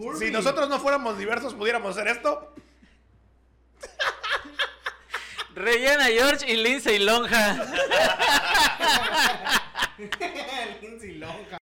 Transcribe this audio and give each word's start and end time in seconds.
Curvy. 0.00 0.26
Si 0.26 0.32
nosotros 0.32 0.68
no 0.68 0.80
fuéramos 0.80 1.18
diversos, 1.18 1.52
pudiéramos 1.54 1.96
hacer 1.96 2.08
esto. 2.08 2.54
Rellena 5.54 6.06
George 6.06 6.50
y 6.50 6.56
Lindsay 6.56 6.98
Lonja. 6.98 7.66
Lindsay 10.80 11.18
Lonja. 11.18 11.59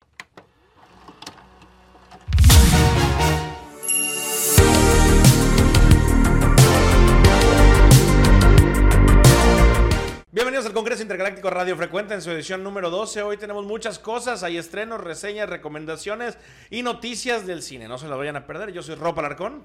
Bienvenidos 10.44 10.66
al 10.66 10.74
Congreso 10.74 11.02
Intergaláctico 11.02 11.50
Radio 11.50 11.78
Frecuente 11.78 12.14
en 12.14 12.22
su 12.22 12.30
edición 12.30 12.64
número 12.64 12.90
12. 12.90 13.22
Hoy 13.22 13.38
tenemos 13.38 13.64
muchas 13.64 13.98
cosas, 13.98 14.44
hay 14.44 14.58
estrenos, 14.58 15.00
reseñas, 15.00 15.48
recomendaciones 15.48 16.38
y 16.70 16.84
noticias 16.84 17.48
del 17.48 17.62
cine. 17.62 17.88
No 17.88 17.98
se 17.98 18.10
lo 18.10 18.18
vayan 18.18 18.36
a 18.36 18.46
perder. 18.46 18.74
Yo 18.74 18.84
soy 18.84 18.96
Ropa 18.96 19.22
Alarcón. 19.22 19.64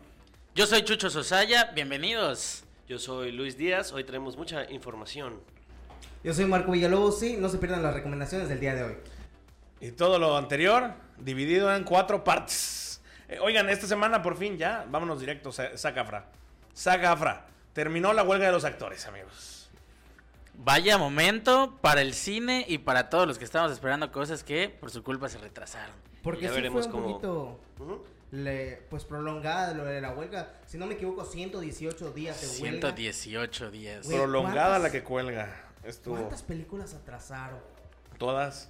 Yo 0.54 0.68
soy 0.68 0.84
Chucho 0.84 1.10
Sosaya, 1.10 1.72
bienvenidos. 1.74 2.62
Yo 2.86 3.00
soy 3.00 3.32
Luis 3.32 3.58
Díaz, 3.58 3.90
hoy 3.90 4.04
tenemos 4.04 4.36
mucha 4.36 4.70
información. 4.70 5.40
Yo 6.22 6.32
soy 6.32 6.44
Marco 6.44 6.70
Villalobos, 6.70 7.18
sí, 7.18 7.36
no 7.36 7.48
se 7.48 7.58
pierdan 7.58 7.82
las 7.82 7.94
recomendaciones 7.94 8.48
del 8.48 8.60
día 8.60 8.76
de 8.76 8.84
hoy. 8.84 8.94
Y 9.80 9.90
todo 9.90 10.20
lo 10.20 10.36
anterior 10.36 10.92
dividido 11.18 11.74
en 11.74 11.82
cuatro 11.82 12.22
partes. 12.22 13.02
Eh, 13.28 13.40
oigan, 13.40 13.68
esta 13.68 13.88
semana 13.88 14.22
por 14.22 14.36
fin 14.36 14.56
ya, 14.56 14.86
vámonos 14.88 15.18
directo, 15.18 15.50
Sacafra. 15.50 16.26
Sacafra. 16.72 17.46
Terminó 17.72 18.12
la 18.12 18.22
huelga 18.22 18.46
de 18.46 18.52
los 18.52 18.64
actores, 18.64 19.04
amigos. 19.08 19.57
Vaya 20.60 20.98
momento 20.98 21.78
para 21.80 22.02
el 22.02 22.14
cine 22.14 22.64
y 22.68 22.78
para 22.78 23.08
todos 23.10 23.26
los 23.28 23.38
que 23.38 23.44
estamos 23.44 23.70
esperando 23.72 24.10
cosas 24.10 24.42
que 24.42 24.68
por 24.68 24.90
su 24.90 25.02
culpa 25.04 25.28
se 25.28 25.38
retrasaron. 25.38 25.94
Porque 26.22 26.42
Ya 26.42 26.48
sí 26.48 26.56
veremos 26.56 26.86
fue 26.88 26.94
un 26.96 27.00
cómo- 27.02 27.12
poquito 27.20 27.60
le- 28.32 28.82
pues 28.90 29.04
prolongada 29.04 29.72
lo 29.74 29.84
de 29.84 30.00
la 30.00 30.10
huelga. 30.12 30.52
Si 30.66 30.76
no 30.76 30.86
me 30.86 30.94
equivoco, 30.94 31.24
118 31.24 32.10
días 32.10 32.40
de 32.40 32.46
huelga. 32.62 32.80
118 32.92 33.70
días. 33.70 34.04
Güey, 34.06 34.18
Prolongada 34.18 34.68
¿cuántas- 34.70 34.82
la 34.82 34.90
que 34.90 35.04
cuelga. 35.04 35.64
Estuvo. 35.84 36.16
¿Cuántas 36.16 36.42
películas 36.42 36.92
atrasaron? 36.92 37.60
Todas. 38.18 38.68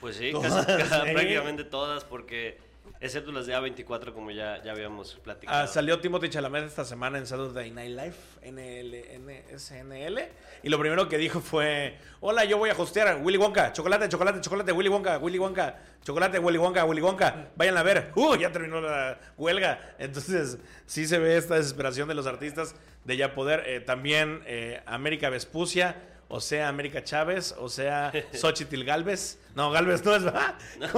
Pues 0.00 0.16
sí, 0.16 0.32
Todas, 0.32 0.66
casi- 0.66 1.08
¿eh? 1.08 1.12
prácticamente 1.12 1.64
todas, 1.64 2.04
porque 2.04 2.58
excepto 3.00 3.32
las 3.32 3.46
de 3.46 3.54
A24, 3.56 4.12
como 4.12 4.30
ya, 4.30 4.62
ya 4.62 4.72
habíamos 4.72 5.14
platicado. 5.16 5.58
Ah, 5.58 5.66
salió 5.66 6.00
Timothy 6.00 6.28
Chalamet 6.28 6.64
esta 6.64 6.84
semana 6.84 7.18
en 7.18 7.26
Saturday 7.26 7.70
Night 7.70 7.90
Live, 7.90 8.14
NL, 8.42 8.94
NSNL, 9.18 10.28
y 10.62 10.68
lo 10.68 10.78
primero 10.78 11.08
que 11.08 11.18
dijo 11.18 11.40
fue, 11.40 11.96
hola, 12.20 12.44
yo 12.44 12.58
voy 12.58 12.70
a 12.70 12.74
hostear 12.74 13.18
Willy 13.22 13.38
Wonka, 13.38 13.72
chocolate, 13.72 14.08
chocolate, 14.08 14.40
chocolate, 14.40 14.72
Willy 14.72 14.88
Wonka, 14.88 15.18
Willy 15.18 15.38
Wonka, 15.38 15.76
chocolate, 16.02 16.38
Willy 16.38 16.58
Wonka, 16.58 16.84
Willy 16.84 17.00
Wonka, 17.00 17.48
vayan 17.56 17.76
a 17.76 17.82
ver, 17.82 18.12
uh, 18.16 18.34
ya 18.36 18.50
terminó 18.52 18.80
la 18.80 19.18
huelga. 19.36 19.94
Entonces, 19.98 20.58
sí 20.86 21.06
se 21.06 21.18
ve 21.18 21.36
esta 21.36 21.56
desesperación 21.56 22.08
de 22.08 22.14
los 22.14 22.26
artistas 22.26 22.74
de 23.04 23.16
ya 23.16 23.34
poder, 23.34 23.64
eh, 23.66 23.80
también 23.80 24.42
eh, 24.46 24.82
América 24.86 25.30
Vespucia, 25.30 25.96
o 26.28 26.40
sea, 26.40 26.68
América 26.68 27.02
Chávez, 27.02 27.54
o 27.58 27.68
sea, 27.68 28.12
Xochitl 28.32 28.84
Galvez, 28.84 29.38
no, 29.54 29.70
Galvez 29.70 30.04
no 30.04 30.14
es, 30.14 30.22
¿verdad? 30.24 30.54
No, 30.78 30.88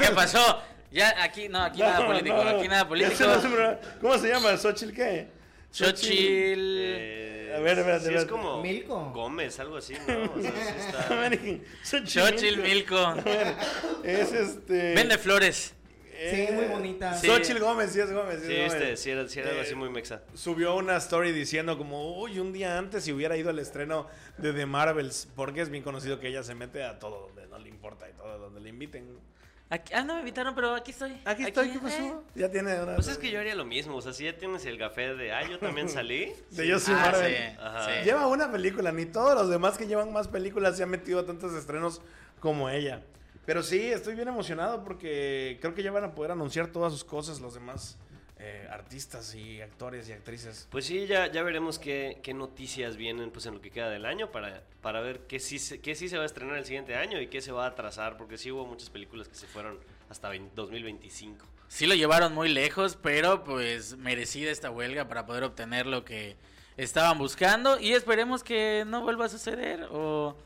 ¿qué 0.00 0.12
pasó? 0.14 0.62
Ya 0.90 1.22
aquí, 1.22 1.48
no, 1.48 1.62
aquí 1.62 1.80
nada 1.80 2.06
político, 2.06 2.42
no, 2.42 2.50
aquí 2.50 2.68
nada 2.68 2.88
político. 2.88 3.24
¿Cómo 4.00 4.18
se 4.18 4.28
llama? 4.28 4.56
¿Xochitl 4.56 4.94
qué? 4.94 5.35
Xochitl. 5.76 6.76
Eh, 6.78 7.52
A 7.56 7.60
ver, 7.60 7.78
espérate, 7.78 8.06
sí, 8.08 8.14
es 8.14 8.20
espérate. 8.22 8.26
como 8.28 8.62
Milko. 8.62 9.10
Gómez, 9.12 9.58
algo 9.60 9.76
así, 9.76 9.94
¿no? 9.94 10.32
O 10.34 10.40
sea, 10.42 10.50
sí 10.52 10.74
está... 10.78 11.06
América- 11.26 11.64
Xochitl 11.82 12.20
Xochitl 12.20 12.60
Milco. 12.62 13.12
Milko. 13.14 13.30
Es 14.04 14.32
este. 14.32 14.94
Vende 14.94 15.18
flores. 15.18 15.74
eh, 16.12 16.46
Sí, 16.48 16.54
muy 16.54 16.64
bonita. 16.66 17.14
Sí. 17.14 17.26
Xochitl 17.26 17.58
Gómez, 17.60 17.92
sí 17.92 18.00
es 18.00 18.10
Gómez. 18.12 18.40
Sí, 18.40 18.46
Sí, 18.46 18.52
es 18.54 18.72
este, 18.72 18.78
Gómez. 18.84 19.00
sí 19.00 19.10
era, 19.10 19.28
sí 19.28 19.38
era 19.40 19.50
algo 19.50 19.60
así 19.62 19.72
Eh, 19.72 19.76
muy 19.76 19.90
mexa. 19.90 20.22
Subió 20.34 20.74
una 20.76 20.96
story 20.96 21.32
diciendo 21.32 21.76
como, 21.78 22.18
uy, 22.20 22.38
un 22.38 22.52
día 22.52 22.78
antes 22.78 23.04
si 23.04 23.12
hubiera 23.12 23.36
ido 23.36 23.50
al 23.50 23.58
estreno 23.58 24.06
de 24.38 24.52
The 24.52 24.66
Marvels, 24.66 25.28
porque 25.36 25.60
es 25.60 25.68
bien 25.70 25.82
conocido 25.82 26.18
que 26.20 26.28
ella 26.28 26.42
se 26.42 26.54
mete 26.54 26.84
a 26.84 26.98
todo 26.98 27.26
donde 27.28 27.46
no 27.48 27.58
le 27.58 27.68
importa 27.68 28.08
y 28.08 28.12
todo 28.14 28.38
donde 28.38 28.60
le 28.60 28.68
inviten. 28.70 29.18
Aquí- 29.68 29.92
ah, 29.94 30.02
no 30.04 30.14
me 30.14 30.20
invitaron, 30.20 30.54
pero 30.54 30.74
aquí 30.76 30.92
estoy. 30.92 31.20
Aquí 31.24 31.42
estoy, 31.42 31.70
¿qué 31.70 31.78
eh. 31.78 31.80
pasó? 31.82 32.24
Ya 32.36 32.48
tiene 32.50 32.80
una... 32.80 32.94
Pues 32.94 33.08
es 33.08 33.18
que 33.18 33.30
yo 33.32 33.40
haría 33.40 33.56
lo 33.56 33.64
mismo, 33.64 33.96
o 33.96 34.02
sea, 34.02 34.12
si 34.12 34.24
ya 34.24 34.36
tienes 34.36 34.64
el 34.64 34.78
café 34.78 35.14
de, 35.16 35.32
ah, 35.32 35.42
yo 35.48 35.58
también 35.58 35.88
salí. 35.88 36.32
De 36.52 36.68
Yo 36.68 36.78
soy 36.78 36.94
Ah, 36.96 37.10
Marvel. 37.10 37.36
sí, 37.36 37.56
Ajá. 37.60 37.84
sí. 37.86 38.04
Lleva 38.04 38.28
una 38.28 38.50
película, 38.52 38.92
ni 38.92 39.06
todos 39.06 39.34
los 39.34 39.48
demás 39.50 39.76
que 39.76 39.86
llevan 39.88 40.12
más 40.12 40.28
películas 40.28 40.76
se 40.76 40.84
han 40.84 40.90
metido 40.90 41.18
a 41.18 41.26
tantos 41.26 41.52
estrenos 41.54 42.00
como 42.38 42.68
ella. 42.70 43.02
Pero 43.44 43.62
sí, 43.64 43.80
estoy 43.80 44.14
bien 44.14 44.28
emocionado 44.28 44.84
porque 44.84 45.58
creo 45.60 45.74
que 45.74 45.82
ya 45.82 45.90
van 45.90 46.04
a 46.04 46.14
poder 46.14 46.30
anunciar 46.32 46.68
todas 46.68 46.92
sus 46.92 47.02
cosas 47.04 47.40
los 47.40 47.54
demás 47.54 47.96
eh, 48.38 48.68
artistas 48.70 49.34
y 49.34 49.60
actores 49.62 50.08
y 50.08 50.12
actrices. 50.12 50.68
Pues 50.70 50.84
sí, 50.84 51.06
ya, 51.06 51.26
ya 51.32 51.42
veremos 51.42 51.78
qué, 51.78 52.20
qué 52.22 52.34
noticias 52.34 52.96
vienen 52.96 53.30
pues 53.30 53.46
en 53.46 53.54
lo 53.54 53.60
que 53.62 53.70
queda 53.70 53.88
del 53.88 54.04
año 54.04 54.30
para, 54.30 54.62
para 54.82 55.00
ver 55.00 55.20
qué 55.20 55.40
sí, 55.40 55.58
se, 55.58 55.80
qué 55.80 55.94
sí 55.94 56.08
se 56.08 56.16
va 56.18 56.22
a 56.24 56.26
estrenar 56.26 56.56
el 56.58 56.64
siguiente 56.66 56.94
año 56.96 57.20
y 57.20 57.28
qué 57.28 57.40
se 57.40 57.52
va 57.52 57.64
a 57.64 57.68
atrasar, 57.68 58.16
porque 58.18 58.36
sí 58.36 58.50
hubo 58.50 58.66
muchas 58.66 58.90
películas 58.90 59.28
que 59.28 59.34
se 59.36 59.46
fueron 59.46 59.78
hasta 60.10 60.28
20 60.28 60.52
2025. 60.54 61.46
Sí 61.68 61.86
lo 61.86 61.94
llevaron 61.94 62.32
muy 62.34 62.48
lejos, 62.48 62.96
pero 63.02 63.42
pues 63.42 63.96
merecida 63.96 64.50
esta 64.50 64.70
huelga 64.70 65.08
para 65.08 65.26
poder 65.26 65.42
obtener 65.44 65.86
lo 65.86 66.04
que 66.04 66.36
estaban 66.76 67.16
buscando 67.18 67.80
y 67.80 67.94
esperemos 67.94 68.44
que 68.44 68.84
no 68.86 69.00
vuelva 69.00 69.24
a 69.24 69.28
suceder 69.30 69.88
o 69.90 70.36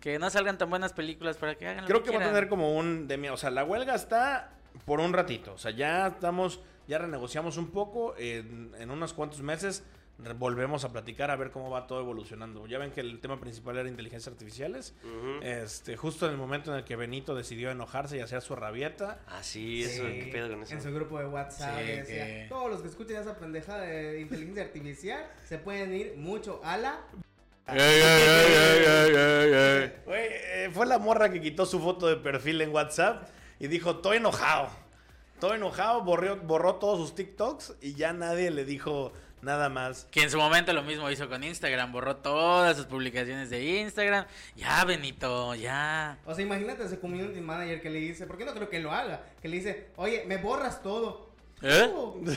que 0.00 0.18
no 0.18 0.28
salgan 0.30 0.58
tan 0.58 0.70
buenas 0.70 0.92
películas 0.94 1.36
para 1.36 1.54
que 1.56 1.68
hagan 1.68 1.84
lo 1.84 1.88
Creo 1.88 2.02
que 2.02 2.10
va 2.10 2.24
a 2.24 2.26
tener 2.28 2.48
como 2.48 2.74
un... 2.76 3.06
demi- 3.06 3.30
o 3.30 3.36
sea, 3.36 3.50
la 3.50 3.64
huelga 3.64 3.94
está 3.94 4.50
por 4.86 4.98
un 5.00 5.12
ratito. 5.12 5.52
O 5.52 5.58
sea, 5.58 5.70
ya 5.70 6.08
estamos, 6.08 6.60
ya 6.88 6.98
renegociamos 6.98 7.56
un 7.56 7.70
poco. 7.70 8.14
En, 8.18 8.72
en 8.78 8.90
unos 8.90 9.12
cuantos 9.12 9.40
meses 9.42 9.82
volvemos 10.38 10.84
a 10.84 10.92
platicar 10.92 11.32
a 11.32 11.36
ver 11.36 11.50
cómo 11.50 11.70
va 11.70 11.86
todo 11.88 12.00
evolucionando. 12.00 12.66
Ya 12.68 12.78
ven 12.78 12.92
que 12.92 13.00
el 13.00 13.18
tema 13.20 13.40
principal 13.40 13.76
era 13.78 13.88
inteligencias 13.88 14.32
artificiales. 14.32 14.94
Ujú. 15.02 15.42
Este, 15.42 15.96
justo 15.96 16.26
en 16.26 16.32
el 16.32 16.38
momento 16.38 16.70
en 16.72 16.78
el 16.78 16.84
que 16.84 16.94
Benito 16.94 17.34
decidió 17.34 17.70
enojarse 17.72 18.16
y 18.16 18.20
hacer 18.20 18.40
su 18.40 18.54
rabieta. 18.54 19.20
Ah, 19.26 19.42
sí, 19.42 19.82
eso, 19.82 20.04
Sí, 20.06 20.20
¿qué 20.20 20.30
pedo 20.32 20.50
con 20.50 20.62
eso? 20.62 20.74
En 20.74 20.82
su 20.82 20.92
grupo 20.92 21.18
de 21.18 21.26
WhatsApp. 21.26 21.80
Sí, 21.80 21.86
decía, 21.86 22.26
que- 22.26 22.46
Todos 22.48 22.70
los 22.70 22.82
que 22.82 22.88
escuchen 22.88 23.16
esa 23.16 23.36
pendejada 23.36 23.82
de 23.82 24.20
inteligencia 24.20 24.62
artificial 24.64 25.26
se 25.48 25.58
pueden 25.58 25.92
ir 25.94 26.14
mucho 26.16 26.60
a 26.62 26.76
la. 26.76 27.00
Ey, 27.66 27.76
ey, 27.78 27.82
ey, 27.82 28.84
ey, 28.84 28.84
ey, 28.86 29.16
ey, 29.16 29.82
ey. 29.82 29.92
Güey, 30.04 30.26
eh, 30.30 30.70
fue 30.72 30.86
la 30.86 30.98
morra 30.98 31.30
que 31.32 31.40
quitó 31.40 31.64
su 31.66 31.80
foto 31.80 32.06
de 32.06 32.16
perfil 32.16 32.60
en 32.60 32.70
WhatsApp 32.70 33.26
y 33.58 33.66
dijo, 33.68 33.92
estoy 33.92 34.18
enojado. 34.18 34.68
Estoy 35.34 35.56
enojado, 35.56 36.02
borró, 36.02 36.36
borró 36.38 36.76
todos 36.76 36.98
sus 36.98 37.14
TikToks 37.14 37.74
y 37.82 37.94
ya 37.94 38.12
nadie 38.12 38.50
le 38.50 38.64
dijo 38.64 39.12
nada 39.42 39.68
más. 39.68 40.06
Que 40.10 40.22
en 40.22 40.30
su 40.30 40.38
momento 40.38 40.72
lo 40.72 40.82
mismo 40.82 41.10
hizo 41.10 41.28
con 41.28 41.44
Instagram, 41.44 41.92
borró 41.92 42.16
todas 42.16 42.76
sus 42.76 42.86
publicaciones 42.86 43.50
de 43.50 43.80
Instagram. 43.80 44.26
Ya, 44.56 44.84
Benito, 44.84 45.54
ya. 45.54 46.18
O 46.24 46.34
sea, 46.34 46.44
imagínate 46.44 46.84
ese 46.84 46.98
community 46.98 47.40
manager 47.40 47.82
que 47.82 47.90
le 47.90 48.00
dice, 48.00 48.26
¿por 48.26 48.38
qué 48.38 48.44
no 48.44 48.54
creo 48.54 48.68
que 48.68 48.80
lo 48.80 48.92
haga? 48.92 49.22
Que 49.42 49.48
le 49.48 49.56
dice, 49.56 49.88
oye, 49.96 50.24
me 50.26 50.38
borras 50.38 50.82
todo. 50.82 51.30
¿Eh? 51.62 51.90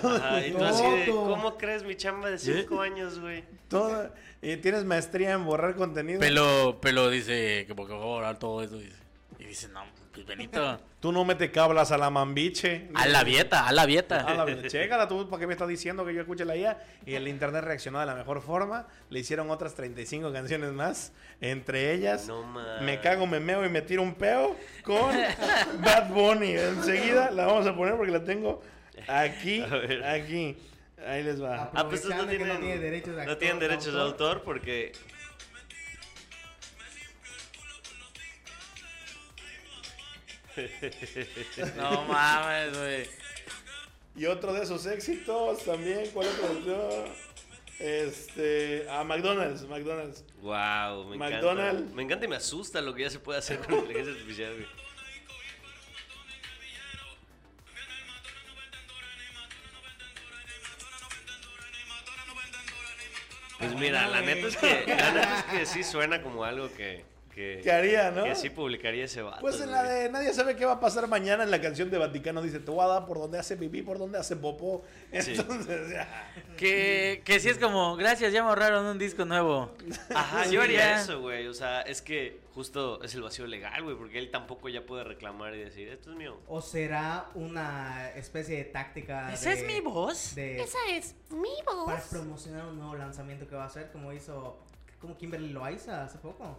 Ajá, 0.03 0.45
y 0.45 0.51
tú 0.51 0.63
así 0.63 0.83
de, 0.83 1.05
todo. 1.05 1.29
¿cómo 1.29 1.57
crees 1.57 1.83
mi 1.83 1.95
chamba 1.95 2.29
de 2.29 2.37
5 2.37 2.81
años, 2.81 3.19
güey? 3.19 3.43
Todo, 3.67 4.11
y 4.41 4.55
tienes 4.57 4.85
maestría 4.85 5.33
en 5.33 5.45
borrar 5.45 5.75
contenido. 5.75 6.19
Pelo, 6.19 6.79
pelo 6.79 7.09
dice 7.09 7.65
que 7.67 7.75
porque 7.75 7.93
va 7.93 8.03
a 8.03 8.05
borrar 8.05 8.39
todo 8.39 8.61
eso. 8.61 8.77
Dice. 8.77 8.97
Y 9.39 9.45
dice, 9.45 9.67
no, 9.69 9.83
pues 10.25 10.37
Benito. 10.37 10.79
Tú 10.99 11.11
no 11.11 11.23
mete 11.25 11.51
cablas 11.51 11.91
a 11.91 11.97
la 11.97 12.09
mambiche. 12.09 12.89
A 12.95 13.07
la 13.07 13.23
vieta, 13.23 13.67
a 13.67 13.71
la 13.71 13.83
A 13.83 13.85
vieta. 13.85 14.23
la, 14.33 14.67
chécala 14.67 15.07
tú, 15.07 15.29
¿para 15.29 15.39
qué 15.41 15.47
me 15.47 15.53
estás 15.53 15.67
diciendo 15.67 16.05
que 16.05 16.13
yo 16.13 16.21
escuche 16.21 16.43
la 16.45 16.55
IA? 16.57 16.77
Y 17.05 17.13
el 17.15 17.27
internet 17.27 17.63
reaccionó 17.63 17.99
de 17.99 18.05
la 18.07 18.15
mejor 18.15 18.41
forma. 18.41 18.87
Le 19.09 19.19
hicieron 19.19 19.49
otras 19.51 19.75
35 19.75 20.33
canciones 20.33 20.71
más. 20.73 21.13
Entre 21.39 21.93
ellas, 21.93 22.27
No. 22.27 22.43
Me 22.81 22.99
cago, 22.99 23.27
me 23.27 23.39
meo 23.39 23.63
y 23.65 23.69
me 23.69 23.81
tiro 23.81 24.01
un 24.01 24.15
peo 24.15 24.55
con 24.83 25.11
Bad 25.83 26.09
Bunny. 26.09 26.51
Enseguida 26.53 27.29
la 27.31 27.45
vamos 27.45 27.67
a 27.67 27.75
poner 27.75 27.95
porque 27.95 28.11
la 28.11 28.23
tengo 28.23 28.61
aquí, 29.07 29.61
A 29.61 29.67
ver. 29.67 30.03
aquí. 30.03 30.57
Ahí 31.05 31.21
les 31.23 31.41
va. 31.41 31.69
Ah, 31.75 31.87
pues 31.87 32.03
no 32.05 32.25
tienen, 32.25 32.47
no 32.47 32.57
tiene 32.57 32.79
derechos 32.79 33.15
de 33.15 33.25
no 33.25 33.31
actor- 33.31 33.37
tienen 33.37 33.59
derechos 33.59 33.93
de 33.93 34.01
autor 34.01 34.41
porque... 34.41 34.91
No 41.75 42.03
mames, 42.03 42.77
güey. 42.77 43.09
Y 44.15 44.25
otro 44.25 44.53
de 44.53 44.63
esos 44.63 44.85
éxitos 44.85 45.63
también. 45.63 46.09
¿Cuál 46.13 46.27
otro? 46.27 47.05
Este. 47.79 48.87
A 48.89 49.03
McDonald's. 49.03 49.63
McDonald's. 49.67 50.23
Wow, 50.41 51.05
me 51.09 51.17
McDonald's. 51.17 51.73
encanta. 51.81 51.95
Me 51.95 52.03
encanta 52.03 52.25
y 52.25 52.27
me 52.27 52.35
asusta 52.35 52.81
lo 52.81 52.93
que 52.95 53.03
ya 53.03 53.09
se 53.09 53.19
puede 53.19 53.39
hacer 53.39 53.59
con 53.59 53.75
inteligencia 53.75 54.13
artificial, 54.13 54.53
güey. 54.53 54.67
Pues 63.59 63.73
mira, 63.75 64.07
la 64.07 64.21
neta 64.21 64.47
es 64.47 64.57
que, 64.57 64.83
la 64.87 65.11
neta 65.11 65.39
es 65.39 65.43
que 65.45 65.65
sí 65.65 65.83
suena 65.83 66.21
como 66.21 66.43
algo 66.43 66.71
que, 66.75 67.03
que, 67.37 67.61
¿Qué 67.63 67.71
haría, 67.71 68.09
no? 68.09 68.23
que 68.23 68.33
sí 68.35 68.49
publicaría 68.49 69.05
ese 69.05 69.21
vato. 69.21 69.41
Pues 69.41 69.61
en 69.61 69.69
la 69.71 69.83
güey. 69.83 69.95
de 70.03 70.09
Nadie 70.09 70.33
sabe 70.33 70.55
qué 70.55 70.65
va 70.65 70.73
a 70.73 70.79
pasar 70.79 71.07
mañana 71.07 71.43
en 71.43 71.51
la 71.51 71.61
canción 71.61 71.91
de 71.91 71.99
Vaticano 71.99 72.41
dice, 72.41 72.59
te 72.59 72.71
voy 72.71 72.83
a 72.83 72.87
dar 72.87 73.05
por 73.05 73.19
donde 73.19 73.37
hace 73.37 73.55
pipí, 73.55 73.83
por 73.83 73.99
donde 73.99 74.17
hace 74.17 74.35
popó. 74.35 74.83
Sí. 75.21 75.33
Entonces, 75.37 75.91
ya. 75.91 76.31
Que, 76.57 77.21
que 77.23 77.39
sí 77.39 77.49
es 77.49 77.59
como, 77.59 77.95
gracias, 77.95 78.33
ya 78.33 78.41
me 78.41 78.49
ahorraron 78.49 78.87
un 78.87 78.97
disco 78.97 79.23
nuevo. 79.23 79.71
Ajá, 80.09 80.45
Sí, 80.45 80.55
yo 80.55 80.63
haría 80.63 80.79
ya. 80.79 81.01
eso, 81.01 81.21
güey. 81.21 81.45
O 81.47 81.53
sea, 81.53 81.81
es 81.83 82.01
que 82.01 82.41
justo 82.55 83.03
es 83.03 83.13
el 83.13 83.21
vacío 83.21 83.45
legal, 83.45 83.83
güey, 83.83 83.95
porque 83.95 84.17
él 84.17 84.31
tampoco 84.31 84.67
ya 84.67 84.83
puede 84.87 85.03
reclamar 85.03 85.53
y 85.53 85.59
decir, 85.59 85.87
esto 85.89 86.09
es 86.11 86.17
mío. 86.17 86.39
¿O 86.47 86.59
será 86.61 87.27
una 87.35 88.09
especie 88.15 88.57
de 88.57 88.63
táctica 88.63 89.31
¿Esa 89.31 89.51
de- 89.51 89.55
es 89.57 89.63
mi 89.67 89.79
voz? 89.79 90.33
de- 90.33 90.59
Esa 90.61 90.79
es 90.89 91.13
mi 91.29 91.49
voz. 91.67 91.85
para 91.85 92.01
promocionar 92.01 92.65
un 92.65 92.79
nuevo 92.79 92.95
lanzamiento 92.95 93.47
que 93.47 93.55
va 93.55 93.63
a 93.63 93.67
hacer, 93.67 93.91
como 93.91 94.11
hizo 94.11 94.57
como 94.99 95.15
Kimberly 95.15 95.49
Loaiza 95.49 96.03
hace 96.05 96.17
poco. 96.17 96.57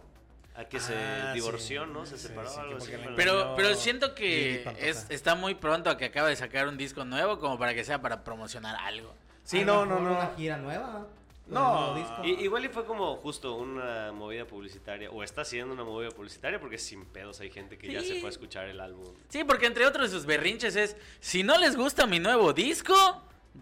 A 0.59 0.65
que 0.65 0.75
Ah, 0.77 0.81
se 0.81 1.33
divorció, 1.35 1.85
sí. 1.85 1.91
¿no? 1.93 2.05
Se 2.05 2.17
Sí, 2.17 2.27
separó 2.27 2.49
sí, 2.49 2.59
algo 2.59 2.77
así. 2.77 2.91
pero- 3.15 3.53
Pero, 3.55 3.75
siento 3.75 4.13
que 4.13 4.65
es, 4.79 5.05
está 5.09 5.33
muy 5.35 5.55
pronto 5.55 5.89
a 5.89 5.95
que 5.97 6.03
acaba 6.05 6.27
de 6.27 6.35
sacar 6.35 6.67
un 6.67 6.77
disco 6.77 7.05
nuevo 7.05 7.39
como 7.39 7.57
para 7.57 7.73
que 7.73 7.85
sea 7.85 8.01
para 8.01 8.25
promocionar 8.25 8.75
algo. 8.75 9.13
Sí, 9.45 9.63
no, 9.63 9.85
no, 9.85 9.99
no. 10.01 10.11
Una 10.11 10.33
gira 10.35 10.57
nueva. 10.57 11.07
No. 11.47 11.95
disco. 11.95 12.13
Y- 12.25 12.43
igual 12.43 12.65
y 12.65 12.67
fue 12.67 12.85
como 12.85 13.15
justo 13.15 13.55
una 13.55 14.11
movida 14.11 14.45
publicitaria, 14.45 15.09
o 15.09 15.23
está 15.23 15.41
haciendo 15.41 15.73
una 15.73 15.83
movida 15.85 16.09
publicitaria, 16.11 16.59
porque 16.59 16.77
sin 16.77 17.05
pedos 17.05 17.39
hay 17.39 17.49
gente 17.49 17.77
que 17.77 17.91
ya 17.91 18.01
se 18.01 18.19
fue 18.19 18.27
a 18.29 18.31
escuchar 18.31 18.67
el 18.67 18.79
álbum. 18.81 19.05
Sí, 19.29 19.43
porque 19.45 19.65
entre 19.65 19.85
otros 19.87 20.11
de 20.11 20.17
sus 20.17 20.25
berrinches 20.27 20.75
es, 20.75 20.95
si 21.21 21.41
no 21.41 21.57
les 21.57 21.75
gusta 21.77 22.05
mi 22.05 22.19
nuevo 22.19 22.51
disco, 22.53 22.93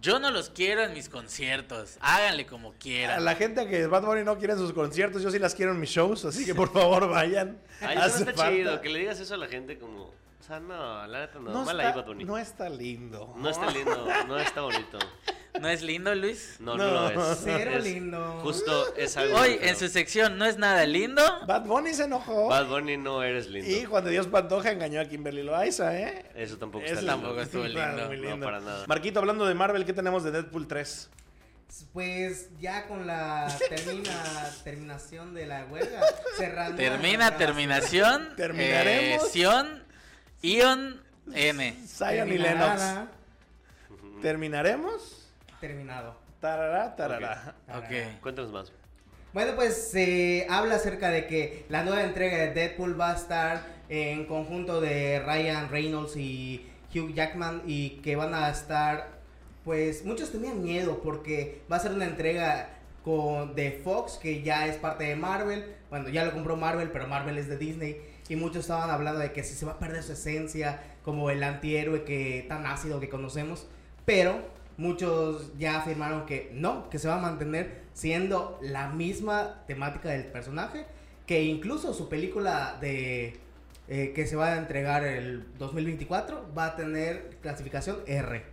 yo 0.00 0.18
no 0.18 0.30
los 0.30 0.50
quiero 0.50 0.82
en 0.84 0.92
mis 0.94 1.08
conciertos. 1.08 1.96
Háganle 2.00 2.46
como 2.46 2.70
A 2.70 2.74
quieran. 2.74 3.24
la 3.24 3.34
gente 3.34 3.66
que 3.68 3.86
Bad 3.86 4.02
Bunny 4.04 4.24
no 4.24 4.38
quiere 4.38 4.52
en 4.54 4.58
sus 4.58 4.72
conciertos, 4.72 5.22
yo 5.22 5.30
sí 5.30 5.38
las 5.38 5.54
quiero 5.54 5.72
en 5.72 5.80
mis 5.80 5.90
shows, 5.90 6.24
así 6.24 6.44
que 6.44 6.54
por 6.54 6.72
favor 6.72 7.08
vayan. 7.08 7.58
Ay, 7.80 7.98
eso 7.98 8.08
no 8.08 8.30
está 8.30 8.32
falta. 8.34 8.50
chido, 8.50 8.80
que 8.80 8.88
le 8.88 8.98
digas 9.00 9.20
eso 9.20 9.34
a 9.34 9.38
la 9.38 9.46
gente 9.46 9.78
como, 9.78 10.04
o 10.04 10.14
sea, 10.46 10.60
no, 10.60 11.06
la 11.06 11.20
neta 11.20 11.38
no, 11.38 11.50
No, 11.50 11.64
mal 11.64 11.78
ahí 11.80 11.86
está, 11.86 11.98
Bad 12.00 12.06
Bunny. 12.06 12.24
no 12.24 12.38
está 12.38 12.68
lindo. 12.68 13.34
No 13.36 13.48
está 13.50 13.70
lindo, 13.70 14.06
no 14.26 14.38
está 14.38 14.60
bonito. 14.62 14.98
¿No 15.60 15.68
es 15.68 15.82
lindo, 15.82 16.14
Luis? 16.14 16.56
No, 16.60 16.76
no, 16.76 16.86
lo 16.86 17.10
No. 17.12 17.32
es. 17.32 17.38
Cero 17.44 17.72
Es- 17.78 17.84
lindo. 17.84 18.40
Justo 18.42 18.94
es 18.96 19.16
algo. 19.16 19.38
Hoy 19.38 19.58
en 19.60 19.76
su 19.76 19.88
sección 19.88 20.38
no 20.38 20.44
es 20.44 20.56
nada 20.58 20.84
lindo. 20.86 21.22
Bad 21.46 21.64
Bunny 21.66 21.94
se 21.94 22.04
enojó. 22.04 22.48
Bad 22.48 22.66
Bunny 22.68 22.96
no 22.96 23.22
eres 23.22 23.48
lindo. 23.48 23.68
Y 23.70 23.84
Juan 23.84 24.04
de 24.04 24.10
Dios 24.10 24.26
Pantoja 24.28 24.70
engañó 24.70 25.00
a 25.00 25.04
Kimberly 25.06 25.42
Loaiza, 25.42 25.98
¿eh? 25.98 26.24
Eso 26.34 26.58
tampoco 26.58 26.84
Eso 26.84 26.94
está 26.94 27.12
lindo. 27.12 27.16
tampoco 27.28 27.40
estuvo 27.42 27.64
lindo. 27.64 28.06
muy 28.08 28.16
No, 28.18 28.30
lindo. 28.30 28.46
para 28.46 28.60
nada. 28.60 28.84
Marquito, 28.86 29.18
hablando 29.20 29.46
de 29.46 29.54
Marvel, 29.54 29.84
¿qué 29.84 29.92
tenemos 29.92 30.22
de 30.24 30.30
Deadpool 30.30 30.68
3? 30.68 31.10
Pues 31.92 32.48
ya 32.60 32.86
con 32.86 33.06
la 33.06 33.46
termina, 33.68 34.10
terminación 34.64 35.34
de 35.34 35.46
la 35.46 35.66
huelga, 35.66 36.00
cerrando. 36.38 36.76
Termina, 36.76 37.36
terminación. 37.36 38.34
Terminaremos. 38.36 39.24
eh, 39.26 39.28
Sion, 39.30 39.84
Ion, 40.42 41.02
N. 41.34 41.76
Zion 41.86 42.32
y 42.32 42.38
Lennox. 42.38 42.82
¿Terminaremos? 44.22 45.17
Terminado. 45.60 46.14
Tarará, 46.40 46.94
tarará. 46.94 47.54
Ok. 47.68 48.20
Cuéntanos 48.22 48.52
más. 48.52 48.72
Bueno, 49.32 49.52
pues 49.56 49.90
se 49.90 50.46
habla 50.48 50.76
acerca 50.76 51.10
de 51.10 51.26
que 51.26 51.66
la 51.68 51.82
nueva 51.82 52.02
entrega 52.02 52.38
de 52.38 52.54
Deadpool 52.54 52.98
va 52.98 53.12
a 53.12 53.14
estar 53.14 53.62
en 53.88 54.24
conjunto 54.24 54.80
de 54.80 55.20
Ryan 55.20 55.68
Reynolds 55.68 56.16
y 56.16 56.66
Hugh 56.94 57.12
Jackman 57.12 57.62
y 57.66 58.00
que 58.00 58.16
van 58.16 58.34
a 58.34 58.48
estar, 58.48 59.18
pues 59.64 60.04
muchos 60.04 60.32
tenían 60.32 60.62
miedo 60.62 61.00
porque 61.02 61.60
va 61.70 61.76
a 61.76 61.80
ser 61.80 61.92
una 61.92 62.06
entrega 62.06 62.70
con, 63.04 63.54
de 63.54 63.72
Fox 63.84 64.16
que 64.16 64.42
ya 64.42 64.66
es 64.66 64.76
parte 64.76 65.04
de 65.04 65.16
Marvel, 65.16 65.76
bueno, 65.90 66.08
ya 66.08 66.24
lo 66.24 66.32
compró 66.32 66.56
Marvel, 66.56 66.90
pero 66.90 67.06
Marvel 67.06 67.36
es 67.36 67.48
de 67.48 67.58
Disney 67.58 68.00
y 68.28 68.36
muchos 68.36 68.62
estaban 68.62 68.90
hablando 68.90 69.20
de 69.20 69.32
que 69.32 69.44
si 69.44 69.54
se 69.54 69.66
va 69.66 69.72
a 69.72 69.78
perder 69.78 70.02
su 70.02 70.12
esencia 70.12 70.80
como 71.04 71.30
el 71.30 71.42
antihéroe 71.42 72.04
que 72.04 72.46
tan 72.48 72.66
ácido 72.66 73.00
que 73.00 73.08
conocemos, 73.08 73.66
pero 74.04 74.40
muchos 74.78 75.52
ya 75.58 75.78
afirmaron 75.80 76.24
que 76.24 76.50
no, 76.54 76.88
que 76.88 76.98
se 76.98 77.08
va 77.08 77.16
a 77.16 77.20
mantener 77.20 77.82
siendo 77.92 78.58
la 78.62 78.88
misma 78.88 79.64
temática 79.66 80.08
del 80.08 80.24
personaje, 80.26 80.86
que 81.26 81.42
incluso 81.42 81.92
su 81.92 82.08
película 82.08 82.78
de 82.80 83.38
eh, 83.88 84.12
que 84.14 84.26
se 84.26 84.36
va 84.36 84.54
a 84.54 84.56
entregar 84.56 85.04
el 85.04 85.44
2024 85.58 86.52
va 86.56 86.66
a 86.66 86.76
tener 86.76 87.36
clasificación 87.42 87.98
R. 88.06 88.44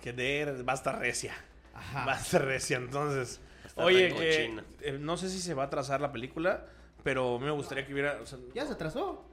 Que 0.00 0.12
de 0.12 0.62
va 0.62 0.72
a 0.72 0.76
estar 0.76 0.98
recia. 0.98 1.34
Ajá. 1.74 2.06
Va 2.06 2.14
a 2.14 2.20
estar 2.20 2.44
recia, 2.44 2.76
entonces. 2.76 3.40
Oye, 3.74 4.08
que, 4.08 4.14
cochina. 4.14 4.64
eh, 4.82 4.98
no 5.00 5.16
sé 5.16 5.28
si 5.28 5.40
se 5.40 5.54
va 5.54 5.64
a 5.64 5.66
atrasar 5.66 6.00
la 6.00 6.12
película, 6.12 6.66
pero 7.02 7.38
me 7.38 7.50
gustaría 7.50 7.86
que 7.86 7.92
hubiera. 7.92 8.20
O 8.22 8.26
sea, 8.26 8.38
Ya 8.54 8.66
se 8.66 8.72
atrasó. 8.72 9.24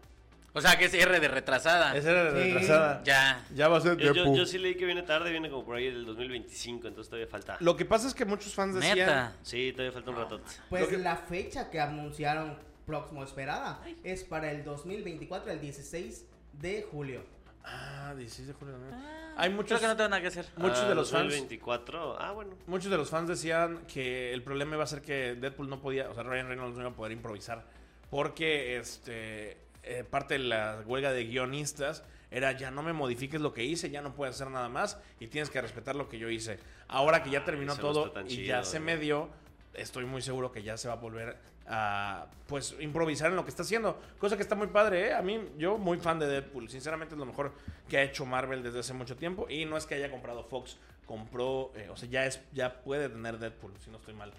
O 0.57 0.61
sea, 0.61 0.77
que 0.77 0.85
es 0.85 0.93
R 0.93 1.19
de 1.19 1.27
retrasada. 1.27 1.95
esa 1.97 2.11
era 2.11 2.31
Sí. 2.31 2.37
retrasada. 2.53 3.03
Ya. 3.03 3.45
Ya 3.53 3.67
va 3.67 3.77
a 3.77 3.81
ser 3.81 3.97
Yo, 3.97 4.05
yo, 4.07 4.13
Deadpool. 4.13 4.37
yo 4.37 4.45
sí 4.45 4.57
leí 4.57 4.75
que 4.75 4.85
viene 4.85 5.03
tarde, 5.03 5.29
viene 5.31 5.49
como 5.49 5.65
por 5.65 5.75
ahí 5.75 5.87
el 5.87 6.05
2025, 6.05 6.87
entonces 6.87 7.09
todavía 7.09 7.27
falta. 7.29 7.57
Lo 7.59 7.75
que 7.75 7.83
pasa 7.85 8.07
es 8.07 8.13
que 8.13 8.23
muchos 8.25 8.53
fans 8.55 8.75
decían. 8.75 8.97
Neta. 8.97 9.35
Sí, 9.43 9.71
todavía 9.73 9.91
falta 9.91 10.11
un 10.11 10.17
rato. 10.17 10.41
Pues 10.69 10.87
que- 10.87 10.97
la 10.97 11.17
fecha 11.17 11.69
que 11.69 11.79
anunciaron 11.81 12.57
próximo 12.85 13.23
esperada 13.23 13.81
es 14.03 14.23
para 14.23 14.49
el 14.51 14.63
2024, 14.63 15.51
el 15.51 15.59
16 15.59 16.25
de 16.53 16.87
julio. 16.89 17.23
Ah, 17.65 18.13
16 18.15 18.47
de 18.47 18.53
julio. 18.53 18.77
¿no? 18.77 18.95
Hay 19.37 19.49
muchos. 19.49 19.69
Creo 19.69 19.79
que 19.81 19.87
no 19.87 19.95
tengo 19.97 20.09
nada 20.09 20.21
que 20.21 20.27
hacer. 20.27 20.45
Muchos 20.55 20.79
Ah, 20.83 20.87
de 20.89 20.95
los 20.95 21.11
fans. 21.11 21.23
2024, 21.23 22.15
ah, 22.21 22.31
bueno. 22.31 22.55
Muchos 22.67 22.89
de 22.91 22.95
los 22.97 23.09
fans 23.09 23.27
decían 23.27 23.85
que 23.87 24.31
el 24.31 24.41
problema 24.43 24.75
iba 24.75 24.83
a 24.83 24.87
ser 24.87 25.01
que 25.01 25.35
Deadpool 25.35 25.67
no 25.69 25.81
podía, 25.81 26.09
o 26.09 26.13
sea, 26.13 26.23
Ryan 26.23 26.47
Reynolds 26.47 26.75
no 26.75 26.81
iba 26.83 26.91
a 26.91 26.95
poder 26.95 27.11
improvisar. 27.11 27.65
Porque 28.09 28.77
este 28.77 29.64
eh, 29.85 30.03
parte 30.03 30.35
de 30.35 30.39
la 30.39 30.83
huelga 30.85 31.11
de 31.11 31.25
guionistas 31.25 32.03
era 32.31 32.51
ya 32.51 32.71
no 32.71 32.83
me 32.83 32.91
modifiques 32.91 33.39
lo 33.39 33.53
que 33.53 33.63
hice, 33.63 33.89
ya 33.89 34.01
no 34.01 34.13
puedes 34.13 34.35
hacer 34.35 34.49
nada 34.49 34.67
más 34.67 34.99
y 35.19 35.27
tienes 35.27 35.49
que 35.49 35.61
respetar 35.61 35.95
lo 35.95 36.09
que 36.09 36.17
yo 36.17 36.29
hice. 36.29 36.59
Ahora 36.87 37.23
que 37.23 37.29
ya 37.29 37.45
terminó 37.45 37.75
todo 37.75 38.11
y 38.25 38.27
chido, 38.27 38.47
ya 38.47 38.63
se 38.63 38.79
me 38.79 38.97
dio, 38.97 39.29
estoy 39.73 40.05
muy 40.05 40.21
seguro 40.21 40.51
que 40.51 40.63
ya 40.63 40.75
se 40.77 40.87
va 40.87 40.95
a 40.95 40.97
volver 40.97 41.37
a 41.67 42.27
pues 42.47 42.75
improvisar 42.79 43.29
en 43.29 43.35
lo 43.35 43.43
que 43.43 43.49
está 43.49 43.63
haciendo. 43.63 43.99
Cosa 44.19 44.35
que 44.35 44.43
está 44.43 44.55
muy 44.55 44.67
padre, 44.67 45.07
¿eh? 45.07 45.13
A 45.13 45.21
mí, 45.21 45.39
yo 45.57 45.77
muy 45.77 45.97
fan 45.97 46.19
de 46.19 46.27
Deadpool. 46.27 46.69
Sinceramente 46.69 47.15
es 47.15 47.19
lo 47.19 47.25
mejor 47.25 47.53
que 47.89 47.97
ha 47.97 48.03
hecho 48.03 48.25
Marvel 48.25 48.63
desde 48.63 48.79
hace 48.79 48.93
mucho 48.93 49.15
tiempo. 49.15 49.47
Y 49.49 49.65
no 49.65 49.77
es 49.77 49.85
que 49.85 49.95
haya 49.95 50.11
comprado 50.11 50.43
Fox, 50.43 50.77
compró, 51.05 51.71
eh, 51.75 51.89
o 51.89 51.95
sea, 51.95 52.09
ya, 52.09 52.25
es, 52.25 52.41
ya 52.53 52.81
puede 52.81 53.09
tener 53.09 53.39
Deadpool, 53.39 53.73
si 53.79 53.89
no 53.89 53.97
estoy 53.97 54.13
mal. 54.13 54.31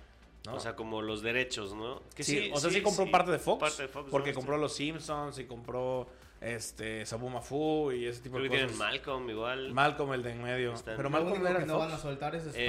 ¿No? 0.47 0.55
O 0.55 0.61
sea, 0.61 0.75
como 0.77 1.03
los 1.03 1.23
derechos, 1.23 1.75
¿no? 1.75 2.03
Que 2.15 2.23
sí, 2.25 2.51
o 2.53 2.59
sea, 2.59 2.71
sí, 2.71 2.81
compró 2.83 3.11
parte 3.11 3.31
de 3.31 3.39
Fox. 3.39 3.61
Parte 3.61 3.83
de 3.83 3.89
Fox, 3.89 4.09
porque 4.11 4.31
¿no? 4.31 4.37
compró 4.37 4.57
Los 4.57 4.75
Simpsons 4.75 5.39
y 5.39 5.45
compró 5.45 6.09
este 6.41 7.05
Sabu 7.07 7.29
Mafu 7.31 7.93
y 7.93 8.07
ese 8.07 8.21
tipo 8.21 8.37
Creo 8.37 8.45
de 8.45 8.51
que 8.51 8.63
cosas. 8.65 8.77
tienen 8.79 8.93
Malcolm 8.93 9.31
igual. 9.31 9.73
Malcolm, 9.73 10.13
el 10.13 10.23
de 10.23 10.33
en 10.33 10.43
medio. 10.43 10.73
Están- 10.75 10.97
Pero 10.97 11.11
Malcolm 11.11 11.33
único 11.33 11.47
era 11.49 11.55
que 11.59 11.61
de 11.63 11.67
no 11.67 11.75
Fox. 11.79 11.87
van 11.87 11.95
a 11.95 11.99
soltar 11.99 12.35
es 12.35 12.45
Eh, 12.55 12.67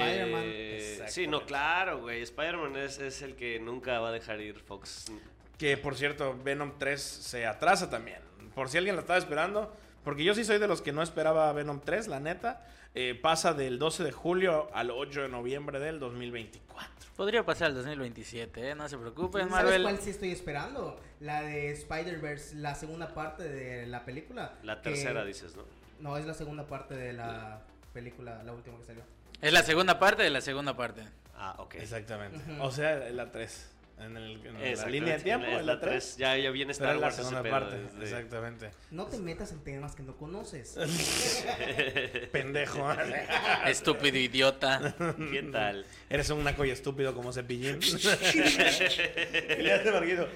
Spider-Man. 0.90 1.10
sí, 1.10 1.26
no, 1.26 1.44
claro, 1.44 2.00
güey. 2.00 2.22
Spider-Man 2.22 2.76
es, 2.76 2.98
es 2.98 3.22
el 3.22 3.36
que 3.36 3.60
nunca 3.60 4.00
va 4.00 4.08
a 4.08 4.12
dejar 4.12 4.40
ir 4.40 4.58
Fox. 4.60 5.12
Que 5.58 5.76
por 5.76 5.96
cierto, 5.96 6.36
Venom 6.42 6.72
3 6.78 7.00
se 7.00 7.46
atrasa 7.46 7.90
también. 7.90 8.20
Por 8.54 8.68
si 8.68 8.78
alguien 8.78 8.96
la 8.96 9.02
estaba 9.02 9.18
esperando. 9.18 9.72
Porque 10.04 10.24
yo 10.24 10.34
sí 10.34 10.44
soy 10.44 10.58
de 10.58 10.66
los 10.68 10.80
que 10.80 10.92
no 10.92 11.02
esperaba 11.02 11.52
Venom 11.52 11.80
3, 11.84 12.08
la 12.08 12.20
neta. 12.20 12.64
Eh, 12.94 13.18
pasa 13.20 13.52
del 13.52 13.78
12 13.78 14.02
de 14.02 14.12
julio 14.12 14.70
al 14.72 14.90
8 14.90 15.22
de 15.22 15.28
noviembre 15.28 15.78
del 15.78 15.98
2024. 16.00 16.88
Podría 17.18 17.44
pasar 17.44 17.66
al 17.66 17.74
2027, 17.74 18.70
¿eh? 18.70 18.74
No 18.76 18.88
se 18.88 18.96
preocupen, 18.96 19.48
¿Sabes 19.48 19.64
Marvel. 19.64 19.82
cuál 19.82 19.98
sí 19.98 20.10
estoy 20.10 20.30
esperando? 20.30 21.00
La 21.18 21.42
de 21.42 21.72
Spider-Verse, 21.72 22.54
la 22.54 22.76
segunda 22.76 23.12
parte 23.12 23.42
de 23.42 23.88
la 23.88 24.04
película. 24.04 24.54
La 24.62 24.76
que- 24.80 24.90
tercera, 24.90 25.24
dices, 25.24 25.56
¿no? 25.56 25.64
No, 25.98 26.16
es 26.16 26.26
la 26.26 26.34
segunda 26.34 26.68
parte 26.68 26.94
de 26.94 27.12
la 27.12 27.60
película, 27.92 28.40
la 28.44 28.52
última 28.52 28.78
que 28.78 28.84
salió. 28.84 29.02
Es 29.42 29.52
la 29.52 29.64
segunda 29.64 29.98
parte 29.98 30.22
de 30.22 30.30
la 30.30 30.40
segunda 30.40 30.76
parte. 30.76 31.02
Ah, 31.34 31.56
ok. 31.58 31.74
Exactamente. 31.74 32.38
O 32.60 32.70
sea, 32.70 32.96
la 33.10 33.32
3. 33.32 33.68
En, 34.00 34.16
el, 34.16 34.40
en 34.46 34.76
la 34.76 34.86
línea 34.86 35.16
de 35.18 35.22
tiempo, 35.24 35.46
en 35.46 35.66
la 35.66 35.74
la 35.74 35.80
3. 35.80 35.90
tres. 35.90 36.16
Ya, 36.18 36.36
ya 36.36 36.50
viene 36.50 36.72
Star 36.72 36.94
la 36.96 37.02
Wars 37.02 37.18
ese 37.18 37.28
segunda 37.28 37.50
parte. 37.50 37.76
desde- 37.78 38.02
Exactamente. 38.04 38.70
No 38.92 39.06
te 39.06 39.18
metas 39.18 39.50
en 39.52 39.64
temas 39.64 39.94
que 39.96 40.02
no 40.04 40.16
conoces. 40.16 40.76
Pendejo. 42.32 42.86
Estúpido 43.66 44.16
idiota. 44.18 44.94
¿Qué 45.32 45.42
tal? 45.50 45.84
Eres 46.08 46.30
un 46.30 46.44
naco 46.44 46.64
y 46.64 46.70
estúpido 46.70 47.12
como 47.14 47.32
cepillín. 47.32 47.80
Y 47.82 49.62
le 49.62 49.72
hace 49.72 49.90
Marquito. 49.90 50.28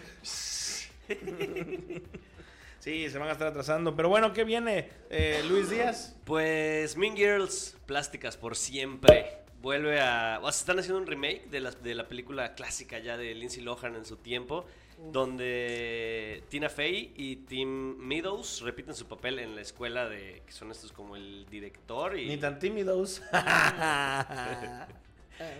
Sí, 2.81 3.09
se 3.11 3.19
van 3.19 3.29
a 3.29 3.33
estar 3.33 3.47
atrasando. 3.49 3.95
Pero 3.95 4.09
bueno, 4.09 4.33
¿qué 4.33 4.43
viene? 4.45 4.89
Eh, 5.09 5.43
Luis 5.49 5.71
Díaz. 5.71 6.17
Pues 6.25 6.97
Mean 6.97 7.17
Girls, 7.17 7.77
plásticas 7.87 8.37
por 8.37 8.57
siempre. 8.57 9.39
Vuelve 9.63 10.01
a. 10.01 10.41
O 10.43 10.51
sea, 10.51 10.61
están 10.61 10.79
haciendo 10.79 11.01
un 11.01 11.07
remake 11.07 11.49
de 11.49 11.61
la, 11.61 11.71
de 11.71 11.95
la 11.95 12.09
película 12.09 12.55
clásica 12.55 12.99
ya 12.99 13.17
de 13.17 13.35
Lindsay 13.35 13.63
Lohan 13.63 13.95
en 13.97 14.05
su 14.05 14.17
tiempo. 14.17 14.67
Donde 15.11 16.45
Tina 16.49 16.69
Fey 16.69 17.13
y 17.17 17.37
Tim 17.37 17.97
Meadows 17.97 18.61
repiten 18.61 18.95
su 18.95 19.07
papel 19.07 19.39
en 19.39 19.55
la 19.57 19.63
escuela 19.63 20.09
de. 20.09 20.43
que 20.47 20.53
son 20.53 20.71
estos 20.71 20.93
como 20.93 21.17
el 21.17 21.47
director 21.49 22.19
y. 22.19 22.27
Ni 22.29 22.37
tan 22.37 22.59
tímidos. 22.59 23.23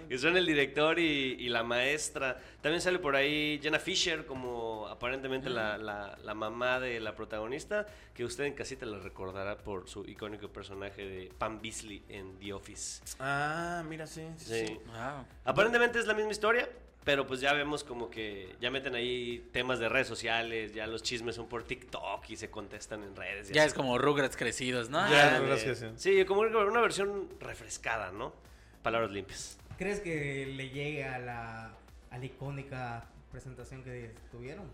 Que 0.09 0.19
son 0.19 0.37
el 0.37 0.47
director 0.47 0.99
y, 0.99 1.37
y 1.39 1.49
la 1.49 1.63
maestra. 1.63 2.39
También 2.61 2.81
sale 2.81 2.99
por 2.99 3.17
ahí 3.17 3.59
Jenna 3.63 3.79
Fisher 3.79 4.27
como 4.27 4.87
aparentemente 4.89 5.49
la, 5.51 5.79
la- 5.79 6.19
la 6.23 6.35
mamá 6.35 6.81
de 6.81 7.01
la 7.01 7.15
protagonista, 7.15 7.87
que 8.15 8.25
usted 8.25 8.45
en 8.45 8.55
casita 8.55 8.87
la 8.87 8.99
recordará 8.99 9.59
por 9.59 9.89
su 9.89 10.05
icónico 10.09 10.49
personaje 10.49 11.05
de 11.05 11.33
Pam 11.39 11.61
Beasley 11.63 12.03
en 12.09 12.39
The 12.39 12.53
Office. 12.53 13.03
Ah, 13.19 13.83
mira, 13.89 14.07
sí. 14.07 14.27
sí, 14.37 14.45
Sí. 14.45 14.67
sí. 14.67 14.81
Wow. 14.87 15.25
Aparentemente 15.45 15.99
es 15.99 16.07
la 16.07 16.15
misma 16.15 16.31
historia, 16.33 16.69
pero 17.05 17.27
pues 17.27 17.41
ya 17.41 17.53
vemos 17.53 17.83
como 17.83 18.09
que 18.11 18.55
ya 18.61 18.71
meten 18.71 18.95
ahí 18.95 19.49
temas 19.53 19.81
de 19.81 19.89
redes 19.89 20.07
sociales, 20.07 20.73
ya 20.73 20.87
los 20.87 21.03
chismes 21.03 21.35
son 21.35 21.49
por 21.49 21.65
TikTok 21.65 22.31
y 22.31 22.37
se 22.37 22.49
contestan 22.49 23.03
en 23.03 23.17
redes. 23.17 23.49
Ya 23.51 23.63
así. 23.63 23.69
es 23.71 23.75
como 23.75 23.99
Rugrats 23.99 24.37
crecidos, 24.37 24.89
¿no? 24.89 24.99
Ya, 25.11 25.37
Ah, 25.37 25.41
de- 25.41 25.65
que 25.65 25.75
sí. 25.97 26.25
Como 26.25 26.43
una 26.43 26.81
versión 26.81 27.29
refrescada, 27.41 28.13
¿no? 28.13 28.33
Palabras 28.83 29.11
limpias. 29.11 29.59
¿Crees 29.79 30.01
que 30.01 30.47
le 30.47 30.69
llegue 30.71 31.05
a 31.05 31.19
la, 31.19 31.73
a 32.11 32.19
la 32.19 32.25
icónica 32.25 33.05
presentación 33.31 33.83
que 33.83 34.15
tuvieron? 34.31 34.67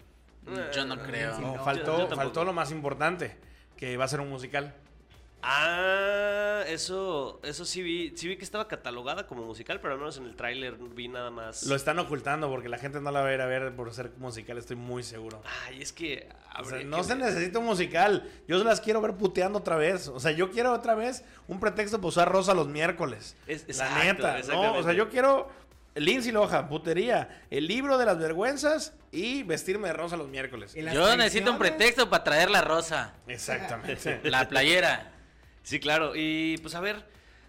Yo 0.74 0.84
no 0.84 0.98
creo. 1.02 1.38
No, 1.40 1.56
no. 1.56 1.64
faltó, 1.64 1.84
Yo- 1.84 1.92
yo 1.92 1.98
tampoco. 2.08 2.16
faltó 2.16 2.44
lo 2.44 2.52
más 2.52 2.70
importante, 2.70 3.36
que 3.76 3.96
va 3.96 4.04
a 4.04 4.08
ser 4.08 4.20
un 4.20 4.28
musical. 4.30 4.74
Ah, 5.42 6.62
eso, 6.66 7.40
eso 7.42 7.64
sí 7.64 7.82
vi, 7.82 8.12
sí 8.16 8.28
vi 8.28 8.36
que 8.36 8.44
estaba 8.44 8.66
catalogada 8.68 9.26
como 9.26 9.44
musical, 9.44 9.80
pero 9.80 9.94
al 9.94 10.00
menos 10.00 10.16
en 10.18 10.24
el 10.24 10.34
tráiler 10.36 10.74
vi 10.76 11.08
nada 11.08 11.30
más. 11.30 11.64
Lo 11.64 11.74
están 11.74 11.98
ocultando 11.98 12.48
porque 12.50 12.68
la 12.68 12.78
gente 12.78 13.00
no 13.00 13.10
la 13.10 13.20
va 13.22 13.28
a 13.28 13.34
ir 13.34 13.40
a 13.40 13.46
ver 13.46 13.74
por 13.74 13.92
ser 13.94 14.10
musical, 14.18 14.58
estoy 14.58 14.76
muy 14.76 15.02
seguro. 15.02 15.42
Ay, 15.66 15.80
es 15.82 15.92
que. 15.92 16.28
O 16.60 16.64
sea, 16.64 16.78
habría 16.78 16.84
no 16.84 16.96
que 16.98 17.04
se 17.04 17.14
ver. 17.14 17.24
necesita 17.24 17.58
un 17.60 17.66
musical. 17.66 18.28
Yo 18.48 18.62
las 18.64 18.80
quiero 18.80 19.00
ver 19.00 19.14
puteando 19.14 19.58
otra 19.60 19.76
vez. 19.76 20.08
O 20.08 20.18
sea, 20.18 20.32
yo 20.32 20.50
quiero 20.50 20.72
otra 20.72 20.94
vez 20.94 21.24
un 21.46 21.60
pretexto 21.60 21.98
para 21.98 22.08
usar 22.08 22.28
rosa 22.30 22.52
los 22.54 22.66
miércoles. 22.68 23.36
Es- 23.46 23.62
la 23.78 23.86
exacto, 23.86 24.26
neta, 24.26 24.52
¿no? 24.52 24.74
O 24.74 24.82
sea, 24.82 24.92
yo 24.92 25.08
quiero 25.08 25.48
Lindsay 25.94 26.32
Lohan, 26.32 26.68
putería, 26.68 27.42
el 27.50 27.66
libro 27.66 27.96
de 27.96 28.06
las 28.06 28.18
vergüenzas 28.18 28.92
y 29.12 29.42
vestirme 29.44 29.88
de 29.88 29.94
rosa 29.94 30.16
los 30.16 30.28
miércoles. 30.28 30.74
Yo 30.74 31.16
necesito 31.16 31.52
un 31.52 31.58
pretexto 31.58 32.10
para 32.10 32.24
traer 32.24 32.50
la 32.50 32.60
rosa, 32.60 33.14
Exactamente. 33.28 34.20
la 34.30 34.48
playera. 34.48 35.12
Sí, 35.68 35.80
claro. 35.80 36.12
Y 36.14 36.56
pues 36.62 36.74
a 36.74 36.80
ver, 36.80 37.04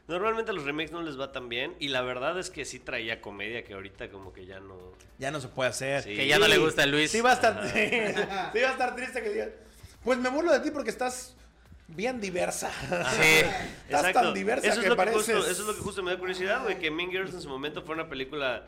normalmente 0.10 0.52
a 0.52 0.54
los 0.54 0.66
remakes 0.66 0.92
no 0.92 1.02
les 1.02 1.18
va 1.18 1.32
tan 1.32 1.48
bien. 1.48 1.74
Y 1.80 1.88
la 1.88 2.02
verdad 2.02 2.38
es 2.38 2.50
que 2.50 2.66
sí 2.66 2.78
traía 2.78 3.22
comedia 3.22 3.64
que 3.64 3.74
ahorita 3.74 4.10
como 4.10 4.34
que 4.34 4.46
ya 4.46 4.60
no. 4.60 4.76
ya 5.20 5.32
no 5.32 5.40
se 5.40 5.48
puede 5.48 5.70
hacer. 5.70 6.04
Sí. 6.04 6.16
Que 6.18 6.28
ya 6.28 6.38
no 6.38 6.50
le 6.50 6.58
gusta 6.58 6.84
a 6.84 6.86
Luis. 6.86 7.12
Sí 7.12 7.22
va 7.22 7.32
a 7.32 7.34
estar, 7.36 7.64
sí, 7.72 7.80
sí 7.80 8.60
va 8.62 8.70
a 8.70 8.72
estar 8.74 8.94
triste 8.98 9.24
que 9.24 9.30
diga, 9.30 9.48
pues 10.04 10.20
me 10.20 10.28
burlo 10.28 10.52
de 10.52 10.60
ti 10.60 10.70
porque 10.70 10.90
estás 10.90 11.34
bien 11.88 12.20
diversa. 12.20 12.70
Sí. 13.22 13.46
Estás 13.88 14.12
tan 14.12 14.34
diversa 14.34 14.68
eso 14.68 14.80
es 14.80 14.84
que 14.84 14.90
lo 14.90 14.98
pareces... 14.98 15.26
Que 15.26 15.34
justo, 15.36 15.50
eso 15.50 15.62
es 15.62 15.68
lo 15.68 15.76
que 15.76 15.82
justo 15.82 16.04
me 16.04 16.12
da 16.12 16.20
curiosidad, 16.20 16.62
güey. 16.64 16.78
Que 16.78 16.92
Mean 16.92 17.12
Girls 17.12 17.34
en 17.34 17.42
su 17.42 17.48
momento 17.48 17.84
fue 17.84 17.96
una 17.96 18.10
película. 18.10 18.68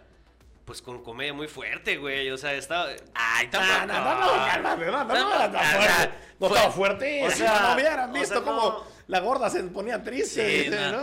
Pues 0.64 0.82
con 0.82 1.04
comedia 1.04 1.34
muy 1.34 1.50
fuerte, 1.50 1.98
güey. 1.98 2.30
O 2.30 2.38
sea, 2.38 2.54
estaba. 2.54 2.88
Ay, 3.14 3.50
No, 3.52 3.60
tampoco. 3.60 3.86
no. 8.46 9.01
La 9.12 9.20
gorda 9.20 9.50
se 9.50 9.62
ponía 9.64 10.02
triste. 10.02 10.64
Sí, 10.64 10.70
¿no? 10.70 11.02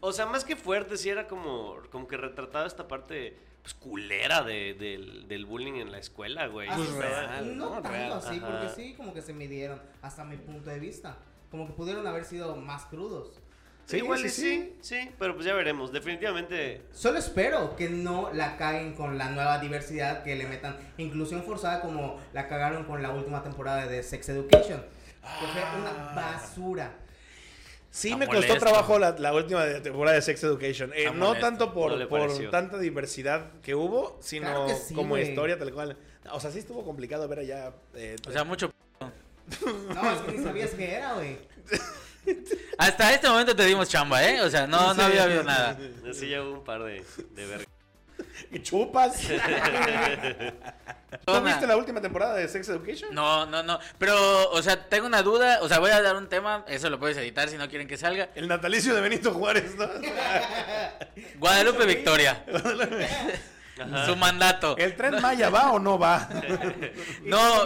O 0.00 0.12
sea, 0.12 0.26
más 0.26 0.44
que 0.44 0.54
fuerte, 0.56 0.96
sí 0.96 1.08
era 1.10 1.26
como, 1.26 1.76
como 1.90 2.06
que 2.06 2.16
retrataba 2.16 2.66
esta 2.66 2.86
parte 2.86 3.36
pues 3.62 3.74
culera 3.74 4.42
de- 4.42 4.74
del, 4.74 5.26
del 5.28 5.44
bullying 5.44 5.74
en 5.74 5.92
la 5.92 5.98
escuela, 5.98 6.46
güey. 6.46 6.68
Ah, 6.70 6.74
Pues 6.76 6.88
sí, 6.88 6.94
real, 6.98 7.58
no, 7.58 7.64
¿no? 7.66 7.70
tanto 7.72 7.88
Real, 7.90 8.12
así, 8.12 8.36
ajá. 8.38 8.46
porque 8.46 8.68
sí, 8.74 8.94
como 8.94 9.12
que 9.12 9.20
se 9.20 9.32
midieron 9.34 9.82
hasta 10.00 10.24
mi 10.24 10.36
punto 10.36 10.70
de 10.70 10.78
vista. 10.78 11.18
Como 11.50 11.66
que 11.66 11.72
pudieron 11.74 12.06
haber 12.06 12.24
sido 12.24 12.54
más 12.56 12.86
crudos. 12.86 13.34
Sí, 13.34 13.40
Sí, 13.84 13.96
igual 13.98 14.20
sí, 14.20 14.26
y 14.26 14.30
sí, 14.30 14.76
sí, 14.80 15.10
pero 15.18 15.34
pues 15.34 15.44
ya 15.44 15.52
veremos. 15.54 15.90
Definitivamente. 15.92 16.82
Solo 16.92 17.18
espero 17.18 17.74
que 17.74 17.90
no 17.90 18.30
la 18.32 18.56
caguen 18.56 18.94
con 18.94 19.18
la 19.18 19.28
nueva 19.30 19.58
diversidad, 19.58 20.22
que 20.22 20.36
le 20.36 20.46
metan 20.46 20.76
inclusión 20.96 21.42
forzada 21.42 21.80
como 21.82 22.20
la 22.32 22.46
cagaron 22.46 22.84
con 22.84 23.02
la 23.02 23.10
última 23.10 23.42
temporada 23.42 23.86
de 23.88 24.02
Sex 24.04 24.28
Education. 24.28 24.80
Que 25.20 25.46
fue 25.48 25.80
una 25.80 26.12
basura. 26.14 26.94
Sí, 27.90 28.14
me 28.14 28.26
costó 28.28 28.56
trabajo 28.56 28.98
la, 28.98 29.12
la 29.18 29.34
última 29.34 29.64
temporada 29.82 30.14
de 30.14 30.22
Sex 30.22 30.44
Education. 30.44 30.92
Eh, 30.94 31.06
no 31.06 31.28
molesto. 31.28 31.40
tanto 31.46 31.74
por, 31.74 31.98
No 31.98 32.50
tanta 32.50 32.78
diversidad 32.78 33.50
que 33.62 33.74
hubo, 33.74 34.16
sino 34.22 34.46
Claro 34.46 34.66
que 34.66 34.74
sí, 34.74 34.94
como 34.94 35.18
historia 35.18 35.58
tal 35.58 35.72
cual. 35.72 35.96
O 36.32 36.38
sea, 36.38 36.50
sí 36.50 36.60
estuvo 36.60 36.84
complicado 36.84 37.26
ver 37.26 37.40
allá. 37.40 37.72
eh, 37.94 38.16
O 38.28 38.30
sea, 38.30 38.44
mucho. 38.44 38.70
No, 39.92 40.12
es 40.12 40.18
que 40.20 40.32
ni 40.38 40.44
sabías 40.44 40.70
qué 40.70 40.94
era, 40.94 41.14
güey. 41.14 41.36
Hasta 42.78 43.12
este 43.12 43.28
momento 43.28 43.56
te 43.56 43.64
dimos 43.64 43.88
chamba, 43.88 44.22
¿eh? 44.24 44.40
O 44.42 44.48
sea, 44.50 44.66
no, 44.66 44.94
no 44.94 45.02
había 45.02 45.24
habido 45.24 45.42
nada. 45.42 45.76
Sí, 46.12 46.28
ya 46.28 46.42
hubo 46.42 46.52
un 46.58 46.64
par 46.64 46.82
de, 46.84 47.04
de 47.34 47.46
ver- 47.46 47.66
y 48.50 48.60
chupas. 48.62 49.20
¿No 51.26 51.42
viste 51.42 51.66
la 51.66 51.76
última 51.76 52.00
temporada 52.00 52.34
de 52.34 52.46
Sex 52.48 52.68
Education? 52.68 53.14
No, 53.14 53.44
no, 53.46 53.62
no. 53.62 53.78
Pero, 53.98 54.50
o 54.50 54.62
sea, 54.62 54.88
tengo 54.88 55.06
una 55.06 55.22
duda. 55.22 55.58
O 55.62 55.68
sea, 55.68 55.78
voy 55.78 55.90
a 55.90 56.00
dar 56.00 56.16
un 56.16 56.28
tema. 56.28 56.64
Eso 56.68 56.88
lo 56.88 56.98
puedes 56.98 57.16
editar 57.16 57.48
si 57.48 57.56
no 57.56 57.68
quieren 57.68 57.88
que 57.88 57.96
salga. 57.96 58.28
El 58.34 58.48
natalicio 58.48 58.94
de 58.94 59.00
Benito 59.00 59.32
Juárez, 59.32 59.74
¿no? 59.76 59.88
Guadalupe 61.38 61.84
Victoria. 61.86 62.44
Ajá. 63.80 64.06
Su 64.06 64.14
mandato. 64.16 64.76
¿El 64.76 64.94
tren 64.94 65.20
Maya 65.22 65.48
va 65.48 65.72
o 65.72 65.78
no 65.78 65.98
va? 65.98 66.28
No, 67.22 67.64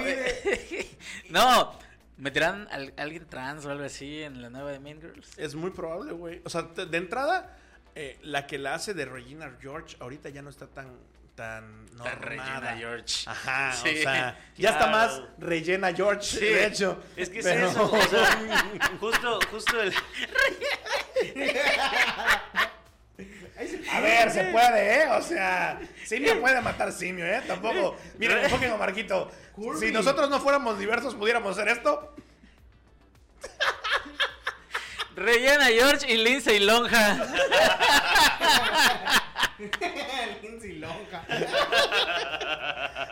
no. 1.30 1.72
¿Meterán 2.16 2.68
al- 2.70 2.94
alguien 2.96 3.26
trans 3.26 3.66
o 3.66 3.70
algo 3.72 3.84
así 3.84 4.22
en 4.22 4.40
la 4.40 4.48
nueva 4.48 4.70
de 4.70 4.78
Mean 4.78 5.00
Girls? 5.00 5.36
Es 5.36 5.56
muy 5.56 5.70
probable, 5.70 6.12
güey. 6.12 6.40
O 6.44 6.48
sea, 6.50 6.62
de 6.62 6.96
entrada, 6.96 7.56
eh, 7.94 8.18
la 8.22 8.46
que 8.46 8.58
la 8.58 8.74
hace 8.74 8.94
de 8.94 9.04
Regina 9.04 9.56
George 9.60 9.96
ahorita 10.00 10.28
ya 10.28 10.42
no 10.42 10.50
está 10.50 10.66
tan 10.66 10.98
tan 11.34 11.86
Está 11.86 11.96
normada. 11.96 12.14
Regina 12.20 12.76
George. 12.78 13.24
Ajá, 13.26 13.72
Sí, 13.72 13.88
o 13.98 14.02
sea, 14.02 14.38
ya 14.56 14.70
está 14.70 14.86
más 14.86 15.20
rellena 15.38 15.92
George, 15.92 16.38
de 16.38 16.66
hecho. 16.66 17.02
Es 17.16 17.28
que 17.28 17.40
es 17.40 17.44
Pero- 17.44 17.68
eso. 17.70 17.92
O 17.92 18.00
sea, 18.08 18.38
justo, 19.00 19.38
justo 19.50 19.82
el. 19.82 19.92
A 23.90 24.00
ver, 24.00 24.30
se 24.30 24.44
puede, 24.44 25.02
¿eh? 25.02 25.06
O 25.10 25.22
sea, 25.22 25.80
simio 26.04 26.40
puede 26.40 26.60
matar 26.60 26.92
simio, 26.92 27.24
¿eh? 27.26 27.42
Tampoco. 27.46 27.96
Miren, 28.18 28.38
enfoquen 28.38 28.72
a 28.72 28.76
Marquito. 28.76 29.30
Curvy. 29.52 29.86
Si 29.88 29.92
nosotros 29.92 30.28
no 30.30 30.40
fuéramos 30.40 30.78
diversos, 30.78 31.14
pudiéramos 31.14 31.56
hacer 31.56 31.68
esto. 31.68 32.14
Regina 35.16 35.66
George 35.66 36.12
y 36.12 36.16
Lindsay 36.16 36.58
Lonja. 36.60 37.16
Lindsay 40.42 40.72
Loca. 40.78 41.24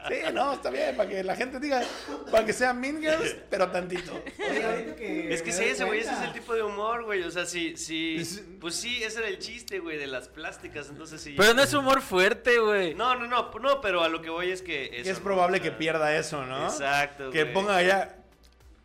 Sí, 0.09 0.17
no, 0.33 0.55
está 0.55 0.71
bien, 0.71 0.97
para 0.97 1.09
que 1.09 1.23
la 1.23 1.37
gente 1.37 1.61
diga, 1.61 1.83
para 2.31 2.45
que 2.45 2.53
sean 2.53 2.81
Mean 2.81 3.01
Girls, 3.01 3.37
pero 3.49 3.71
tantito. 3.71 4.13
Oye, 4.39 4.65
ahorita 4.65 4.97
que 4.97 5.33
Es 5.33 5.43
que 5.43 5.53
sí, 5.53 5.65
ese 5.65 5.85
güey, 5.85 6.01
ese 6.01 6.13
es 6.13 6.21
el 6.21 6.33
tipo 6.33 6.55
de 6.55 6.63
humor, 6.63 7.05
güey. 7.05 7.23
O 7.23 7.31
sea, 7.31 7.47
sí, 7.47 7.77
sí. 7.77 8.17
Es- 8.21 8.43
Pues 8.61 8.75
sí, 8.75 9.03
ese 9.03 9.21
era 9.21 9.29
el 9.29 9.39
chiste, 9.39 9.79
güey, 9.79 9.99
de 9.99 10.07
las 10.07 10.29
plásticas. 10.29 10.89
Entonces 10.89 11.21
sí. 11.21 11.35
Pero 11.37 11.55
no 11.55 11.63
es 11.63 11.73
humor 11.75 12.03
fuerte, 12.03 12.59
güey. 12.59 12.95
No, 12.95 13.15
no, 13.15 13.27
no, 13.27 13.51
no, 13.61 13.81
pero 13.81 14.03
a 14.03 14.09
lo 14.09 14.21
que 14.21 14.31
voy 14.31 14.51
es 14.51 14.63
que. 14.63 14.91
Eso, 15.01 15.11
es 15.11 15.21
probable 15.21 15.61
que 15.61 15.71
pierda 15.71 16.15
eso, 16.17 16.45
¿no? 16.45 16.65
Exacto. 16.67 17.31
Que 17.31 17.43
güey. 17.45 17.55
ponga 17.55 17.77
allá. 17.77 18.17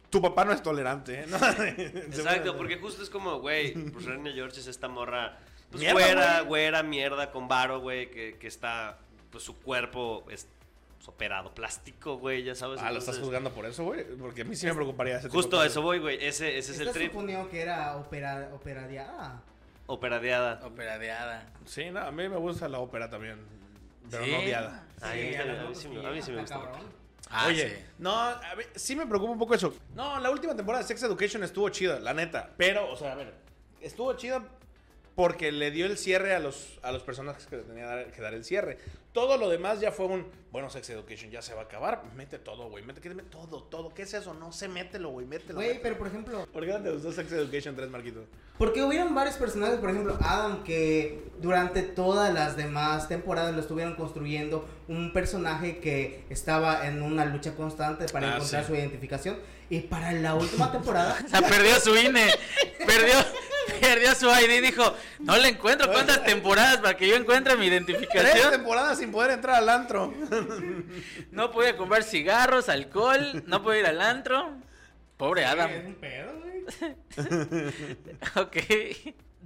Tu 0.09 0.21
papá 0.21 0.45
no 0.45 0.53
es 0.53 0.63
tolerante, 0.63 1.21
¿eh? 1.21 1.25
¿no? 1.27 1.37
Exacto, 1.37 2.55
porque 2.57 2.77
justo 2.77 3.03
es 3.03 3.09
como, 3.09 3.39
güey, 3.39 3.73
pues 3.73 4.05
Reina 4.05 4.31
George 4.31 4.59
es 4.59 4.67
esta 4.67 4.87
morra, 4.87 5.37
pues 5.69 5.81
Mierda, 5.81 5.93
güera, 5.93 6.35
güey. 6.39 6.47
güera, 6.47 6.83
mierda, 6.83 7.31
con 7.31 7.47
varo, 7.47 7.79
güey, 7.81 8.09
que, 8.09 8.37
que 8.37 8.47
está, 8.47 8.99
pues 9.31 9.43
su 9.43 9.59
cuerpo 9.59 10.25
es 10.29 10.47
pues, 10.97 11.09
operado 11.09 11.53
plástico, 11.53 12.17
güey, 12.17 12.43
ya 12.43 12.55
sabes. 12.55 12.79
Ah, 12.81 12.89
¿lo 12.91 12.99
estás 12.99 13.19
juzgando 13.19 13.51
por 13.51 13.65
eso, 13.65 13.83
güey? 13.83 14.05
Porque 14.17 14.41
a 14.43 14.45
mí 14.45 14.55
sí 14.55 14.65
me 14.65 14.73
preocuparía 14.73 15.17
ese 15.17 15.27
tipo 15.27 15.35
Justo 15.37 15.57
de 15.57 15.63
cosas. 15.63 15.71
eso 15.71 15.81
voy, 15.81 15.99
güey, 15.99 16.15
ese, 16.25 16.57
ese 16.57 16.71
es 16.71 16.79
el 16.79 16.87
¿Estás 16.87 16.93
trip, 16.93 17.11
suponiendo 17.11 17.49
que 17.49 17.61
era 17.61 17.97
opera, 17.97 18.49
operadeada? 18.53 19.41
operadeada. 19.87 20.59
Operadeada. 20.65 21.49
Sí, 21.65 21.89
no, 21.91 21.99
a 21.99 22.11
mí 22.11 22.27
me 22.29 22.37
gusta 22.37 22.67
la 22.69 22.79
ópera 22.79 23.09
también. 23.09 23.37
Pero 24.09 24.23
Sí. 24.23 24.31
no 24.31 24.39
odiada. 24.39 24.83
Ay, 25.01 25.21
a 25.21 25.29
mí 25.31 25.37
también, 25.37 25.59
a 25.59 25.63
mí 25.69 25.75
sí, 25.75 25.87
a 26.05 26.09
mí 26.11 26.21
sí 26.21 26.31
me 26.31 26.41
gusta. 26.41 26.61
Ah, 27.29 27.47
Oye, 27.47 27.69
sí. 27.69 27.85
no, 27.99 28.11
a 28.15 28.55
ver, 28.55 28.69
sí 28.75 28.95
me 28.95 29.05
preocupa 29.05 29.31
un 29.31 29.37
poco 29.39 29.53
eso. 29.55 29.73
No, 29.95 30.19
la 30.19 30.29
última 30.31 30.55
temporada 30.55 30.81
de 30.83 30.87
Sex 30.87 31.03
Education 31.03 31.43
estuvo 31.43 31.67
chida, 31.69 31.99
la 31.99 32.13
neta. 32.13 32.51
Pero, 32.57 32.89
o 32.91 32.95
sea, 32.95 33.11
a 33.13 33.15
ver, 33.15 33.33
estuvo 33.81 34.13
chida 34.13 34.43
porque 35.17 35.51
le 35.51 35.71
dio 35.71 35.87
el 35.87 35.97
cierre 35.97 36.35
a 36.35 36.39
los, 36.39 36.77
a 36.83 36.91
los 36.91 37.01
personajes 37.01 37.47
que 37.47 37.57
le 37.57 37.63
tenía 37.63 37.87
dar- 37.87 38.11
que 38.11 38.21
dar 38.21 38.35
el 38.35 38.45
cierre. 38.45 38.77
Todo 39.13 39.37
lo 39.39 39.49
demás 39.49 39.79
ya 39.79 39.91
fue 39.91 40.05
un, 40.05 40.27
bueno, 40.51 40.69
Sex 40.69 40.91
Education 40.91 41.31
ya 41.31 41.41
se 41.41 41.55
va 41.55 41.61
a 41.61 41.63
acabar. 41.63 42.03
Mete 42.15 42.37
todo, 42.37 42.69
güey, 42.69 42.83
mete, 42.83 43.01
mete 43.09 43.23
todo, 43.23 43.63
todo. 43.63 43.91
¿Qué 43.95 44.03
es 44.03 44.13
eso? 44.13 44.35
No 44.35 44.51
sé, 44.51 44.67
mételo, 44.67 45.09
güey, 45.09 45.25
mételo. 45.25 45.55
Güey, 45.55 45.81
pero 45.81 45.97
por 45.97 46.05
ejemplo, 46.05 46.45
¿Por 46.53 46.63
qué 46.63 46.71
no 46.71 46.83
te 46.83 46.91
gustó 46.91 47.11
Sex 47.11 47.31
Education 47.31 47.75
3, 47.75 47.89
Marquito? 47.89 48.25
Porque 48.59 48.83
hubieron 48.83 49.15
varios 49.15 49.37
personajes, 49.37 49.79
por 49.79 49.89
ejemplo, 49.89 50.17
Adam, 50.21 50.63
que 50.63 51.23
durante 51.39 51.81
todas 51.81 52.31
las 52.31 52.55
demás 52.55 53.07
temporadas 53.07 53.55
lo 53.55 53.61
estuvieron 53.61 53.95
construyendo 53.95 54.69
un 54.87 55.13
personaje 55.13 55.79
que 55.79 56.25
estaba 56.29 56.85
en 56.87 57.01
una 57.01 57.25
lucha 57.25 57.55
constante 57.55 58.05
para 58.09 58.33
Ah, 58.33 58.35
encontrar 58.35 58.63
sí. 58.63 58.67
su 58.67 58.75
identificación. 58.75 59.37
Y 59.69 59.79
para 59.81 60.11
la 60.11 60.35
última 60.35 60.71
temporada, 60.71 61.17
O 61.25 61.27
sea, 61.27 61.41
perdió 61.41 61.79
su 61.79 61.95
INE. 61.97 62.25
Perdió, 62.85 63.15
perdió 63.77 64.13
su 64.15 64.27
ID 64.27 64.51
y 64.57 64.61
dijo, 64.61 64.95
no 65.19 65.37
le 65.37 65.49
encuentro 65.49 65.91
cuántas 65.91 66.23
temporadas 66.23 66.77
para 66.77 66.95
que 66.97 67.07
yo 67.07 67.15
encuentre 67.15 67.55
mi 67.55 67.67
Tres 67.67 67.71
identificación. 67.71 68.51
temporadas 68.51 68.97
sin 68.99 69.11
poder 69.11 69.31
entrar 69.31 69.55
al 69.55 69.69
antro. 69.69 70.13
No 71.31 71.51
podía 71.51 71.75
comprar 71.77 72.03
cigarros, 72.03 72.69
alcohol, 72.69 73.43
no 73.47 73.61
podía 73.63 73.79
ir 73.81 73.85
al 73.87 74.01
antro. 74.01 74.55
Pobre 75.17 75.45
Adam. 75.45 75.71
Es 75.71 75.85
un 75.85 75.95
pedo, 75.95 76.31
güey. 76.39 76.65
Ok. 78.35 78.57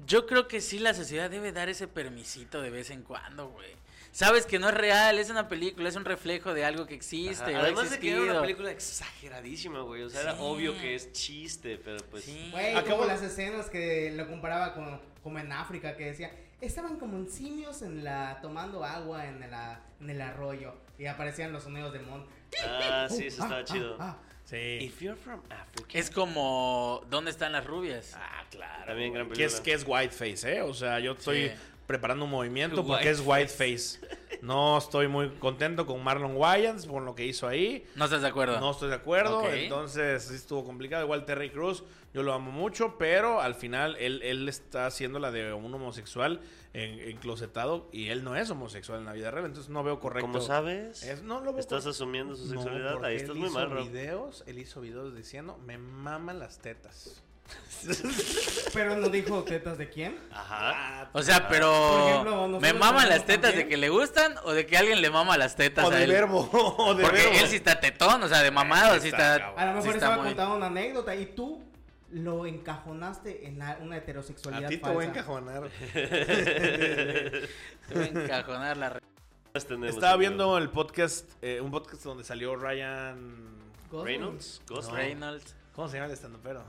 Yo 0.05 0.25
creo 0.25 0.47
que 0.47 0.61
sí 0.61 0.79
la 0.79 0.93
sociedad 0.93 1.29
debe 1.29 1.51
dar 1.51 1.69
ese 1.69 1.87
permisito 1.87 2.61
de 2.61 2.69
vez 2.71 2.89
en 2.89 3.03
cuando, 3.03 3.49
güey. 3.49 3.69
Sabes 4.11 4.45
que 4.45 4.59
no 4.59 4.67
es 4.69 4.75
real, 4.75 5.17
es 5.19 5.29
una 5.29 5.47
película, 5.47 5.87
es 5.87 5.95
un 5.95 6.03
reflejo 6.05 6.53
de 6.53 6.65
algo 6.65 6.85
que 6.85 6.95
existe. 6.95 7.51
Ajá, 7.55 7.61
Además 7.63 7.89
de 7.91 7.99
que 7.99 8.11
era 8.11 8.21
una 8.21 8.41
película 8.41 8.69
exageradísima, 8.71 9.81
güey. 9.81 10.03
O 10.03 10.09
sea, 10.09 10.21
era 10.21 10.33
obvio 10.41 10.77
que 10.79 10.95
es 10.95 11.11
chiste, 11.13 11.79
pero 11.83 11.97
pues. 12.09 12.25
Sí. 12.25 12.49
Güey, 12.51 12.75
Acabo- 12.75 12.97
como 12.97 13.05
las 13.05 13.21
escenas 13.21 13.69
que 13.69 14.11
lo 14.11 14.27
comparaba 14.27 14.73
con 14.73 14.99
como 15.23 15.39
en 15.39 15.51
África, 15.51 15.95
que 15.95 16.05
decía, 16.05 16.31
estaban 16.59 16.97
como 16.97 17.15
en 17.17 17.29
simios 17.29 17.81
en 17.83 18.03
la 18.03 18.39
tomando 18.41 18.83
agua 18.83 19.27
en, 19.27 19.39
la, 19.51 19.81
en 19.99 20.09
el 20.09 20.19
arroyo 20.21 20.73
y 20.97 21.05
aparecían 21.05 21.51
los 21.53 21.63
sonidos 21.63 21.93
de 21.93 21.99
Mon. 21.99 22.25
Ah, 22.65 23.07
sí, 23.09 23.27
eso 23.27 23.43
Ah, 23.43 23.45
estaba 23.45 23.61
ah, 23.61 23.63
chido. 23.63 23.97
ah. 23.99 24.17
Sí. 24.43 24.57
If 24.81 24.99
you're 24.99 25.15
from 25.17 25.39
Africa. 25.49 25.97
Es 25.97 26.09
como, 26.09 27.05
¿dónde 27.09 27.31
están 27.31 27.53
las 27.53 27.65
rubias? 27.65 28.13
Ah, 28.17 28.43
claro. 28.49 28.85
También 28.87 29.13
gran 29.13 29.29
Que 29.29 29.45
es, 29.45 29.61
que 29.61 29.71
es 29.73 29.85
Whiteface, 29.87 30.57
¿eh? 30.57 30.61
O 30.63 30.73
sea, 30.73 30.99
yo 30.99 31.13
estoy 31.13 31.49
Sí. 31.49 31.55
Preparando 31.87 32.25
un 32.25 32.31
movimiento 32.31 32.85
porque 32.85 33.09
es 33.09 33.21
Whiteface. 33.25 33.99
No 34.41 34.77
estoy 34.77 35.07
muy 35.07 35.29
contento 35.29 35.85
con 35.85 36.03
Marlon 36.03 36.35
Wayans 36.35 36.87
por 36.87 37.03
lo 37.03 37.13
que 37.13 37.25
hizo 37.25 37.47
ahí. 37.47 37.85
¿No 37.95 38.05
estás 38.05 38.21
de 38.21 38.27
acuerdo? 38.27 38.59
No 38.59 38.71
estoy 38.71 38.89
de 38.89 38.95
acuerdo, 38.95 39.47
entonces 39.51 40.23
sí 40.23 40.35
estuvo 40.35 40.63
complicado. 40.63 41.03
Igual 41.03 41.25
Terry 41.25 41.51
Cruz, 41.51 41.83
yo 42.13 42.23
lo 42.23 42.33
amo 42.33 42.51
mucho, 42.51 42.97
pero 42.97 43.41
al 43.41 43.53
final 43.55 43.95
él, 43.99 44.21
él 44.23 44.49
está 44.49 44.87
haciendo 44.87 45.19
la 45.19 45.31
de 45.31 45.53
un 45.53 45.73
homosexual 45.73 46.41
en, 46.73 46.99
enclosetado 46.99 47.87
y 47.91 48.07
él 48.07 48.23
no 48.23 48.35
es 48.35 48.49
homosexual 48.49 48.99
en 48.99 49.05
la 49.05 49.13
vida 49.13 49.29
real, 49.31 49.45
entonces 49.45 49.69
no 49.69 49.83
veo 49.83 49.99
correcto. 49.99 50.27
¿Cómo 50.31 50.41
sabes? 50.41 51.03
Es- 51.03 51.21
no 51.21 51.41
lo 51.41 51.51
veo 51.51 51.59
¿Estás 51.59 51.85
asumiendo 51.85 52.35
su 52.35 52.47
sexualidad? 52.47 53.03
Ahí 53.03 53.17
estás 53.17 53.31
él 53.31 53.35
muy 53.35 53.49
hizo 53.49 53.59
mal, 53.59 53.83
videos, 53.83 54.43
él 54.47 54.59
hizo 54.59 54.81
videos 54.81 55.15
diciendo, 55.15 55.57
me 55.65 55.77
maman 55.77 56.39
las 56.39 56.59
tetas. 56.59 57.21
Pero 58.73 58.95
no 58.95 59.09
dijo 59.09 59.43
tetas 59.43 59.77
de 59.77 59.89
quién. 59.89 60.17
Ajá. 60.31 61.09
O 61.13 61.21
sea, 61.23 61.47
pero 61.49 61.71
Por 61.71 62.09
ejemplo, 62.09 62.31
nosotros 62.47 62.61
¿me 62.61 62.73
maman 62.73 63.09
las 63.09 63.25
tetas 63.25 63.55
de 63.55 63.67
que 63.67 63.75
le 63.75 63.89
gustan 63.89 64.35
o 64.43 64.51
de 64.53 64.65
que 64.67 64.77
alguien 64.77 65.01
le 65.01 65.09
mama 65.09 65.35
las 65.37 65.55
tetas 65.55 65.85
O 65.85 65.87
a 65.91 65.95
de 65.95 66.03
él? 66.03 66.11
verbo, 66.11 66.47
o 66.77 66.93
de 66.93 67.03
Porque 67.03 67.23
verbo. 67.23 67.39
él 67.39 67.47
sí 67.47 67.55
está 67.57 67.79
tetón, 67.79 68.21
o 68.23 68.27
sea, 68.27 68.43
de 68.43 68.51
mamado, 68.51 68.99
sí 68.99 69.07
Está. 69.09 69.35
A 69.35 69.65
lo 69.65 69.71
mejor 69.73 69.83
sí 69.91 69.95
estaba 69.97 70.17
muy- 70.17 70.27
contando 70.27 70.55
una 70.57 70.67
anécdota 70.67 71.15
y 71.15 71.25
tú 71.27 71.63
lo 72.11 72.45
encajonaste 72.45 73.47
en 73.47 73.55
una 73.81 73.95
A 73.95 73.97
heterosexualidad 73.97 74.69
ti 74.69 74.75
te 74.77 74.81
falsa. 74.81 74.93
voy 74.93 75.05
a 75.05 75.07
encajonar. 75.07 75.69
Te 75.93 77.47
voy 77.93 78.03
a 78.03 78.07
encajonar 78.07 78.77
la... 78.77 78.89
re- 78.89 78.99
Las 79.53 79.65
tenemos, 79.65 79.89
Estaba 79.95 80.15
viendo 80.17 80.57
el 80.57 80.69
podcast, 80.69 81.29
eh, 81.41 81.59
un 81.61 81.71
podcast 81.71 82.03
donde 82.03 82.23
salió 82.23 82.55
Ryan... 82.55 83.59
Gosling. 83.89 84.05
Reynolds. 84.05 84.61
Ghost 84.67 84.89
No. 84.89 84.95
Reynolds. 84.95 85.55
¿Cómo 85.75 85.87
se 85.89 85.95
llama 85.97 86.07
el 86.07 86.13
estandopero? 86.13 86.63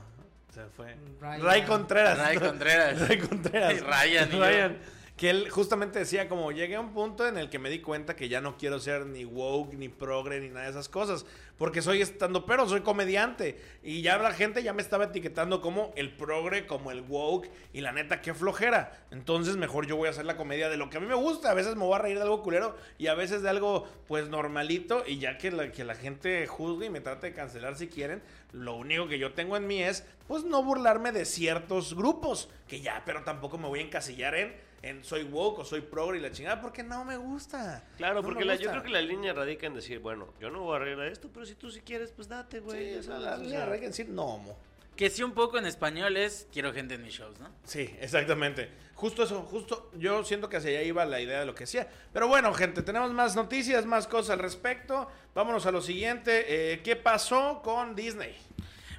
Se 0.53 0.61
fue. 0.77 0.95
Ryan. 1.19 1.41
Ray 1.41 1.61
Contreras. 1.63 2.19
Ray 2.19 2.37
Contreras. 2.37 2.99
Ray 3.09 3.17
Contreras. 3.17 3.73
Y 3.73 3.79
Ryan. 3.79 4.31
Ryan. 4.31 4.77
Que 5.15 5.29
él 5.29 5.47
justamente 5.49 5.99
decía 5.99 6.27
como 6.27 6.51
llegué 6.51 6.75
a 6.75 6.79
un 6.79 6.91
punto 6.91 7.27
en 7.27 7.37
el 7.37 7.51
que 7.51 7.59
me 7.59 7.69
di 7.69 7.79
cuenta 7.79 8.15
que 8.15 8.29
ya 8.29 8.41
no 8.41 8.57
quiero 8.57 8.79
ser 8.79 9.05
ni 9.05 9.25
woke, 9.25 9.75
ni 9.75 9.87
progre, 9.87 10.39
ni 10.39 10.49
nada 10.49 10.63
de 10.65 10.71
esas 10.71 10.89
cosas. 10.89 11.25
Porque 11.57 11.83
soy 11.83 12.01
estando 12.01 12.47
pero 12.47 12.67
soy 12.67 12.81
comediante. 12.81 13.59
Y 13.83 14.01
ya 14.01 14.17
la 14.17 14.33
gente 14.33 14.63
ya 14.63 14.73
me 14.73 14.81
estaba 14.81 15.05
etiquetando 15.05 15.61
como 15.61 15.93
el 15.95 16.15
progre, 16.15 16.65
como 16.65 16.91
el 16.91 17.01
woke. 17.01 17.51
Y 17.73 17.81
la 17.81 17.91
neta, 17.91 18.21
qué 18.21 18.33
flojera. 18.33 19.05
Entonces 19.11 19.55
mejor 19.55 19.85
yo 19.85 19.97
voy 19.97 20.07
a 20.07 20.11
hacer 20.11 20.25
la 20.25 20.35
comedia 20.35 20.67
de 20.67 20.77
lo 20.77 20.89
que 20.89 20.97
a 20.97 20.99
mí 20.99 21.05
me 21.05 21.13
gusta. 21.13 21.51
A 21.51 21.53
veces 21.53 21.75
me 21.75 21.83
voy 21.83 21.93
a 21.93 21.99
reír 21.99 22.17
de 22.17 22.23
algo 22.23 22.41
culero 22.41 22.75
y 22.97 23.05
a 23.05 23.13
veces 23.13 23.43
de 23.43 23.49
algo 23.49 23.87
pues 24.07 24.29
normalito. 24.29 25.03
Y 25.05 25.19
ya 25.19 25.37
que 25.37 25.51
la, 25.51 25.71
que 25.71 25.83
la 25.83 25.93
gente 25.93 26.47
juzgue 26.47 26.87
y 26.87 26.89
me 26.89 27.01
trate 27.01 27.27
de 27.27 27.33
cancelar 27.33 27.77
si 27.77 27.87
quieren, 27.87 28.23
lo 28.51 28.75
único 28.75 29.07
que 29.07 29.19
yo 29.19 29.33
tengo 29.33 29.57
en 29.57 29.67
mí 29.67 29.83
es 29.83 30.05
pues 30.27 30.43
no 30.43 30.63
burlarme 30.63 31.11
de 31.11 31.25
ciertos 31.25 31.95
grupos. 31.95 32.49
Que 32.67 32.81
ya, 32.81 33.03
pero 33.05 33.23
tampoco 33.23 33.59
me 33.59 33.67
voy 33.67 33.79
a 33.79 33.83
encasillar 33.83 34.33
en 34.33 34.72
en 34.83 35.03
soy 35.03 35.23
woke 35.23 35.59
o 35.59 35.65
soy 35.65 35.81
progre 35.81 36.19
y 36.19 36.21
la 36.21 36.31
chingada 36.31 36.61
porque 36.61 36.83
no 36.83 37.03
me 37.05 37.17
gusta. 37.17 37.83
Claro, 37.97 38.15
No 38.15 38.23
porque 38.23 38.45
la- 38.45 38.55
yo 38.55 38.69
creo 38.69 38.83
que 38.83 38.89
la 38.89 39.01
línea 39.01 39.33
radica 39.33 39.65
en 39.65 39.73
decir, 39.73 39.99
bueno, 39.99 40.33
yo 40.39 40.51
no 40.51 40.59
voy 40.61 40.73
a 40.73 40.75
arreglar 40.75 41.07
esto, 41.07 41.29
pero 41.33 41.45
si 41.45 41.55
tú 41.55 41.71
sí 41.71 41.81
quieres, 41.81 42.11
pues 42.11 42.27
date, 42.27 42.59
güey. 42.59 43.01
Sí, 43.01 43.07
la 43.09 43.35
o 43.35 43.37
línea 43.37 43.65
hay 43.71 43.79
que 43.79 43.87
decir 43.87 44.09
no 44.09 44.25
homo. 44.25 44.59
Que 44.95 45.09
sí 45.09 45.23
un 45.23 45.31
poco 45.33 45.57
en 45.57 45.65
español 45.65 46.17
es 46.17 46.47
quiero 46.53 46.71
gente 46.71 46.93
en 46.95 47.01
mis 47.01 47.13
shows, 47.15 47.39
¿no? 47.39 47.49
Sí, 47.63 47.95
exactamente. 47.99 48.69
Justo 48.93 49.23
eso, 49.23 49.41
justo 49.41 49.89
yo 49.97 50.23
siento 50.23 50.49
que 50.49 50.57
hacia 50.57 50.69
allá 50.69 50.83
iba 50.83 51.03
la 51.05 51.19
idea 51.19 51.39
de 51.39 51.45
lo 51.47 51.55
que 51.55 51.61
decía. 51.63 51.87
Pero 52.13 52.27
bueno, 52.27 52.53
gente, 52.53 52.83
tenemos 52.83 53.11
más 53.11 53.35
noticias, 53.35 53.85
más 53.87 54.05
cosas 54.05 54.31
al 54.31 54.39
respecto. 54.39 55.07
Vámonos 55.33 55.65
a 55.65 55.71
lo 55.71 55.81
siguiente. 55.81 56.73
Eh, 56.73 56.81
¿Qué 56.83 56.95
pasó 56.95 57.61
con 57.63 57.95
Disney? 57.95 58.35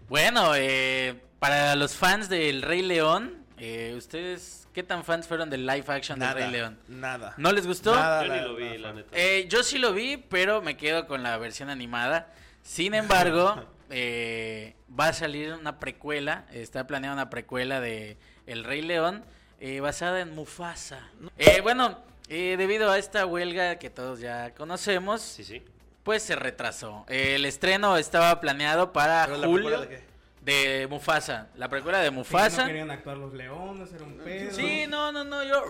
Bueno, 0.08 0.54
eh, 0.56 1.14
para 1.38 1.76
los 1.76 1.94
fans 1.94 2.28
del 2.28 2.62
Rey 2.62 2.82
León, 2.82 3.44
eh, 3.58 3.94
¿ustedes 3.96 4.63
qué 4.74 4.82
tan 4.82 5.04
fans 5.04 5.26
fueron 5.26 5.48
del 5.48 5.64
live 5.66 5.84
action 5.88 6.18
del 6.18 6.34
Rey 6.34 6.50
León? 6.50 6.78
Nada. 6.88 7.32
¿No 7.38 7.52
les 7.52 7.66
gustó? 7.66 7.94
Nada, 7.94 8.26
Yo 8.26 8.34
ni 8.34 8.40
lo 8.40 8.54
vi, 8.56 8.64
nada, 8.64 8.78
la 8.78 8.92
neta. 8.92 9.08
Eh, 9.12 9.46
yo 9.48 9.62
sí 9.62 9.78
lo 9.78 9.92
vi, 9.92 10.16
pero 10.18 10.60
me 10.60 10.76
quedo 10.76 11.06
con 11.06 11.22
la 11.22 11.38
versión 11.38 11.70
animada. 11.70 12.28
Sin 12.62 12.92
embargo, 12.94 13.64
eh, 13.90 14.74
va 14.98 15.08
a 15.08 15.12
salir 15.12 15.52
una 15.54 15.78
precuela, 15.78 16.44
está 16.52 16.86
planeada 16.86 17.14
una 17.14 17.30
precuela 17.30 17.80
de 17.80 18.16
El 18.46 18.64
Rey 18.64 18.82
León 18.82 19.24
eh, 19.60 19.80
basada 19.80 20.20
en 20.20 20.34
Mufasa. 20.34 21.08
Eh, 21.38 21.60
bueno, 21.62 22.00
eh, 22.28 22.56
debido 22.58 22.90
a 22.90 22.98
esta 22.98 23.24
huelga 23.26 23.76
que 23.78 23.90
todos 23.90 24.20
ya 24.20 24.52
conocemos, 24.54 25.22
Sí, 25.22 25.44
sí. 25.44 25.62
pues 26.02 26.22
se 26.22 26.34
retrasó. 26.36 27.04
el 27.08 27.44
estreno 27.46 27.96
estaba 27.96 28.40
planeado 28.40 28.92
para 28.92 29.24
¿Pero 29.26 29.38
la 29.38 29.46
julio 29.46 29.68
precuela 29.78 30.00
de 30.44 30.86
Mufasa, 30.90 31.48
la 31.56 31.68
precuela 31.68 32.00
de 32.00 32.08
Sí, 32.08 32.14
Mufasa. 32.14 32.62
no 32.62 32.68
querían 32.68 32.90
actuar 32.90 33.16
los 33.16 33.32
leones, 33.32 33.92
era 33.92 34.04
un 34.04 34.18
pedo. 34.18 34.50
Sí, 34.52 34.84
no, 34.88 35.10
no, 35.10 35.24
no, 35.24 35.42
yo 35.42 35.62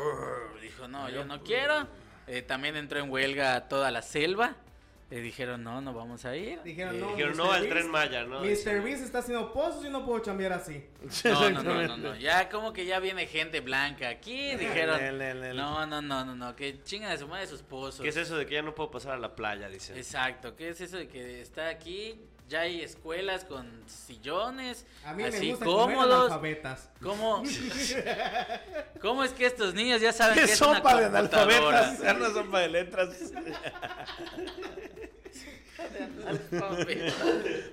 dijo, 0.60 0.88
no, 0.88 1.08
yo 1.10 1.24
no 1.24 1.42
quiero. 1.42 1.86
Eh, 2.26 2.42
también 2.42 2.74
entró 2.76 2.98
en 2.98 3.10
huelga 3.10 3.68
toda 3.68 3.90
la 3.90 4.02
selva. 4.02 4.56
Le 5.10 5.20
dijeron, 5.20 5.62
no, 5.62 5.80
no 5.82 5.92
vamos 5.92 6.24
a 6.24 6.34
ir. 6.34 6.60
Dijeron, 6.62 6.96
Eh, 6.96 6.98
no, 6.98 7.08
Dijeron, 7.10 7.36
no 7.36 7.52
al 7.52 7.68
Tren 7.68 7.88
Maya, 7.90 8.24
¿no? 8.24 8.40
Mr. 8.40 8.82
Beast 8.82 9.04
está 9.04 9.18
haciendo 9.18 9.52
pozos 9.52 9.84
y 9.84 9.90
no 9.90 10.04
puedo 10.04 10.18
chambear 10.20 10.54
así. 10.54 10.84
No, 11.24 11.50
no, 11.50 11.62
no, 11.62 11.82
no, 11.86 11.96
no, 11.96 12.16
ya 12.16 12.48
como 12.48 12.72
que 12.72 12.84
ya 12.86 12.98
viene 12.98 13.26
gente 13.26 13.60
blanca 13.60 14.08
aquí, 14.08 14.56
dijeron, 14.56 14.98
El- 15.00 15.20
el- 15.20 15.44
el- 15.44 15.56
no, 15.56 15.86
no, 15.86 16.00
no, 16.02 16.24
no, 16.24 16.34
no, 16.34 16.56
que 16.56 16.82
chingan 16.82 17.12
a 17.12 17.18
su 17.18 17.28
madre 17.28 17.46
sus 17.46 17.62
pozos. 17.62 18.00
¿Qué 18.02 18.08
es 18.08 18.16
eso 18.16 18.36
de 18.36 18.46
que 18.46 18.54
ya 18.54 18.62
no 18.62 18.74
puedo 18.74 18.90
pasar 18.90 19.12
a 19.12 19.18
la 19.18 19.36
playa? 19.36 19.68
Dicen. 19.68 19.96
Exacto, 19.96 20.56
¿qué 20.56 20.70
es 20.70 20.80
eso 20.80 20.96
de 20.96 21.06
que 21.06 21.42
está 21.42 21.68
aquí? 21.68 22.18
Ya 22.48 22.60
hay 22.60 22.82
escuelas 22.82 23.44
con 23.44 23.66
sillones, 23.86 24.84
A 25.04 25.14
mí 25.14 25.22
me 25.22 25.28
así 25.30 25.50
gusta 25.50 25.64
comer 25.64 25.96
cómodos. 25.96 26.26
analfabetas. 26.26 26.90
¿Cómo? 27.02 27.42
¿Cómo 29.00 29.24
es 29.24 29.32
que 29.32 29.46
estos 29.46 29.72
niños 29.74 30.00
ya 30.02 30.12
saben 30.12 30.34
¿Qué 30.34 30.44
que 30.46 30.52
es 30.52 30.60
una 30.60 30.76
sopa 30.76 31.00
de 31.00 31.06
analfabetas? 31.06 32.00
Era 32.00 32.14
una 32.14 32.30
sopa 32.30 32.60
de 32.60 32.68
letras. 32.68 33.08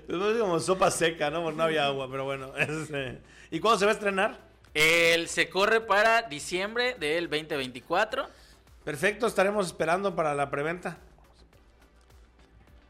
Pues 0.06 0.18
no 0.18 0.30
es 0.30 0.38
como 0.38 0.60
sopa 0.60 0.90
seca, 0.90 1.30
¿no? 1.30 1.42
Porque 1.42 1.56
no 1.56 1.64
había 1.64 1.86
agua, 1.86 2.08
pero 2.10 2.24
bueno. 2.24 2.54
este. 2.56 3.20
¿Y 3.50 3.60
cuándo 3.60 3.78
se 3.78 3.84
va 3.84 3.92
a 3.92 3.94
estrenar? 3.94 4.38
El 4.74 5.28
se 5.28 5.48
corre 5.50 5.80
para 5.82 6.22
diciembre 6.22 6.94
del 6.98 7.28
2024. 7.28 8.26
Perfecto, 8.84 9.26
estaremos 9.26 9.66
esperando 9.66 10.14
para 10.16 10.34
la 10.34 10.50
preventa. 10.50 10.98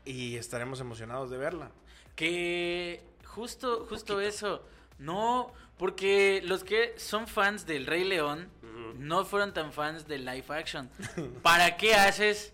Y 0.05 0.37
estaremos 0.37 0.81
emocionados 0.81 1.31
de 1.31 1.39
verla. 1.39 1.71
Que 2.17 3.03
justo, 3.25 3.87
justo 3.89 4.21
eso. 4.21 4.65
No, 4.99 5.53
porque 5.79 6.43
los 6.45 6.65
que 6.65 6.95
son 6.99 7.27
fans 7.27 7.67
del 7.67 7.87
Rey 7.87 8.05
León 8.05 8.51
no 8.97 9.25
fueron 9.25 9.53
tan 9.53 9.73
fans 9.73 10.07
del 10.07 10.25
live 10.25 10.45
action. 10.49 10.91
¿Para 11.43 11.77
qué 11.77 11.95
haces 11.95 12.53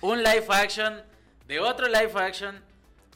un 0.00 0.22
live 0.22 0.46
action 0.48 1.02
de 1.46 1.60
otro 1.60 1.86
live 1.86 2.12
action 2.16 2.62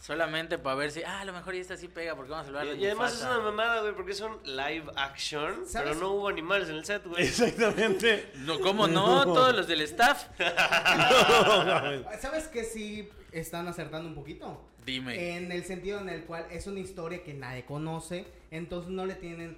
solamente 0.04 0.58
para 0.58 0.76
ver 0.76 0.90
si, 0.90 1.02
ah, 1.02 1.20
a 1.20 1.24
lo 1.24 1.32
mejor 1.32 1.54
esta 1.54 1.76
sí 1.78 1.88
pega 1.88 2.14
porque 2.14 2.30
vamos 2.30 2.44
a 2.46 2.48
hablar 2.48 2.66
de 2.66 2.76
Y, 2.76 2.82
y 2.82 2.86
además 2.86 3.12
es 3.14 3.18
Mufasa"? 3.20 3.38
una 3.38 3.44
mamada, 3.50 3.80
güey, 3.80 3.94
porque 3.94 4.12
son 4.12 4.38
live 4.44 4.84
action, 4.96 5.66
¿Sabes? 5.66 5.90
pero 5.92 5.94
no 5.94 6.10
hubo 6.10 6.28
animales 6.28 6.68
en 6.68 6.74
el 6.76 6.84
set, 6.84 7.06
güey. 7.06 7.22
Exactamente. 7.24 8.30
No, 8.36 8.60
¿cómo 8.60 8.86
no? 8.86 9.24
Todos 9.24 9.54
los 9.56 9.66
del 9.66 9.80
staff. 9.82 10.26
¿Sabes 12.20 12.48
que 12.48 12.64
sí 12.64 13.08
están 13.32 13.66
acertando 13.68 14.08
un 14.08 14.14
poquito? 14.14 14.62
Dime. 14.84 15.36
En 15.36 15.50
el 15.50 15.64
sentido 15.64 15.98
en 16.00 16.08
el 16.10 16.24
cual 16.24 16.46
es 16.50 16.66
una 16.66 16.80
historia 16.80 17.22
que 17.22 17.32
nadie 17.32 17.64
conoce, 17.64 18.26
entonces 18.50 18.90
no 18.90 19.06
le 19.06 19.14
tienen, 19.14 19.56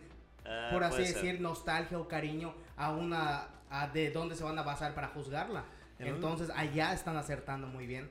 Ah, 0.48 0.68
por 0.72 0.84
así 0.84 1.04
ser. 1.04 1.14
decir, 1.14 1.40
nostalgia 1.40 1.98
o 1.98 2.06
cariño 2.06 2.54
a 2.76 2.92
una, 2.92 3.48
a 3.68 3.88
de 3.88 4.12
dónde 4.12 4.36
se 4.36 4.44
van 4.44 4.56
a 4.56 4.62
basar 4.62 4.94
para 4.94 5.08
juzgarla. 5.08 5.64
Entonces 5.98 6.50
allá 6.54 6.92
están 6.92 7.16
acertando 7.16 7.66
muy 7.66 7.86
bien. 7.86 8.08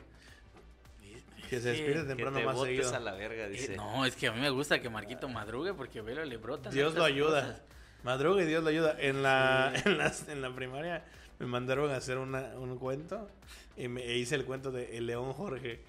Que 1.50 1.60
se 1.60 1.70
despide 1.70 1.94
Que 2.02 2.04
temprano 2.04 2.38
te 2.40 2.46
más 2.46 2.56
botes 2.56 2.78
seguido. 2.78 2.96
a 2.96 3.00
la 3.00 3.14
verga, 3.14 3.46
Eh, 3.46 3.50
dice. 3.50 3.76
no, 3.76 4.06
es 4.06 4.16
que 4.16 4.28
a 4.28 4.32
mí 4.32 4.40
me 4.42 4.50
gusta 4.50 4.80
que 4.80 4.90
Marquito 4.90 5.28
madrugue 5.30 5.74
porque 5.74 6.02
velo 6.02 6.24
le 6.26 6.38
brotan. 6.38 6.74
Dios 6.74 6.94
lo 6.96 7.04
ayuda. 7.04 7.42
cosas. 7.42 7.62
Madruga 8.04 8.44
y 8.44 8.46
Dios 8.46 8.64
lo 8.64 8.70
ayuda. 8.70 8.96
En 9.00 9.24
la, 9.24 9.74
en 9.86 9.98
la, 9.98 10.14
en 10.28 10.42
la 10.42 10.54
primaria 10.56 11.04
me 11.40 11.46
mandaron 11.48 11.92
a 11.92 11.98
hacer 11.98 12.18
una, 12.18 12.40
un 12.58 12.78
cuento 12.78 13.30
y 13.78 13.88
me 13.88 14.04
e 14.04 14.18
hice 14.18 14.36
el 14.36 14.46
cuento 14.46 14.72
de 14.72 14.98
El 14.98 15.08
León 15.08 15.34
Jorge. 15.34 15.82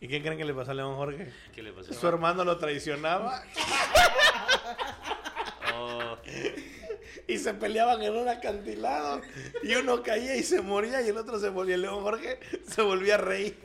¿Y 0.00 0.08
qué 0.08 0.20
creen 0.20 0.36
que 0.38 0.44
le 0.44 0.52
pasó 0.54 0.72
a 0.72 0.74
León 0.74 0.94
Jorge? 0.96 1.32
¿Qué 1.54 1.62
le 1.62 1.72
pasó? 1.72 1.92
Su 1.94 2.06
hermano 2.06 2.44
lo 2.44 2.58
traicionaba 2.58 3.42
Oh, 5.74 6.16
y 7.28 7.38
se 7.38 7.54
peleaban 7.54 8.02
en 8.02 8.14
un 8.16 8.28
acantilado. 8.28 9.20
Y 9.62 9.74
uno 9.74 10.02
caía 10.02 10.36
y 10.36 10.42
se 10.42 10.60
moría 10.62 11.02
y 11.02 11.08
el 11.08 11.16
otro 11.16 11.38
se 11.38 11.48
volvía. 11.48 11.74
El 11.74 11.82
León 11.82 12.02
Jorge 12.02 12.38
se 12.68 12.82
volvía 12.82 13.14
a 13.14 13.18
reír. 13.18 13.58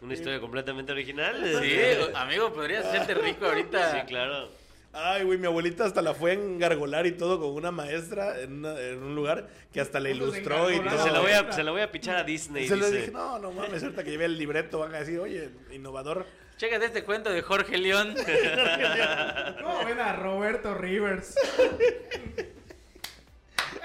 Una 0.00 0.14
historia 0.14 0.40
completamente 0.40 0.92
original. 0.92 1.36
Sí, 1.60 1.76
amigo, 2.14 2.52
podrías 2.52 2.84
hacerte 2.86 3.14
rico 3.14 3.46
ahorita. 3.46 3.92
Sí, 4.00 4.06
claro. 4.06 4.48
Ay, 4.92 5.22
güey, 5.24 5.38
mi 5.38 5.46
abuelita 5.46 5.84
hasta 5.84 6.00
la 6.00 6.14
fue 6.14 6.30
a 6.30 6.34
engargolar 6.34 7.06
y 7.06 7.12
todo 7.12 7.38
con 7.38 7.50
una 7.50 7.70
maestra 7.70 8.40
en, 8.40 8.58
una- 8.60 8.80
en 8.80 9.02
un 9.02 9.14
lugar 9.14 9.46
que 9.72 9.80
hasta 9.82 10.00
le 10.00 10.12
¿Cómo 10.18 10.32
se 10.32 10.38
ilustró 10.38 10.70
y 10.70 10.80
todo. 10.80 11.04
Se 11.04 11.10
la 11.10 11.20
voy 11.20 11.32
a, 11.32 11.52
se 11.52 11.62
la 11.62 11.70
voy 11.72 11.82
a 11.82 11.92
pichar 11.92 12.16
a 12.16 12.24
Disney. 12.24 12.66
Se 12.66 12.74
le 12.74 12.86
dice. 12.86 12.98
dije, 12.98 13.10
no, 13.12 13.38
no 13.38 13.52
mames, 13.52 13.82
ahorita 13.82 14.02
que 14.02 14.10
llevé 14.10 14.24
el 14.24 14.38
libreto 14.38 14.78
van 14.78 14.94
a 14.94 15.00
decir, 15.00 15.18
oye, 15.20 15.50
innovador. 15.72 16.24
Chécate 16.56 16.86
este 16.86 17.04
cuento 17.04 17.30
de 17.30 17.42
Jorge 17.42 17.76
León. 17.78 18.14
¿Cómo 19.62 19.84
ven 19.84 20.00
a 20.00 20.14
Roberto 20.14 20.74
Rivers? 20.74 21.34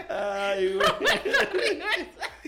Ay, 0.09 0.73
güey. 0.73 0.87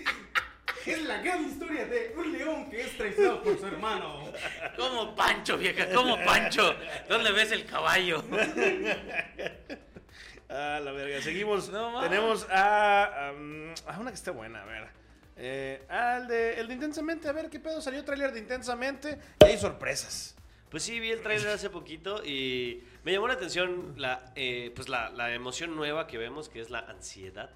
Es 0.85 1.03
la 1.03 1.17
gran 1.17 1.43
historia 1.45 1.85
de 1.85 2.13
un 2.15 2.31
león 2.31 2.69
que 2.69 2.81
es 2.81 2.95
traicionado 2.97 3.41
por 3.41 3.59
su 3.59 3.65
hermano. 3.65 4.31
Como 4.77 5.15
Pancho, 5.15 5.57
vieja, 5.57 5.89
como 5.93 6.17
Pancho. 6.23 6.75
¿Dónde 7.09 7.31
ves 7.31 7.51
el 7.51 7.65
caballo? 7.65 8.23
Ah, 10.47 10.79
la 10.83 10.91
verga. 10.91 11.21
Seguimos. 11.21 11.69
No. 11.69 11.99
Tenemos 12.01 12.45
a, 12.51 13.31
um, 13.35 13.73
a 13.87 13.99
una 13.99 14.11
que 14.11 14.15
está 14.15 14.31
buena, 14.31 14.61
a 14.61 14.65
ver. 14.65 14.87
Eh, 15.37 15.83
al 15.89 16.27
de, 16.27 16.59
el 16.59 16.67
de 16.67 16.75
Intensamente, 16.75 17.27
a 17.27 17.31
ver 17.31 17.49
qué 17.49 17.59
pedo 17.59 17.81
salió 17.81 18.03
trailer 18.05 18.31
de 18.31 18.39
Intensamente. 18.39 19.17
Y 19.41 19.45
hay 19.45 19.57
sorpresas. 19.57 20.35
Pues 20.69 20.83
sí, 20.83 20.99
vi 20.99 21.11
el 21.11 21.21
trailer 21.21 21.49
hace 21.49 21.69
poquito 21.69 22.23
y 22.23 22.83
me 23.03 23.11
llamó 23.11 23.27
la 23.27 23.35
atención 23.35 23.95
la, 23.97 24.31
eh, 24.35 24.71
pues 24.75 24.87
la, 24.89 25.09
la 25.09 25.33
emoción 25.33 25.75
nueva 25.75 26.05
que 26.05 26.17
vemos, 26.17 26.49
que 26.49 26.61
es 26.61 26.69
la 26.69 26.79
ansiedad. 26.79 27.49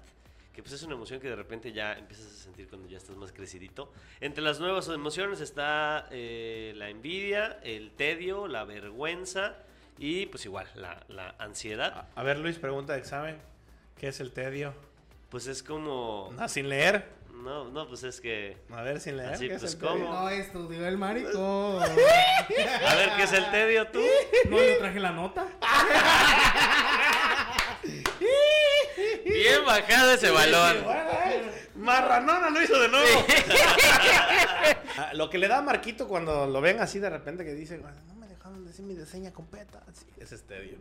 Que 0.52 0.62
pues 0.62 0.74
es 0.74 0.82
una 0.82 0.94
emoción 0.94 1.20
que 1.20 1.28
de 1.28 1.36
repente 1.36 1.72
ya 1.72 1.92
empiezas 1.94 2.26
a 2.26 2.44
sentir 2.44 2.68
cuando 2.68 2.88
ya 2.88 2.98
estás 2.98 3.16
más 3.16 3.32
crecidito. 3.32 3.92
Entre 4.20 4.42
las 4.42 4.58
nuevas 4.58 4.88
emociones 4.88 5.40
está 5.40 6.08
eh, 6.10 6.72
la 6.76 6.88
envidia, 6.88 7.60
el 7.62 7.92
tedio, 7.92 8.48
la 8.48 8.64
vergüenza 8.64 9.56
y 9.98 10.26
pues 10.26 10.44
igual 10.46 10.66
la, 10.74 11.04
la 11.08 11.34
ansiedad. 11.38 12.08
A, 12.16 12.20
a 12.20 12.22
ver, 12.24 12.38
Luis, 12.38 12.58
pregunta 12.58 12.94
de 12.94 12.98
examen. 12.98 13.38
¿Qué 13.96 14.08
es 14.08 14.18
el 14.20 14.32
tedio? 14.32 14.74
Pues 15.28 15.46
es 15.46 15.62
como... 15.62 16.32
No, 16.36 16.48
sin 16.48 16.68
leer. 16.68 17.04
No, 17.44 17.70
no, 17.70 17.86
pues 17.86 18.02
es 18.02 18.20
que... 18.20 18.56
A 18.70 18.82
ver, 18.82 19.00
sin 19.00 19.16
leer. 19.16 19.34
Así, 19.34 19.46
¿qué 19.48 19.54
es 19.54 19.60
pues? 19.60 19.76
¿cómo? 19.76 20.12
No 20.12 20.28
estudió 20.28 20.86
el 20.86 20.98
maricón. 20.98 21.82
A 21.82 22.94
ver, 22.96 23.10
¿qué 23.16 23.22
es 23.22 23.32
el 23.32 23.50
tedio 23.50 23.86
tú? 23.88 24.00
¿No 24.50 24.58
le 24.58 24.74
traje 24.76 25.00
la 25.00 25.12
nota? 25.12 25.46
Bien 29.40 29.64
bajado 29.64 30.12
ese 30.12 30.30
balón. 30.30 30.76
Marranona 31.76 32.50
lo 32.50 32.62
hizo 32.62 32.78
de 32.80 32.88
nuevo. 32.88 33.26
Ah, 34.98 35.12
lo 35.14 35.30
que 35.30 35.38
le 35.38 35.48
da 35.48 35.58
a 35.58 35.62
Marquito 35.62 36.06
cuando 36.06 36.46
lo 36.46 36.60
ven 36.60 36.80
así 36.80 36.98
de 36.98 37.08
repente 37.08 37.42
que 37.44 37.54
dice, 37.54 37.80
"Ay, 37.86 37.94
no 38.08 38.14
me 38.16 38.26
dejaron 38.26 38.66
decir 38.66 38.84
mi 38.84 38.94
diseña 38.94 39.32
completa. 39.32 39.80
Sí, 39.94 40.04
es 40.20 40.42
tedio. 40.42 40.76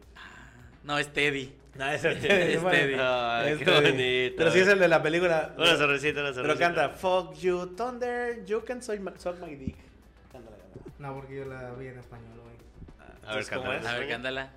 No, 0.83 0.97
es 0.97 1.13
Teddy. 1.13 1.55
No, 1.75 1.87
es 1.89 2.03
el 2.03 2.13
Es 2.17 2.21
Teddy. 2.21 2.53
Es 2.53 2.59
qué 2.59 3.65
Teddy. 3.65 3.91
bonito. 3.91 4.35
Pero 4.37 4.51
sí 4.51 4.59
es 4.59 4.67
el 4.67 4.79
de 4.79 4.87
la 4.89 5.01
película. 5.01 5.53
Una 5.57 5.77
sonrisita, 5.77 6.19
una 6.21 6.31
Pero 6.33 6.43
sonrisita. 6.47 6.73
canta, 6.73 6.89
Fuck 6.89 7.35
you, 7.35 7.67
Thunder, 7.77 8.43
you 8.45 8.63
can 8.65 8.81
suck 8.81 8.99
my, 8.99 9.11
suck 9.17 9.39
my 9.39 9.55
dick. 9.55 9.77
Cántala, 10.33 10.57
cántala. 10.57 10.95
No, 10.99 11.13
porque 11.15 11.35
yo 11.37 11.45
la 11.45 11.71
vi 11.75 11.87
en 11.87 11.99
español, 11.99 12.39
güey. 12.41 12.55
A 12.99 13.03
ver, 13.05 13.15
Entonces, 13.21 13.49
¿cómo 13.49 13.61
cántala. 13.69 13.89
es? 13.89 13.95
A 13.95 13.99
ver, 13.99 14.09
cándala. 14.09 14.51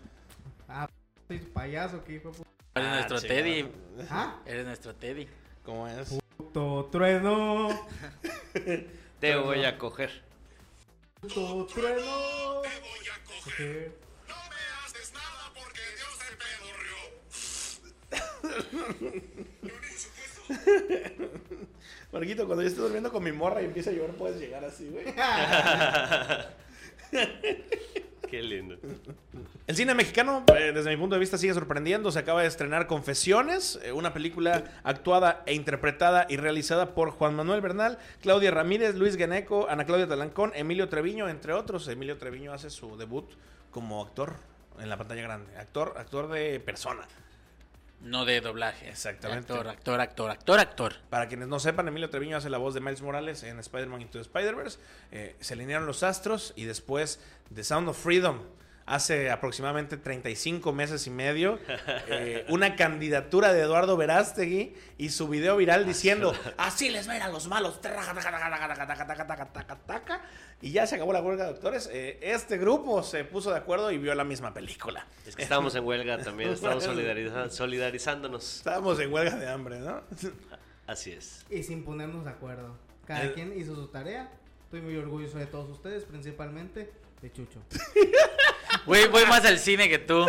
Ah, 0.69 0.89
soy 1.29 1.39
payaso, 1.39 2.03
que 2.05 2.15
hijo 2.15 2.33
de 2.33 2.39
Eres 2.75 2.89
Ah, 2.89 2.95
nuestro. 3.09 3.21
Teddy. 3.21 3.71
¿Ah? 4.11 4.41
Eres 4.47 4.67
nuestro 4.67 4.95
Teddy. 4.95 5.29
¿Cómo 5.63 5.87
es? 5.89 6.19
Puto 6.37 6.89
trueno. 6.91 7.69
Te 9.21 9.37
voy 9.37 9.65
a 9.65 9.77
coger. 9.79 10.23
Puto 11.21 11.67
trueno. 11.67 12.63
Coger. 13.45 13.93
Marquito, 22.13 22.47
cuando 22.47 22.63
yo 22.63 22.69
estoy 22.69 22.83
durmiendo 22.85 23.11
con 23.11 23.25
mi 23.25 23.33
morra 23.33 23.63
y 23.63 23.67
empieza 23.67 23.91
a 23.91 23.93
llover, 23.95 24.13
puedes 24.13 24.39
llegar 24.41 24.65
así, 24.65 24.89
güey. 24.89 25.05
Qué 28.33 28.43
lindo. 28.43 28.79
El 29.67 29.77
cine 29.77 29.93
mexicano, 29.95 30.43
eh, 30.57 30.73
desde 30.73 30.89
mi 30.89 30.97
punto 30.97 31.17
de 31.17 31.21
vista, 31.21 31.37
sigue 31.37 31.53
sorprendiendo. 31.53 32.11
Se 32.11 32.19
acaba 32.19 32.41
de 32.41 32.49
estrenar 32.49 32.87
Confesiones, 32.87 33.79
eh, 33.83 33.93
una 33.93 34.15
película 34.15 34.65
actuada 34.85 35.43
e 35.45 35.53
interpretada 35.53 36.27
y 36.31 36.39
realizada 36.39 36.95
por 36.95 37.11
Juan 37.11 37.35
Manuel 37.37 37.61
Bernal, 37.61 37.99
Claudia 38.23 38.51
Ramírez, 38.51 38.95
Luis 38.95 39.19
Geneco, 39.19 39.69
Ana 39.69 39.85
Claudia 39.85 40.09
Talancón, 40.09 40.53
Emilio 40.55 40.89
Treviño, 40.89 41.29
entre 41.29 41.53
otros. 41.53 41.87
Emilio 41.89 42.17
Treviño 42.17 42.55
hace 42.55 42.71
su 42.71 42.97
debut 42.97 43.31
como 43.71 44.03
actor 44.03 44.33
en 44.81 44.89
la 44.89 44.97
pantalla 44.97 45.21
grande. 45.21 45.55
Actor, 45.59 45.93
actor 45.99 46.31
de 46.31 46.59
persona. 46.59 47.07
No 48.03 48.25
de 48.25 48.41
doblaje. 48.41 48.89
Exactamente. 48.89 49.53
Actor, 49.53 49.69
actor, 49.69 50.01
actor, 50.01 50.31
actor, 50.31 50.61
actor. 50.61 50.95
Para 51.09 51.29
quienes 51.29 51.49
no 51.49 51.61
sepan, 51.61 51.87
Emilio 51.87 52.11
Treviño 52.11 52.37
hace 52.37 52.51
la 52.51 52.59
voz 52.59 52.75
de 52.75 52.81
Miles 52.81 53.01
Morales 53.01 53.43
en 53.45 53.59
Spider-Man 53.59 54.03
Into 54.03 54.19
the 54.19 54.23
Spider-Verse. 54.23 54.79
Eh, 55.13 55.37
se 55.41 55.55
alinearon 55.55 55.87
los 55.87 56.03
astros 56.03 56.53
y 56.57 56.65
después 56.65 57.21
de 57.51 57.63
Sound 57.63 57.89
of 57.89 58.03
Freedom, 58.03 58.41
hace 58.87 59.31
aproximadamente 59.31 59.97
35 59.97 60.73
meses 60.73 61.07
y 61.07 61.11
medio 61.11 61.59
eh, 62.09 62.45
una 62.49 62.77
candidatura 62.77 63.53
de 63.53 63.61
Eduardo 63.63 63.97
Verástegui 63.97 64.75
y 64.99 65.11
su 65.11 65.29
video 65.29 65.57
viral 65.57 65.87
diciendo, 65.87 66.35
así 66.57 66.91
les 66.91 67.09
va 67.09 67.13
a 67.13 67.17
ir 67.17 67.23
a 67.23 67.29
los 67.29 67.49
malos. 67.49 67.81
Y 70.61 70.71
ya 70.71 70.87
se 70.87 70.95
acabó 70.95 71.13
la 71.13 71.21
huelga 71.21 71.45
de 71.45 71.53
doctores. 71.53 71.89
Eh, 71.93 72.19
este 72.23 72.57
grupo 72.57 73.03
se 73.03 73.25
puso 73.25 73.51
de 73.51 73.59
acuerdo 73.59 73.91
y 73.91 73.99
vio 73.99 74.15
la 74.15 74.25
misma 74.25 74.55
película. 74.55 75.07
Es 75.27 75.35
que 75.37 75.43
estábamos 75.43 75.75
en 75.75 75.85
huelga 75.85 76.19
también, 76.19 76.51
estábamos 76.51 76.85
solidarizándonos. 77.51 78.57
Estábamos 78.59 79.01
en 79.01 79.13
huelga 79.13 79.37
de 79.37 79.49
hambre, 79.49 79.81
¿no? 79.81 80.03
Así 80.87 81.13
es. 81.13 81.45
Y 81.51 81.63
sin 81.63 81.85
ponernos 81.85 82.25
de 82.25 82.31
acuerdo. 82.31 82.77
Cada 83.07 83.23
El... 83.23 83.35
quien 83.35 83.59
hizo 83.59 83.75
su 83.75 83.89
tarea. 83.89 84.31
Estoy 84.65 84.83
muy 84.83 84.97
orgulloso 84.97 85.39
de 85.39 85.47
todos 85.47 85.69
ustedes, 85.69 86.05
principalmente 86.05 86.91
de 87.23 87.33
Chucho. 87.33 87.61
Güey, 88.85 89.07
voy 89.07 89.25
más 89.27 89.45
al 89.45 89.61
cine 89.61 89.89
que 89.89 89.99
tú. 89.99 90.27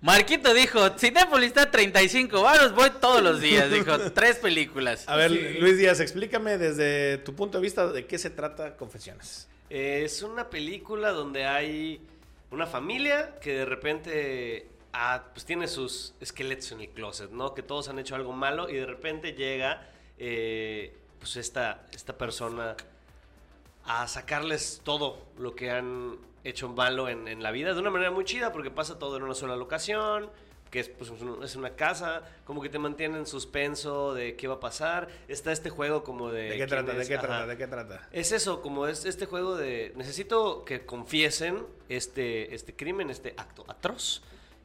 Marquito 0.00 0.54
dijo, 0.54 0.90
Cinépolis 0.96 1.48
está 1.48 1.62
a 1.62 1.70
35 1.70 2.40
varos, 2.42 2.72
voy 2.72 2.90
todos 3.00 3.20
los 3.22 3.40
días. 3.40 3.68
Dijo, 3.70 3.98
tres 4.14 4.36
películas. 4.36 5.02
A 5.08 5.16
ver, 5.16 5.32
Sí. 5.32 5.58
Luis 5.58 5.76
Díaz, 5.76 5.98
explícame 5.98 6.56
desde 6.58 7.18
tu 7.18 7.34
punto 7.34 7.58
de 7.58 7.62
vista 7.62 7.88
de 7.88 8.06
qué 8.06 8.18
se 8.18 8.30
trata 8.30 8.76
Confesiones. 8.76 9.48
Eh, 9.68 10.02
es 10.04 10.22
una 10.22 10.48
película 10.48 11.10
donde 11.10 11.44
hay 11.46 12.00
una 12.52 12.66
familia 12.66 13.34
que 13.40 13.54
de 13.54 13.64
repente 13.64 14.66
ah, 14.92 15.24
pues 15.34 15.44
tiene 15.44 15.66
sus 15.66 16.14
esqueletos 16.20 16.70
en 16.70 16.82
el 16.82 16.88
closet, 16.90 17.30
¿no? 17.32 17.52
Que 17.54 17.62
todos 17.62 17.88
han 17.88 17.98
hecho 17.98 18.14
algo 18.14 18.32
malo 18.32 18.70
y 18.70 18.74
de 18.76 18.86
repente 18.86 19.32
llega 19.32 19.88
eh, 20.18 20.94
pues 21.18 21.36
esta, 21.36 21.86
esta 21.92 22.16
persona 22.16 22.76
a 23.88 24.06
sacarles 24.06 24.80
todo 24.84 25.18
lo 25.36 25.56
que 25.56 25.70
han 25.70 26.18
hecho 26.44 26.68
malo 26.68 27.08
en, 27.08 27.26
en 27.26 27.42
la 27.42 27.50
vida 27.50 27.74
de 27.74 27.80
una 27.80 27.90
manera 27.90 28.10
muy 28.10 28.24
chida 28.24 28.52
porque 28.52 28.70
pasa 28.70 28.98
todo 28.98 29.16
en 29.16 29.24
una 29.24 29.34
sola 29.34 29.56
locación 29.56 30.30
que 30.70 30.80
es, 30.80 30.88
pues, 30.88 31.10
es 31.42 31.56
una 31.56 31.70
casa, 31.70 32.22
como 32.44 32.60
que 32.60 32.68
te 32.68 32.78
mantiene 32.78 33.18
en 33.18 33.26
suspenso 33.26 34.14
de 34.14 34.36
qué 34.36 34.48
va 34.48 34.54
a 34.54 34.60
pasar. 34.60 35.08
Está 35.26 35.52
este 35.52 35.70
juego 35.70 36.04
como 36.04 36.30
de... 36.30 36.50
¿De 36.50 36.56
qué 36.58 36.66
trata? 36.66 36.92
¿De 36.92 37.02
es, 37.02 37.08
qué 37.08 37.14
ajá. 37.14 37.26
trata? 37.26 37.46
¿De 37.46 37.56
qué 37.56 37.66
trata? 37.66 38.08
Es 38.12 38.32
eso, 38.32 38.60
como 38.60 38.86
es 38.86 39.04
este 39.04 39.26
juego 39.26 39.56
de 39.56 39.92
necesito 39.96 40.64
que 40.64 40.84
confiesen 40.84 41.64
este, 41.88 42.54
este 42.54 42.74
crimen, 42.74 43.10
este 43.10 43.34
acto 43.36 43.64
atroz. 43.68 44.22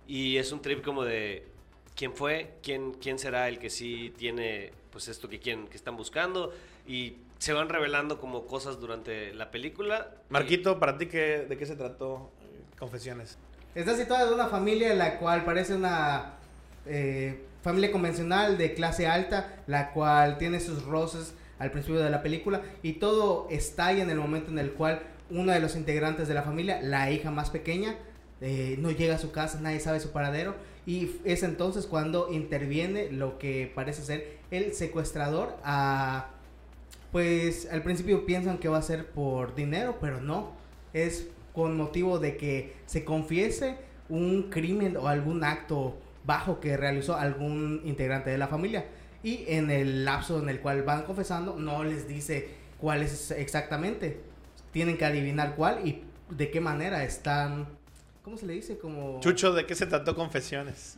Y 0.08 0.38
es 0.38 0.52
un 0.52 0.62
trip 0.62 0.84
como 0.84 1.04
de 1.04 1.48
quién 1.96 2.14
fue, 2.14 2.58
quién, 2.62 2.94
quién 2.94 3.18
será 3.18 3.48
el 3.48 3.60
que 3.60 3.70
sí 3.70 4.14
tiene 4.18 4.74
pues 4.92 5.08
esto 5.08 5.30
que, 5.30 5.40
quieren, 5.40 5.68
que 5.68 5.78
están 5.78 5.96
buscando. 5.96 6.54
Y 6.86 7.16
se 7.44 7.52
van 7.52 7.68
revelando 7.68 8.22
como 8.22 8.48
cosas 8.48 8.80
durante 8.80 9.34
la 9.34 9.52
película. 9.52 10.12
Marquito, 10.30 10.80
¿para 10.80 10.98
ti 10.98 11.08
qué, 11.08 11.46
de 11.50 11.58
qué 11.58 11.66
se 11.66 11.76
trató 11.76 12.32
eh, 12.40 12.62
Confesiones? 12.80 13.38
Está 13.76 13.98
situada 13.98 14.30
en 14.30 14.34
una 14.34 14.48
familia 14.48 14.94
en 14.94 14.98
la 14.98 15.20
cual 15.20 15.44
parece 15.44 15.76
una 15.76 16.36
eh, 16.86 17.44
familia 17.62 17.92
convencional 17.92 18.58
de 18.58 18.74
clase 18.74 19.08
alta, 19.08 19.62
la 19.68 19.92
cual 19.92 20.38
tiene 20.38 20.62
sus 20.62 20.86
roces 20.86 21.34
al 21.60 21.70
principio 21.72 22.00
de 22.00 22.10
la 22.10 22.24
película 22.24 22.62
y 22.82 22.94
todo 22.94 23.50
estalla 23.50 24.02
en 24.02 24.10
el 24.10 24.20
momento 24.20 24.50
en 24.50 24.60
el 24.60 24.72
cual 24.72 25.02
uno 25.30 25.52
de 25.52 25.60
los 25.60 25.76
integrantes 25.76 26.30
de 26.30 26.36
la 26.36 26.44
familia, 26.44 26.82
la 26.82 27.12
hija 27.12 27.30
más 27.30 27.50
pequeña, 27.50 27.98
eh, 28.40 28.78
no 28.80 28.90
llega 28.90 29.16
a 29.16 29.20
su 29.20 29.34
casa, 29.34 29.60
nadie 29.60 29.82
sabe 29.82 30.00
su 30.00 30.14
paradero. 30.14 30.56
Y 30.86 31.12
es 31.26 31.44
entonces 31.44 31.88
cuando 31.88 32.32
interviene 32.32 33.12
lo 33.12 33.38
que 33.38 33.70
parece 33.76 34.02
ser 34.02 34.38
el 34.50 34.74
secuestrador 34.74 35.58
a... 35.66 36.30
Pues 37.14 37.70
al 37.72 37.84
principio 37.84 38.26
piensan 38.26 38.58
que 38.58 38.68
va 38.68 38.80
a 38.80 38.82
ser 38.82 39.06
por 39.06 39.54
dinero, 39.54 40.00
pero 40.02 40.20
no. 40.20 40.54
Es 40.94 41.28
con 41.54 41.78
motivo 41.78 42.18
de 42.18 42.38
que 42.38 42.74
se 42.88 43.06
confiese 43.06 43.78
un 44.10 44.50
crimen 44.50 44.98
o 44.98 45.08
algún 45.08 45.44
acto 45.44 45.96
bajo 46.26 46.60
que 46.60 46.76
realizó 46.76 47.16
algún 47.16 47.82
integrante 47.86 48.32
de 48.32 48.40
la 48.40 48.48
familia. 48.48 48.88
Y 49.22 49.46
en 49.48 49.70
el 49.70 50.06
lapso 50.06 50.42
en 50.42 50.50
el 50.50 50.60
cual 50.60 50.82
van 50.82 51.04
confesando, 51.04 51.56
no 51.56 51.84
les 51.84 52.08
dice 52.08 52.50
cuál 52.80 53.04
es 53.04 53.30
exactamente. 53.30 54.20
Tienen 54.72 54.98
que 54.98 55.06
adivinar 55.06 55.56
cuál 55.56 55.88
y 55.88 56.02
de 56.32 56.50
qué 56.50 56.62
manera 56.62 57.04
están. 57.04 57.68
¿Cómo 58.24 58.38
se 58.38 58.48
le 58.48 58.54
dice? 58.54 58.80
Como. 58.80 59.20
Chucho, 59.20 59.54
¿de 59.54 59.68
qué 59.68 59.76
se 59.76 59.86
trató 59.86 60.16
Confesiones? 60.16 60.98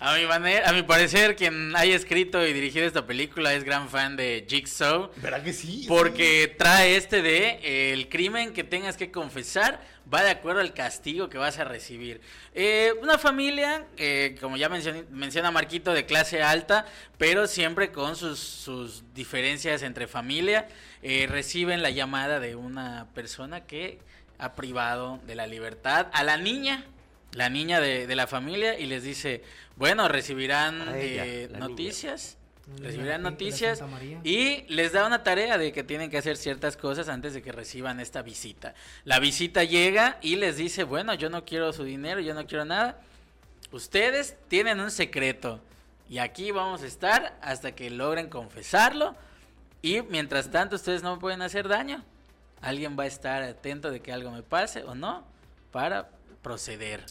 A 0.00 0.14
mi 0.16 0.26
manera, 0.26 0.68
a 0.68 0.72
mi 0.72 0.84
parecer, 0.84 1.34
quien 1.34 1.74
haya 1.74 1.96
escrito 1.96 2.46
y 2.46 2.52
dirigido 2.52 2.86
esta 2.86 3.04
película 3.04 3.52
es 3.54 3.64
gran 3.64 3.88
fan 3.88 4.14
de 4.16 4.46
Jigsaw. 4.48 5.10
¿Verdad 5.16 5.42
que 5.42 5.52
sí? 5.52 5.86
Porque 5.88 6.54
trae 6.56 6.94
este 6.96 7.20
de 7.20 7.58
eh, 7.64 7.92
el 7.92 8.08
crimen 8.08 8.52
que 8.52 8.62
tengas 8.62 8.96
que 8.96 9.10
confesar 9.10 9.80
va 10.12 10.22
de 10.22 10.30
acuerdo 10.30 10.60
al 10.60 10.72
castigo 10.72 11.28
que 11.28 11.36
vas 11.36 11.58
a 11.58 11.64
recibir. 11.64 12.20
Eh, 12.54 12.92
una 13.02 13.18
familia, 13.18 13.86
eh, 13.96 14.36
como 14.40 14.56
ya 14.56 14.68
mencioné- 14.68 15.04
menciona 15.10 15.50
Marquito, 15.50 15.92
de 15.92 16.06
clase 16.06 16.44
alta, 16.44 16.86
pero 17.18 17.48
siempre 17.48 17.90
con 17.90 18.14
sus, 18.14 18.38
sus 18.38 19.02
diferencias 19.14 19.82
entre 19.82 20.06
familia, 20.06 20.68
eh, 21.02 21.26
reciben 21.28 21.82
la 21.82 21.90
llamada 21.90 22.38
de 22.38 22.54
una 22.54 23.08
persona 23.14 23.66
que 23.66 23.98
ha 24.38 24.54
privado 24.54 25.18
de 25.26 25.34
la 25.34 25.48
libertad 25.48 26.06
a 26.12 26.22
la 26.22 26.36
niña, 26.36 26.84
la 27.32 27.48
niña 27.50 27.80
de, 27.80 28.06
de 28.06 28.16
la 28.16 28.26
familia, 28.26 28.78
y 28.78 28.86
les 28.86 29.02
dice, 29.02 29.42
bueno, 29.76 30.08
recibirán 30.08 30.88
A 30.88 30.98
ella, 30.98 31.26
eh, 31.26 31.48
niña. 31.48 31.58
noticias. 31.60 32.34
Una 32.66 32.86
Recibirán 32.86 33.22
noticias 33.22 33.82
y 34.24 34.64
les 34.68 34.92
da 34.92 35.06
una 35.06 35.22
tarea 35.22 35.56
de 35.56 35.72
que 35.72 35.82
tienen 35.84 36.10
que 36.10 36.18
hacer 36.18 36.36
ciertas 36.36 36.76
cosas 36.76 37.08
antes 37.08 37.32
de 37.32 37.40
que 37.40 37.50
reciban 37.50 37.98
esta 37.98 38.20
visita. 38.20 38.74
La 39.04 39.20
visita 39.20 39.64
llega 39.64 40.18
y 40.20 40.36
les 40.36 40.58
dice, 40.58 40.84
bueno, 40.84 41.14
yo 41.14 41.30
no 41.30 41.46
quiero 41.46 41.72
su 41.72 41.82
dinero, 41.84 42.20
yo 42.20 42.34
no 42.34 42.46
quiero 42.46 42.66
nada. 42.66 43.00
Ustedes 43.72 44.36
tienen 44.48 44.80
un 44.80 44.90
secreto 44.90 45.60
y 46.10 46.18
aquí 46.18 46.50
vamos 46.50 46.82
a 46.82 46.86
estar 46.86 47.38
hasta 47.40 47.72
que 47.74 47.88
logren 47.88 48.28
confesarlo 48.28 49.14
y 49.80 50.02
mientras 50.02 50.50
tanto 50.50 50.76
ustedes 50.76 51.02
no 51.02 51.14
me 51.14 51.20
pueden 51.22 51.40
hacer 51.40 51.68
daño. 51.68 52.04
Alguien 52.60 52.98
va 52.98 53.04
a 53.04 53.06
estar 53.06 53.42
atento 53.44 53.90
de 53.90 54.00
que 54.00 54.12
algo 54.12 54.30
me 54.30 54.42
pase 54.42 54.82
o 54.84 54.94
no 54.94 55.24
para 55.72 56.10
proceder. 56.48 57.04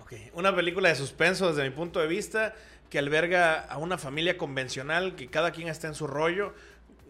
Ok, 0.00 0.14
Una 0.34 0.52
película 0.52 0.88
de 0.88 0.96
suspenso 0.96 1.46
desde 1.46 1.62
mi 1.62 1.70
punto 1.72 2.00
de 2.00 2.08
vista 2.08 2.56
que 2.90 2.98
alberga 2.98 3.60
a 3.60 3.78
una 3.78 3.98
familia 3.98 4.36
convencional 4.36 5.14
que 5.14 5.28
cada 5.28 5.52
quien 5.52 5.68
está 5.68 5.86
en 5.86 5.94
su 5.94 6.08
rollo, 6.08 6.54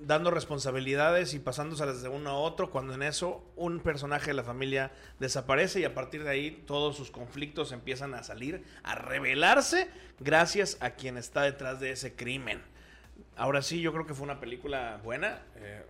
dando 0.03 0.31
responsabilidades 0.31 1.33
y 1.33 1.39
pasándoselas 1.39 2.03
de 2.03 2.11
uno 2.11 2.29
a 2.29 2.35
otro, 2.35 2.71
cuando 2.71 2.93
en 2.93 3.03
eso 3.03 3.43
un 3.57 3.81
personaje 3.81 4.27
de 4.27 4.35
la 4.35 4.45
familia 4.45 4.93
desaparece 5.21 5.81
y 5.81 5.85
a 5.85 5.95
partir 5.95 6.23
de 6.23 6.29
ahí 6.29 6.63
todos 6.67 6.99
sus 6.99 7.11
conflictos 7.11 7.73
empiezan 7.73 8.13
a 8.13 8.25
salir, 8.25 8.63
a 8.83 8.95
revelarse 8.95 9.89
gracias 10.19 10.77
a 10.81 10.91
quien 10.91 11.17
está 11.17 11.45
detrás 11.45 11.81
de 11.81 11.93
ese 11.93 12.15
crimen. 12.15 12.61
Ahora 13.37 13.63
sí, 13.63 13.81
yo 13.81 13.95
creo 13.95 14.05
que 14.05 14.13
fue 14.13 14.25
una 14.25 14.39
película 14.39 15.01
buena, 15.03 15.41
eh, 15.57 15.83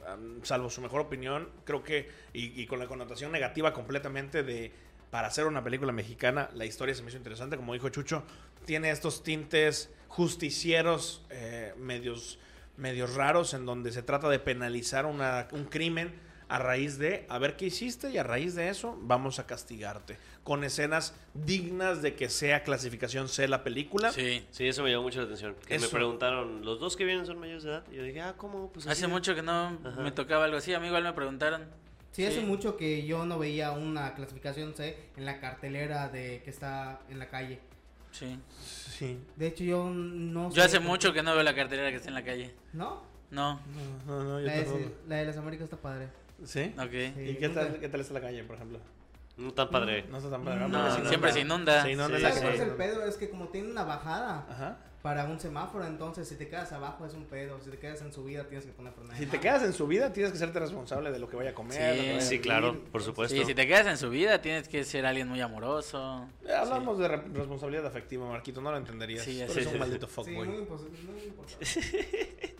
salvo 0.44 0.70
su 0.70 0.80
mejor 0.82 1.00
opinión, 1.00 1.48
creo 1.64 1.82
que, 1.82 2.08
y 2.32 2.64
con 2.66 2.78
la 2.78 2.86
connotación 2.86 3.32
negativa 3.32 3.72
completamente 3.72 4.44
de, 4.44 4.72
para 5.10 5.28
hacer 5.28 5.46
una 5.46 5.62
película 5.64 5.92
mexicana, 5.92 6.48
la 6.54 6.64
historia 6.64 6.94
se 6.94 7.02
me 7.02 7.08
hizo 7.08 7.18
interesante, 7.18 7.56
como 7.56 7.72
dijo 7.72 7.88
Chucho, 7.88 8.22
tiene 8.64 8.90
estos 8.90 9.22
tintes 9.22 9.90
justicieros 10.08 11.22
eh, 11.30 11.74
medios, 11.76 12.38
medios 12.76 13.14
raros 13.14 13.54
en 13.54 13.66
donde 13.66 13.92
se 13.92 14.02
trata 14.02 14.28
de 14.28 14.38
penalizar 14.38 15.06
una- 15.06 15.48
un 15.52 15.64
crimen 15.64 16.12
a 16.48 16.58
raíz 16.58 16.98
de, 16.98 17.26
a 17.28 17.38
ver 17.38 17.56
qué 17.56 17.66
hiciste 17.66 18.10
y 18.10 18.18
a 18.18 18.24
raíz 18.24 18.56
de 18.56 18.68
eso 18.70 18.98
vamos 19.02 19.38
a 19.38 19.46
castigarte, 19.46 20.16
con 20.42 20.64
escenas 20.64 21.14
dignas 21.34 22.02
de 22.02 22.16
que 22.16 22.28
sea 22.28 22.64
clasificación 22.64 23.28
C 23.28 23.46
la 23.46 23.62
película. 23.62 24.10
Sí. 24.10 24.44
Sí, 24.50 24.66
eso 24.66 24.82
me 24.82 24.90
llamó 24.90 25.04
mucho 25.04 25.18
la 25.20 25.26
atención. 25.26 25.54
Que 25.66 25.78
me 25.78 25.86
preguntaron, 25.88 26.64
¿los 26.64 26.80
dos 26.80 26.96
que 26.96 27.04
vienen 27.04 27.24
son 27.24 27.38
mayores 27.38 27.62
de 27.62 27.70
edad? 27.70 27.84
Y 27.92 27.96
yo 27.96 28.02
dije, 28.02 28.20
ah, 28.22 28.34
¿cómo? 28.36 28.72
Pues 28.72 28.86
Hace 28.88 29.06
mucho 29.06 29.34
que 29.36 29.42
no 29.42 29.78
Ajá. 29.84 30.00
me 30.02 30.10
tocaba 30.10 30.44
algo 30.46 30.56
así. 30.56 30.74
A 30.74 30.80
mí 30.80 30.88
igual 30.88 31.04
me 31.04 31.12
preguntaron. 31.12 31.66
Sí, 32.12 32.26
hace 32.26 32.40
mucho 32.40 32.76
que 32.76 33.04
yo 33.06 33.24
no 33.24 33.38
veía 33.38 33.70
una 33.72 34.14
clasificación 34.14 34.74
C 34.74 34.96
en 35.16 35.24
la 35.24 35.38
cartelera 35.40 36.08
de 36.08 36.42
que 36.42 36.50
está 36.50 37.00
en 37.08 37.18
la 37.18 37.28
calle. 37.28 37.60
Sí. 38.10 38.38
Sí. 38.60 39.18
De 39.36 39.46
hecho, 39.46 39.62
yo 39.64 39.88
no 39.90 40.50
Yo 40.50 40.64
hace 40.64 40.80
mucho 40.80 41.12
que 41.12 41.22
no 41.22 41.32
veo 41.34 41.42
la 41.44 41.54
cartelera 41.54 41.90
que 41.90 41.96
está 41.96 42.08
en 42.08 42.14
la 42.14 42.24
calle. 42.24 42.54
¿No? 42.72 43.02
No. 43.30 43.60
No, 44.06 44.22
no, 44.22 44.24
no, 44.24 44.40
yo 44.40 44.46
La 44.46 44.52
de, 44.54 44.62
tampoco. 44.64 44.90
la 45.08 45.16
de 45.16 45.24
las 45.26 45.36
Américas 45.36 45.64
está 45.64 45.76
padre. 45.76 46.08
¿Sí? 46.44 46.74
Ok. 46.76 46.90
Sí. 46.90 47.20
¿Y 47.30 47.36
qué 47.36 47.48
tal, 47.50 47.78
qué 47.78 47.88
tal 47.88 48.00
está 48.00 48.14
la 48.14 48.20
calle, 48.20 48.42
por 48.42 48.56
ejemplo? 48.56 48.80
No 49.36 49.52
tan 49.54 49.70
padre. 49.70 50.04
No 50.10 50.18
está 50.18 50.30
tan 50.30 50.44
padre. 50.44 50.58
No, 50.60 50.66
porque 50.66 50.78
No, 50.78 50.96
se 51.04 51.08
siempre 51.08 51.32
se 51.32 51.40
inunda. 51.40 51.82
Se 51.82 51.92
inunda 51.92 52.16
Sí, 52.16 52.22
la 52.24 52.28
¿Sabes 52.30 52.42
cuál 52.42 52.54
es 52.54 52.60
calle. 52.60 52.70
el 52.72 52.76
pedo? 52.76 53.04
Es 53.04 53.16
que 53.16 53.30
como 53.30 53.48
tiene 53.48 53.70
una 53.70 53.84
bajada 53.84 54.46
Ajá. 54.50 54.78
Para 55.02 55.24
un 55.24 55.40
semáforo, 55.40 55.86
entonces 55.86 56.28
si 56.28 56.34
te 56.36 56.46
quedas 56.48 56.72
abajo 56.72 57.06
es 57.06 57.14
un 57.14 57.24
pedo. 57.24 57.58
Si 57.64 57.70
te 57.70 57.78
quedas 57.78 58.02
en 58.02 58.12
subida 58.12 58.44
tienes 58.44 58.66
que 58.66 58.72
poner 58.72 58.92
frenada. 58.92 59.16
Si 59.18 59.24
te 59.26 59.40
quedas 59.40 59.62
en 59.62 59.72
su 59.72 59.86
vida, 59.86 60.12
tienes 60.12 60.30
que 60.32 60.36
serte 60.38 60.58
responsable 60.60 61.10
de 61.10 61.18
lo 61.18 61.26
que 61.28 61.36
vaya 61.36 61.50
a 61.50 61.54
comer. 61.54 61.72
Sí. 61.72 61.78
lo 61.80 62.02
que 62.02 62.08
vaya 62.08 62.16
a 62.18 62.20
Sí, 62.20 62.30
vivir. 62.32 62.42
claro, 62.42 62.84
por 62.92 63.02
supuesto. 63.02 63.34
Sí, 63.34 63.44
si 63.46 63.54
te 63.54 63.66
quedas 63.66 63.86
en 63.86 63.96
su 63.96 64.10
vida 64.10 64.42
tienes 64.42 64.68
que 64.68 64.84
ser 64.84 65.06
alguien 65.06 65.26
muy 65.28 65.40
amoroso. 65.40 66.28
Eh, 66.46 66.52
Hablamos 66.52 66.98
de 66.98 67.08
re- 67.08 67.22
responsabilidad 67.32 67.86
afectiva, 67.86 68.28
Marquito, 68.28 68.60
no 68.60 68.70
lo 68.70 68.76
entenderías. 68.76 69.24
Sí, 69.24 69.42
Tú 69.46 69.52
sí, 69.54 69.58
eres 69.60 69.68
sí. 69.68 69.74
un 69.74 69.80
maldito 69.80 70.06
Sí, 70.06 70.12
fuckboy. 70.14 70.46
muy, 70.48 70.56
impos- 70.58 70.88
muy 70.90 71.22
importante. 71.24 71.64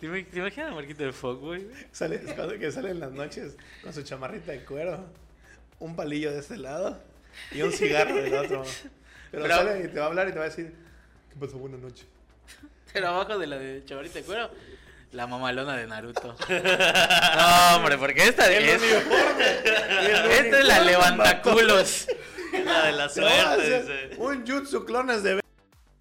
¿Te, 0.00 0.22
te 0.24 0.38
imaginas 0.38 0.72
a 0.72 0.74
Marquito 0.74 1.04
de 1.04 1.12
Fuckboy? 1.12 1.68
Sale, 1.92 2.20
que 2.58 2.72
sale 2.72 2.90
en 2.90 3.00
las 3.00 3.12
noches 3.12 3.56
con 3.82 3.92
su 3.92 4.02
chamarrita 4.02 4.52
de 4.52 4.64
cuero, 4.64 5.04
un 5.78 5.94
palillo 5.94 6.32
de 6.32 6.40
este 6.40 6.56
lado 6.56 6.98
y 7.52 7.62
un 7.62 7.70
cigarro 7.72 8.14
del 8.16 8.34
otro. 8.34 8.62
Pero, 9.30 9.42
Pero- 9.44 9.54
sale 9.56 9.84
y 9.84 9.88
te 9.88 9.98
va 9.98 10.06
a 10.06 10.08
hablar 10.08 10.28
y 10.28 10.32
te 10.32 10.38
va 10.38 10.46
a 10.46 10.48
decir, 10.48 10.74
¿qué 11.38 11.46
pasó? 11.46 11.58
Buenas 11.58 11.80
noches. 11.80 12.06
Pero 12.92 13.08
abajo 13.08 13.38
de 13.38 13.46
la 13.46 13.58
de 13.58 13.84
chavarita 13.84 14.18
de 14.18 14.24
cuero, 14.24 14.50
la 15.12 15.26
mamalona 15.26 15.76
de 15.76 15.86
Naruto. 15.86 16.34
No, 16.48 17.76
hombre, 17.76 17.98
porque 17.98 18.24
esta 18.28 18.50
El 18.52 18.64
es. 18.64 18.82
Esta 18.82 20.58
es 20.60 20.66
la 20.66 20.80
levantaculos. 20.80 22.06
La 22.64 22.86
de 22.86 22.92
la 22.92 23.08
suerte, 23.08 24.16
un 24.18 24.46
jutsu 24.46 24.84
clones 24.84 25.22
de... 25.22 25.40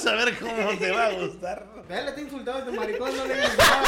A 0.06 0.12
ver 0.12 0.38
cómo 0.38 0.78
te 0.78 0.92
va 0.92 1.08
a 1.08 1.12
gustar. 1.14 1.66
Vea, 1.90 2.02
le 2.04 2.12
te 2.12 2.22
insultado 2.22 2.60
a 2.60 2.66
tu 2.66 2.74
maricón, 2.74 3.18
no 3.18 3.26
le 3.26 3.42
gustaba. 3.42 3.84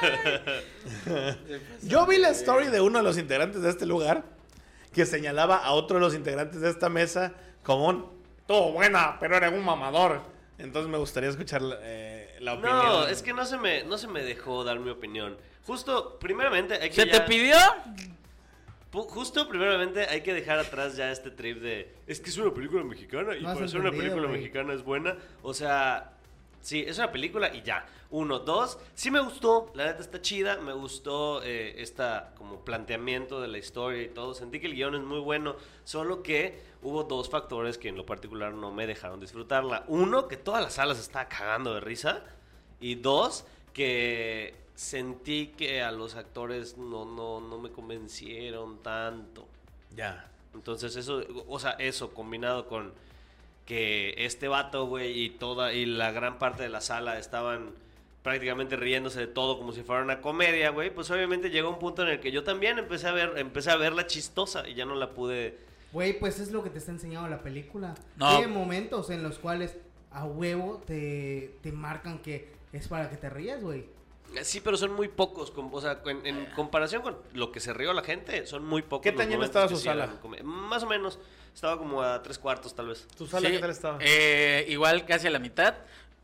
Yo 1.82 2.06
vi 2.06 2.18
la 2.18 2.30
story 2.30 2.68
de 2.68 2.80
uno 2.80 2.98
de 2.98 3.04
los 3.04 3.18
integrantes 3.18 3.62
de 3.62 3.70
este 3.70 3.86
lugar 3.86 4.24
que 4.92 5.06
señalaba 5.06 5.56
a 5.56 5.72
otro 5.72 5.96
de 5.96 6.00
los 6.00 6.14
integrantes 6.14 6.60
de 6.60 6.70
esta 6.70 6.88
mesa 6.88 7.34
como 7.62 7.88
un 7.88 8.16
todo 8.46 8.72
buena, 8.72 9.18
pero 9.18 9.36
era 9.36 9.50
un 9.50 9.64
mamador. 9.64 10.20
Entonces 10.58 10.90
me 10.90 10.98
gustaría 10.98 11.28
escuchar 11.28 11.60
eh, 11.82 12.36
la 12.40 12.54
opinión. 12.54 12.76
No, 12.78 13.06
es 13.06 13.22
que 13.22 13.32
no 13.32 13.44
se 13.44 13.58
me, 13.58 13.84
no 13.84 13.98
se 13.98 14.08
me 14.08 14.22
dejó 14.22 14.64
dar 14.64 14.78
mi 14.78 14.90
opinión. 14.90 15.36
Justo, 15.66 16.18
primeramente, 16.18 16.74
hay 16.74 16.88
que 16.90 16.94
¿Se 16.94 17.06
te 17.06 17.20
pidió? 17.22 17.56
Justo, 18.92 19.46
primeramente, 19.48 20.06
hay 20.06 20.22
que 20.22 20.32
dejar 20.32 20.58
atrás 20.58 20.96
ya 20.96 21.10
este 21.10 21.30
trip 21.30 21.60
de. 21.60 21.94
Es 22.06 22.20
que 22.20 22.30
es 22.30 22.38
una 22.38 22.54
película 22.54 22.82
mexicana 22.84 23.36
y 23.36 23.42
No 23.42 23.52
para 23.52 23.68
ser 23.68 23.80
una 23.80 23.90
película 23.90 24.28
mexicana 24.28 24.72
es 24.72 24.82
buena. 24.82 25.16
O 25.42 25.52
sea, 25.52 26.12
sí, 26.60 26.84
es 26.86 26.98
una 26.98 27.12
película 27.12 27.54
y 27.54 27.62
ya. 27.62 27.86
Uno, 28.10 28.38
dos, 28.38 28.78
sí 28.94 29.10
me 29.10 29.20
gustó, 29.20 29.72
la 29.74 29.86
neta 29.86 30.00
está 30.00 30.22
chida, 30.22 30.58
me 30.58 30.72
gustó 30.72 31.42
eh, 31.42 31.82
esta 31.82 32.32
como 32.36 32.64
planteamiento 32.64 33.40
de 33.40 33.48
la 33.48 33.58
historia 33.58 34.02
y 34.02 34.08
todo. 34.08 34.34
Sentí 34.34 34.60
que 34.60 34.66
el 34.66 34.74
guion 34.74 34.94
es 34.94 35.02
muy 35.02 35.18
bueno, 35.18 35.56
solo 35.84 36.22
que 36.22 36.60
hubo 36.82 37.04
dos 37.04 37.28
factores 37.28 37.78
que 37.78 37.88
en 37.88 37.96
lo 37.96 38.06
particular 38.06 38.52
no 38.52 38.72
me 38.72 38.86
dejaron 38.86 39.18
disfrutarla. 39.20 39.84
Uno, 39.88 40.28
que 40.28 40.36
toda 40.36 40.60
la 40.60 40.70
sala 40.70 40.94
se 40.94 41.00
estaba 41.00 41.28
cagando 41.28 41.74
de 41.74 41.80
risa. 41.80 42.22
Y 42.78 42.96
dos, 42.96 43.44
que 43.72 44.54
sentí 44.74 45.48
que 45.48 45.82
a 45.82 45.90
los 45.90 46.14
actores 46.14 46.76
no, 46.76 47.04
no, 47.04 47.40
no 47.40 47.58
me 47.58 47.70
convencieron 47.70 48.82
tanto. 48.82 49.48
Ya. 49.94 50.30
Entonces 50.54 50.96
eso, 50.96 51.22
o 51.48 51.58
sea, 51.58 51.72
eso 51.72 52.14
combinado 52.14 52.66
con 52.66 52.92
que 53.66 54.14
este 54.18 54.48
vato, 54.48 54.86
güey, 54.86 55.24
y 55.24 55.30
toda, 55.30 55.74
y 55.74 55.84
la 55.84 56.12
gran 56.12 56.38
parte 56.38 56.62
de 56.62 56.68
la 56.68 56.80
sala 56.80 57.18
estaban 57.18 57.72
prácticamente 58.22 58.76
riéndose 58.76 59.20
de 59.20 59.26
todo 59.26 59.58
como 59.58 59.72
si 59.72 59.82
fuera 59.82 60.02
una 60.02 60.20
comedia, 60.20 60.70
güey, 60.70 60.92
pues 60.92 61.10
obviamente 61.10 61.50
llegó 61.50 61.70
un 61.70 61.78
punto 61.78 62.02
en 62.02 62.08
el 62.08 62.20
que 62.20 62.32
yo 62.32 62.42
también 62.42 62.78
empecé 62.78 63.08
a 63.08 63.12
ver, 63.12 63.34
empecé 63.36 63.70
a 63.70 63.76
verla 63.76 64.06
chistosa 64.06 64.68
y 64.68 64.74
ya 64.74 64.84
no 64.84 64.94
la 64.94 65.10
pude... 65.10 65.58
Güey, 65.92 66.18
pues 66.18 66.40
es 66.40 66.50
lo 66.50 66.62
que 66.62 66.70
te 66.70 66.78
está 66.78 66.90
enseñando 66.90 67.28
la 67.28 67.42
película. 67.42 67.94
No. 68.16 68.36
Tiene 68.36 68.52
momentos 68.52 69.10
en 69.10 69.22
los 69.22 69.38
cuales 69.38 69.76
a 70.10 70.24
huevo 70.24 70.82
te, 70.86 71.56
te 71.62 71.72
marcan 71.72 72.18
que 72.18 72.52
es 72.72 72.88
para 72.88 73.08
que 73.08 73.16
te 73.16 73.30
rías, 73.30 73.62
güey. 73.62 73.86
Sí, 74.42 74.60
pero 74.60 74.76
son 74.76 74.92
muy 74.92 75.08
pocos. 75.08 75.52
O 75.56 75.80
sea, 75.80 76.02
en, 76.06 76.26
en 76.26 76.46
comparación 76.56 77.02
con 77.02 77.16
lo 77.32 77.52
que 77.52 77.60
se 77.60 77.72
rió 77.72 77.92
la 77.92 78.02
gente, 78.02 78.44
son 78.46 78.64
muy 78.66 78.82
pocos. 78.82 79.04
¿Qué 79.04 79.12
los 79.12 79.20
tan 79.20 79.30
llena 79.30 79.44
estaba 79.44 79.68
su 79.68 79.76
sala? 79.76 80.20
Más 80.42 80.82
o 80.82 80.86
menos. 80.86 81.18
Estaba 81.56 81.78
como 81.78 82.02
a 82.02 82.22
tres 82.22 82.38
cuartos, 82.38 82.74
tal 82.74 82.88
vez. 82.88 83.06
¿Tu 83.16 83.26
sala 83.26 83.48
Sí, 83.48 83.54
qué 83.54 83.60
tal 83.60 83.70
estaba? 83.70 83.98
eh, 84.02 84.66
igual 84.68 85.06
casi 85.06 85.26
a 85.26 85.30
la 85.30 85.38
mitad. 85.38 85.74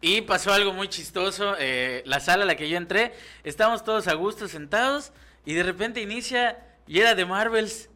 Y 0.02 0.20
pasó 0.20 0.52
algo 0.52 0.74
muy 0.74 0.88
chistoso. 0.88 1.56
eh, 1.58 2.02
la 2.04 2.20
sala 2.20 2.42
a 2.42 2.46
la 2.46 2.54
que 2.54 2.68
yo 2.68 2.76
entré, 2.76 3.14
estábamos 3.42 3.82
todos 3.82 4.08
a 4.08 4.12
gusto 4.12 4.46
sentados 4.46 5.10
y 5.46 5.54
de 5.54 5.62
repente 5.62 6.02
inicia 6.02 6.58
y 6.86 7.00
era 7.00 7.14
de 7.14 7.24
Marvels. 7.24 7.88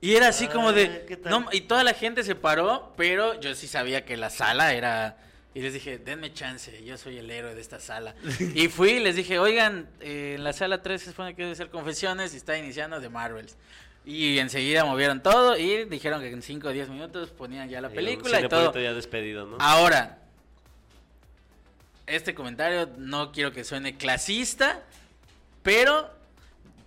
Y 0.00 0.16
era 0.16 0.26
así 0.26 0.48
como 0.48 0.70
Ah, 0.70 0.72
de... 0.72 1.04
¿qué 1.06 1.16
tal? 1.16 1.30
no, 1.30 1.48
y 1.52 1.60
toda 1.60 1.84
la 1.84 1.94
gente 1.94 2.24
se 2.24 2.34
paró, 2.34 2.92
pero 2.96 3.38
yo 3.40 3.54
sí 3.54 3.68
sabía 3.68 4.04
que 4.04 4.16
la 4.16 4.28
sala 4.30 4.74
era... 4.74 5.18
Y 5.54 5.60
les 5.60 5.74
dije, 5.74 5.98
denme 5.98 6.32
chance, 6.32 6.82
yo 6.82 6.96
soy 6.98 7.18
el 7.18 7.30
héroe 7.30 7.54
de 7.54 7.60
esta 7.60 7.78
sala. 7.78 8.16
y 8.56 8.66
fui 8.66 8.92
y 8.94 9.00
les 9.00 9.14
dije, 9.14 9.38
oigan, 9.38 9.88
eh, 10.00 10.34
en 10.36 10.42
la 10.42 10.52
sala 10.52 10.82
3 10.82 11.00
se 11.00 11.10
supone 11.10 11.36
que 11.36 11.42
debe 11.42 11.54
ser 11.54 11.70
confesiones 11.70 12.34
y 12.34 12.38
está 12.38 12.58
iniciando 12.58 12.98
de 12.98 13.08
Marvels. 13.08 13.56
Y 14.04 14.38
enseguida 14.38 14.84
movieron 14.84 15.22
todo 15.22 15.56
y 15.56 15.84
dijeron 15.84 16.20
que 16.20 16.28
en 16.30 16.42
5 16.42 16.68
o 16.68 16.70
10 16.72 16.88
minutos 16.88 17.30
ponían 17.30 17.68
ya 17.68 17.80
la 17.80 17.88
Y 17.88 17.90
un 17.90 17.94
película 17.96 18.40
y 18.40 18.48
todo. 18.48 18.72
Ya 18.78 18.94
despedido, 18.94 19.46
¿no? 19.46 19.56
Ahora, 19.60 20.18
este 22.06 22.34
comentario 22.34 22.88
no 22.98 23.30
quiero 23.30 23.52
que 23.52 23.62
suene 23.64 23.96
clasista, 23.96 24.82
pero 25.62 26.10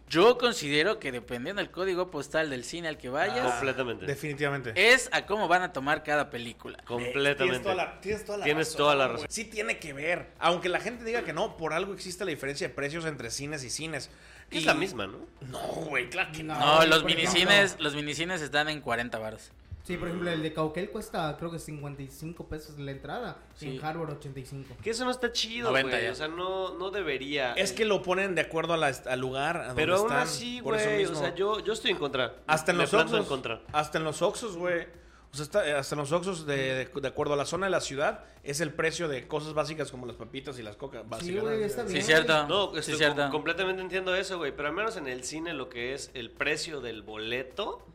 yo 0.09 0.37
considero 0.37 0.99
que 0.99 1.11
dependiendo 1.11 1.61
del 1.61 1.71
código 1.71 2.11
postal 2.11 2.49
del 2.49 2.63
cine 2.63 2.89
al 2.89 2.97
que 2.97 3.09
vayas, 3.09 3.49
Completamente. 3.53 4.05
Definitivamente. 4.05 4.73
es 4.75 5.09
a 5.11 5.25
cómo 5.25 5.47
van 5.47 5.63
a 5.63 5.73
tomar 5.73 6.03
cada 6.03 6.29
película. 6.29 6.77
Completamente. 6.85 7.43
Tienes 7.43 7.61
toda 7.63 7.75
la, 7.75 8.01
tienes 8.01 8.25
toda 8.25 8.37
la 8.39 8.43
Tienes 8.43 8.67
razón. 8.67 8.77
toda 8.77 8.95
la 8.95 9.07
razón. 9.07 9.27
Sí 9.29 9.45
tiene 9.45 9.79
que 9.79 9.93
ver. 9.93 10.27
Aunque 10.37 10.69
la 10.69 10.79
gente 10.79 11.03
diga 11.05 11.23
que 11.23 11.33
no, 11.33 11.57
por 11.57 11.73
algo 11.73 11.93
existe 11.93 12.23
la 12.25 12.29
diferencia 12.31 12.67
de 12.67 12.73
precios 12.73 13.05
entre 13.05 13.31
cines 13.31 13.63
y 13.63 13.69
cines. 13.69 14.09
Es 14.51 14.63
Y- 14.63 14.65
la 14.65 14.73
misma, 14.73 15.07
¿no? 15.07 15.19
No, 15.49 15.59
güey, 15.89 16.09
claro 16.09 16.31
que 16.31 16.43
no. 16.43 16.57
No, 16.57 16.85
los 16.85 17.03
minicines, 17.03 17.77
los 17.79 17.95
minicines 17.95 18.41
están 18.41 18.69
en 18.69 18.81
40 18.81 19.17
varos. 19.19 19.51
Sí, 19.83 19.97
por 19.97 20.07
ejemplo, 20.07 20.31
el 20.31 20.41
de 20.41 20.51
Cauquel 20.51 20.89
cuesta 20.89 21.35
creo 21.37 21.51
que 21.51 21.59
55 21.59 22.47
pesos 22.47 22.79
la 22.79 22.89
entrada. 22.89 23.37
Sí. 23.55 23.75
En 23.77 23.85
Harvard 23.85 24.09
85. 24.17 24.75
Que 24.81 24.89
eso 24.89 25.05
no 25.05 25.11
está 25.11 25.31
chido, 25.31 25.69
90 25.69 25.95
güey. 25.97 26.09
O 26.09 26.15
sea, 26.15 26.27
no, 26.27 26.73
no 26.75 26.89
debería. 26.89 27.53
Es 27.53 27.71
que 27.71 27.85
lo 27.85 28.01
ponen 28.01 28.33
de 28.33 28.41
acuerdo 28.41 28.73
a 28.73 28.77
la- 28.77 28.87
al 29.05 29.19
lugar. 29.19 29.57
a 29.57 29.67
donde 29.67 29.75
Pero 29.83 29.97
aún 29.97 30.07
están, 30.07 30.23
así, 30.23 30.59
güey. 30.59 31.05
O 31.05 31.13
sea, 31.13 31.35
yo, 31.35 31.59
yo 31.59 31.73
estoy 31.73 31.91
en 31.91 31.97
contra. 31.97 32.33
Hasta 32.47 32.71
en 32.71 32.77
Me 32.77 32.83
los 32.85 32.93
Oxxos. 32.95 33.19
en 33.19 33.25
contra. 33.25 33.61
Hasta 33.73 33.99
en 33.99 34.03
los 34.05 34.21
Oxxos, 34.23 34.57
güey. 34.57 34.87
O 35.35 35.37
sea, 35.37 35.43
está- 35.43 35.67
eh, 35.67 35.73
hasta 35.73 35.95
en 35.95 35.99
los 35.99 36.13
Oxxos, 36.13 36.45
de, 36.45 36.55
de- 36.55 37.01
de 37.01 37.07
acuerdo 37.09 37.33
a 37.33 37.35
la 37.35 37.45
zona 37.45 37.65
de 37.65 37.69
la 37.69 37.81
ciudad, 37.81 38.23
es 38.41 38.61
el 38.61 38.71
precio 38.71 39.09
de 39.09 39.27
cosas 39.27 39.53
básicas 39.53 39.91
como 39.91 40.05
las 40.05 40.15
papitas 40.15 40.57
y 40.59 40.63
las 40.63 40.77
cocas 40.77 41.01
Sí, 41.03 41.09
básicas. 41.09 41.43
güey, 41.43 41.63
está 41.63 41.85
Sí, 41.87 41.93
bien. 41.95 42.05
cierto. 42.05 42.47
No, 42.47 42.71
Sí, 42.71 42.79
estoy 42.79 42.95
cierto. 42.95 43.21
com- 43.23 43.31
completamente 43.31 43.81
entiendo 43.81 44.15
eso, 44.15 44.37
güey. 44.37 44.55
Pero 44.55 44.69
al 44.69 44.73
menos 44.75 44.95
en 44.95 45.07
el 45.09 45.25
cine 45.25 45.53
lo 45.53 45.67
que 45.67 45.93
es 45.93 46.09
el 46.13 46.31
precio 46.31 46.79
del 46.79 47.01
boleto, 47.01 47.85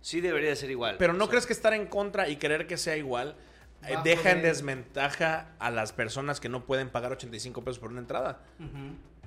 sí 0.00 0.22
debería 0.22 0.48
de 0.48 0.56
ser 0.56 0.70
igual. 0.70 0.96
Pero 0.98 1.12
¿no 1.12 1.24
O 1.24 1.26
sea, 1.26 1.30
crees 1.32 1.46
que 1.46 1.52
estar 1.52 1.74
en 1.74 1.84
contra 1.88 2.26
y 2.30 2.36
querer 2.36 2.66
que 2.66 2.78
sea 2.78 2.96
igual 2.96 3.36
eh, 3.86 3.94
deja 4.02 4.30
en 4.30 4.40
desventaja 4.40 5.50
a 5.58 5.70
las 5.70 5.92
personas 5.92 6.40
que 6.40 6.48
no 6.48 6.64
pueden 6.64 6.88
pagar 6.88 7.12
85 7.12 7.62
pesos 7.64 7.78
por 7.78 7.90
una 7.90 8.00
entrada? 8.00 8.40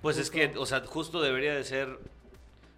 Pues 0.02 0.18
es 0.18 0.32
que, 0.32 0.52
o 0.58 0.66
sea, 0.66 0.82
justo 0.82 1.22
debería 1.22 1.54
de 1.54 1.64
ser... 1.64 2.00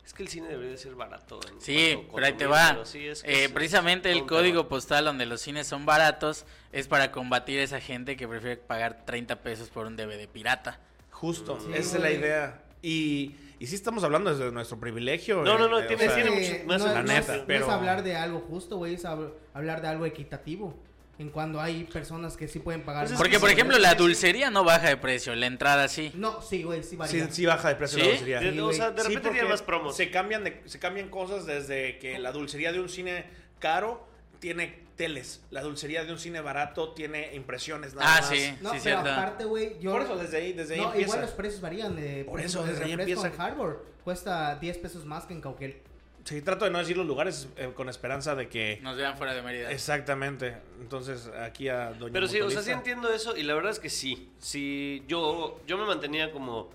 Es 0.05 0.13
que 0.13 0.23
el 0.23 0.29
cine 0.29 0.47
debería 0.49 0.71
de 0.71 0.77
ser 0.77 0.95
barato. 0.95 1.39
Sí, 1.59 1.93
cuanto 1.95 2.13
pero 2.15 2.25
ahí 2.27 2.33
te 2.33 2.45
va. 2.45 2.85
sí, 2.85 3.07
es 3.07 3.23
que 3.23 3.31
Eh, 3.31 3.45
es- 3.45 3.51
precisamente 3.51 4.11
es 4.11 4.17
el 4.17 4.25
código 4.25 4.67
postal 4.67 5.05
donde 5.05 5.25
los 5.25 5.39
cines 5.41 5.65
son 5.65 5.85
baratos 5.85 6.45
es 6.73 6.87
para 6.87 7.11
combatir 7.11 7.59
a 7.59 7.63
esa 7.63 7.79
gente 7.79 8.17
que 8.17 8.27
prefiere 8.27 8.57
pagar 8.57 9.05
30 9.05 9.41
pesos 9.41 9.69
por 9.69 9.85
un 9.87 9.95
DVD 9.95 10.27
pirata. 10.27 10.79
Justo, 11.11 11.57
Sí, 11.61 11.67
esa 11.73 11.95
es 11.97 12.01
la 12.03 12.11
idea. 12.11 12.63
Y, 12.81 13.35
y 13.59 13.67
sí 13.67 13.75
estamos 13.75 14.03
hablando 14.03 14.35
desde 14.35 14.51
nuestro 14.51 14.77
privilegio. 14.77 15.41
No, 15.43 15.57
no, 15.57 15.69
no, 15.69 15.79
eh, 15.79 15.85
o 15.85 15.87
tiene- 15.87 16.03
sea, 16.05 16.15
tiene 16.15 16.31
que 16.31 16.51
mucho 16.53 16.67
más 16.67 16.81
no, 16.81 16.87
es- 16.87 16.93
la 16.93 17.01
no 17.01 17.07
neta, 17.07 17.33
es, 17.35 17.39
no 17.41 17.47
pero- 17.47 17.65
es 17.65 17.71
hablar 17.71 18.03
de 18.03 18.15
algo 18.17 18.39
justo, 18.41 18.75
güey, 18.75 18.95
es 18.95 19.05
hab- 19.05 19.31
hablar 19.53 19.81
de 19.81 19.87
algo 19.87 20.05
equitativo. 20.05 20.77
En 21.19 21.29
cuando 21.29 21.61
hay 21.61 21.83
personas 21.83 22.35
que 22.35 22.47
sí 22.47 22.57
pueden 22.59 22.81
pagar. 22.81 23.05
Pues. 23.05 23.17
Porque, 23.17 23.33
que 23.33 23.39
por 23.39 23.49
sí, 23.49 23.53
ejemplo, 23.53 23.77
la 23.77 23.91
sí. 23.91 23.97
dulcería 23.97 24.49
no 24.49 24.63
baja 24.63 24.87
de 24.89 24.97
precio, 24.97 25.35
la 25.35 25.45
entrada 25.45 25.87
sí. 25.87 26.11
No, 26.15 26.41
sí, 26.41 26.63
güey, 26.63 26.81
sí 26.81 26.89
Sí, 26.91 26.95
varía. 26.95 27.29
sí 27.31 27.45
baja 27.45 27.69
de 27.69 27.75
precio 27.75 27.99
¿Sí? 27.99 28.03
la 28.05 28.09
dulcería. 28.11 28.39
De- 28.39 28.51
Sí, 28.51 28.59
o 28.59 28.73
sea, 28.73 28.89
de 28.91 29.01
Sí, 29.03 29.07
repente 29.09 29.29
tiene 29.29 29.47
más 29.47 29.61
promos. 29.61 29.95
Se 29.95 30.09
cambian, 30.09 30.43
de, 30.43 30.61
se 30.65 30.79
cambian 30.79 31.09
cosas 31.09 31.45
desde 31.45 31.99
que 31.99 32.17
la 32.17 32.31
dulcería 32.31 32.71
de 32.71 32.79
un 32.79 32.89
cine 32.89 33.25
caro 33.59 34.07
tiene 34.39 34.81
teles. 34.95 35.41
La 35.51 35.61
dulcería 35.61 36.03
de 36.03 36.11
un 36.11 36.17
cine 36.19 36.41
barato 36.41 36.93
tiene 36.93 37.33
impresiones 37.35 37.93
nada 37.93 38.17
Ah, 38.17 38.21
más. 38.21 38.29
sí. 38.29 38.53
No, 38.61 38.71
pero 38.71 38.81
cierto. 38.81 39.11
aparte, 39.11 39.45
güey, 39.45 39.79
yo... 39.79 39.91
Por 39.91 40.01
eso, 40.01 40.15
desde 40.17 40.37
ahí, 40.37 40.53
desde 40.53 40.73
ahí 40.75 40.79
no, 40.81 40.87
empieza. 40.87 41.05
igual 41.07 41.21
los 41.21 41.31
precios 41.31 41.61
varían. 41.61 41.95
De, 41.95 42.23
Por 42.25 42.31
por 42.33 42.41
eso, 42.41 42.59
eso, 42.63 42.67
desde 42.71 42.85
ahí 42.85 42.91
empieza. 42.93 43.27
en 43.27 43.39
Harvard 43.39 43.75
cuesta 44.03 44.55
10 44.55 44.77
pesos 44.79 45.05
más 45.05 45.25
que 45.25 45.33
en 45.33 45.41
Cauquel. 45.41 45.77
Sí, 46.25 46.41
trato 46.41 46.63
de 46.65 46.71
no 46.71 46.79
decir 46.79 46.95
los 46.95 47.05
lugares 47.05 47.49
eh, 47.57 47.71
con 47.75 47.89
esperanza 47.89 48.33
de 48.35 48.47
que... 48.47 48.79
Nos 48.81 48.95
vean 48.95 49.17
fuera 49.17 49.33
de 49.33 49.41
Mérida. 49.41 49.71
Exactamente. 49.71 50.55
Entonces, 50.79 51.27
aquí 51.41 51.67
a 51.67 51.91
Doña 51.91 52.13
Pero 52.13 52.27
sí, 52.27 52.39
o 52.39 52.49
sea, 52.49 52.61
sí 52.61 52.71
entiendo 52.71 53.11
eso 53.11 53.35
y 53.35 53.43
la 53.43 53.53
verdad 53.55 53.71
es 53.71 53.79
que 53.79 53.89
sí. 53.89 54.29
Sí, 54.39 55.03
yo, 55.07 55.59
yo 55.67 55.77
me 55.77 55.85
mantenía 55.85 56.31
como 56.31 56.69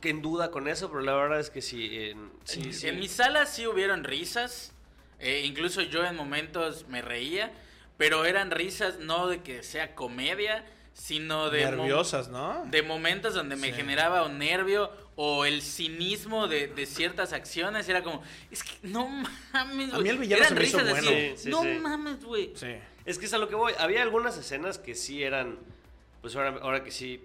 que 0.00 0.10
en 0.10 0.20
duda 0.20 0.50
con 0.50 0.66
eso, 0.66 0.88
pero 0.90 1.00
la 1.02 1.14
verdad 1.14 1.38
es 1.38 1.50
que 1.50 1.62
sí. 1.62 1.90
en- 2.10 2.30
sí, 2.44 2.62
En- 2.64 2.72
sí. 2.74 2.88
En 2.88 2.98
mi 2.98 3.06
sala 3.08 3.46
sí 3.46 3.66
hubieron 3.66 4.02
risas. 4.04 4.72
eh, 5.20 5.42
incluso 5.44 5.82
yo 5.82 6.04
en 6.04 6.16
momentos 6.16 6.86
me 6.88 7.02
reía. 7.02 7.52
Pero 7.98 8.24
eran 8.24 8.50
risas 8.50 8.98
no 8.98 9.26
de 9.28 9.42
que 9.42 9.62
sea 9.62 9.94
comedia, 9.94 10.64
sino 10.94 11.50
de... 11.50 11.66
Nerviosas, 11.66 12.28
¿no? 12.28 12.64
De 12.66 12.80
momentos 12.82 13.34
donde 13.34 13.54
me 13.56 13.68
Sí. 13.68 13.74
generaba 13.74 14.24
un 14.24 14.38
nervio 14.38 14.90
o 15.22 15.44
el 15.44 15.60
cinismo 15.60 16.48
de, 16.48 16.68
de 16.68 16.86
ciertas 16.86 17.34
acciones. 17.34 17.86
Era 17.90 18.02
como, 18.02 18.22
es 18.50 18.62
que 18.64 18.72
no 18.84 19.06
mames, 19.52 19.88
A 19.92 19.96
güey. 19.96 20.02
mí 20.04 20.08
el 20.08 20.16
villano 20.18 20.44
Eran 20.44 20.48
se 20.48 20.54
me 20.54 20.64
hizo 20.66 20.78
risas 20.78 20.90
bueno. 20.92 21.10
así, 21.10 21.30
Sí, 21.36 21.42
sí, 21.42 21.50
no 21.50 21.62
sí. 21.62 21.68
mames, 21.78 22.24
güey. 22.24 22.52
Sí. 22.54 22.74
Es 23.04 23.18
que 23.18 23.26
es 23.26 23.34
a 23.34 23.38
lo 23.38 23.46
que 23.46 23.54
voy. 23.54 23.74
Había 23.78 24.00
algunas 24.00 24.38
escenas 24.38 24.78
que 24.78 24.94
sí 24.94 25.22
eran, 25.22 25.58
pues 26.22 26.34
ahora, 26.36 26.58
ahora 26.62 26.82
que 26.82 26.90
sí, 26.90 27.22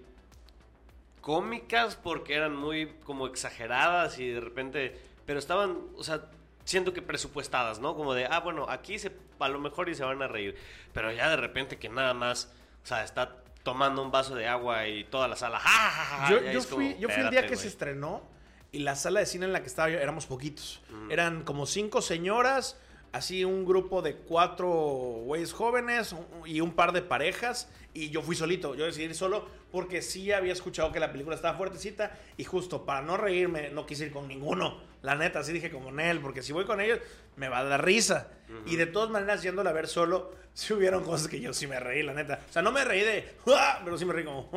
cómicas 1.22 1.96
porque 1.96 2.34
eran 2.34 2.54
muy 2.54 2.92
como 3.04 3.26
exageradas 3.26 4.18
y 4.18 4.28
de 4.28 4.40
repente, 4.40 4.96
pero 5.24 5.38
estaban, 5.38 5.78
o 5.96 6.04
sea, 6.04 6.26
siento 6.64 6.92
que 6.92 7.00
presupuestadas, 7.00 7.80
¿no? 7.80 7.96
Como 7.96 8.12
de, 8.12 8.26
ah, 8.26 8.40
bueno, 8.40 8.66
aquí 8.68 8.98
se, 8.98 9.10
a 9.38 9.48
lo 9.48 9.58
mejor 9.58 9.88
y 9.88 9.94
se 9.94 10.04
van 10.04 10.20
a 10.22 10.28
reír, 10.28 10.54
pero 10.92 11.10
ya 11.12 11.30
de 11.30 11.36
repente 11.36 11.78
que 11.78 11.88
nada 11.88 12.12
más, 12.14 12.52
o 12.84 12.86
sea, 12.86 13.02
está 13.04 13.38
tomando 13.66 14.00
un 14.00 14.12
vaso 14.12 14.36
de 14.36 14.46
agua 14.46 14.86
y 14.86 15.02
toda 15.02 15.26
la 15.26 15.34
sala, 15.34 15.58
¡ja, 15.58 15.68
ja, 15.68 15.90
ja, 15.90 16.26
ja! 16.28 16.52
yo, 16.52 16.62
fui, 16.62 16.92
como, 16.92 17.00
yo 17.00 17.08
fui 17.08 17.20
el 17.20 17.30
día 17.30 17.48
que 17.48 17.56
se 17.56 17.66
estrenó 17.66 18.22
y 18.70 18.78
la 18.78 18.94
sala 18.94 19.18
de 19.18 19.26
cine 19.26 19.46
en 19.46 19.52
la 19.52 19.60
que 19.60 19.66
estaba 19.66 19.88
yo 19.88 19.98
éramos 19.98 20.26
poquitos. 20.26 20.80
Mm. 20.88 21.10
Eran 21.10 21.42
como 21.42 21.66
cinco 21.66 22.00
señoras, 22.00 22.78
así 23.16 23.44
un 23.44 23.64
grupo 23.64 24.02
de 24.02 24.14
cuatro 24.16 24.68
güeyes 24.68 25.52
jóvenes 25.52 26.14
y 26.44 26.60
un 26.60 26.72
par 26.72 26.92
de 26.92 27.02
parejas. 27.02 27.68
Y 27.94 28.10
yo 28.10 28.20
fui 28.22 28.36
solito, 28.36 28.74
yo 28.74 28.84
decidí 28.84 29.06
ir 29.06 29.14
solo 29.14 29.46
porque 29.72 30.02
sí 30.02 30.30
había 30.30 30.52
escuchado 30.52 30.92
que 30.92 31.00
la 31.00 31.10
película 31.12 31.34
estaba 31.34 31.56
fuertecita 31.56 32.16
y 32.36 32.44
justo 32.44 32.84
para 32.84 33.00
no 33.02 33.16
reírme 33.16 33.70
no 33.70 33.86
quise 33.86 34.06
ir 34.06 34.12
con 34.12 34.28
ninguno. 34.28 34.80
La 35.02 35.14
neta, 35.14 35.38
así 35.40 35.52
dije 35.52 35.70
como 35.70 35.90
Nel, 35.92 36.20
porque 36.20 36.42
si 36.42 36.52
voy 36.52 36.64
con 36.66 36.80
ellos 36.80 37.00
me 37.36 37.48
va 37.48 37.58
a 37.60 37.64
dar 37.64 37.84
risa. 37.84 38.30
Y 38.66 38.76
de 38.76 38.86
todas 38.86 39.10
maneras, 39.10 39.42
yéndola 39.42 39.70
a 39.70 39.72
ver 39.72 39.88
solo, 39.88 40.32
sí 40.54 40.72
hubieron 40.74 41.04
cosas 41.04 41.28
que 41.28 41.40
yo 41.40 41.52
sí 41.54 41.66
me 41.66 41.80
reí, 41.80 42.02
la 42.02 42.12
neta. 42.12 42.40
O 42.48 42.52
sea, 42.52 42.62
no 42.62 42.70
me 42.70 42.84
reí 42.84 43.00
de, 43.00 43.28
"Ah", 43.48 43.80
pero 43.84 43.96
sí 43.98 44.04
me 44.04 44.12
reí 44.12 44.24
como... 44.24 44.50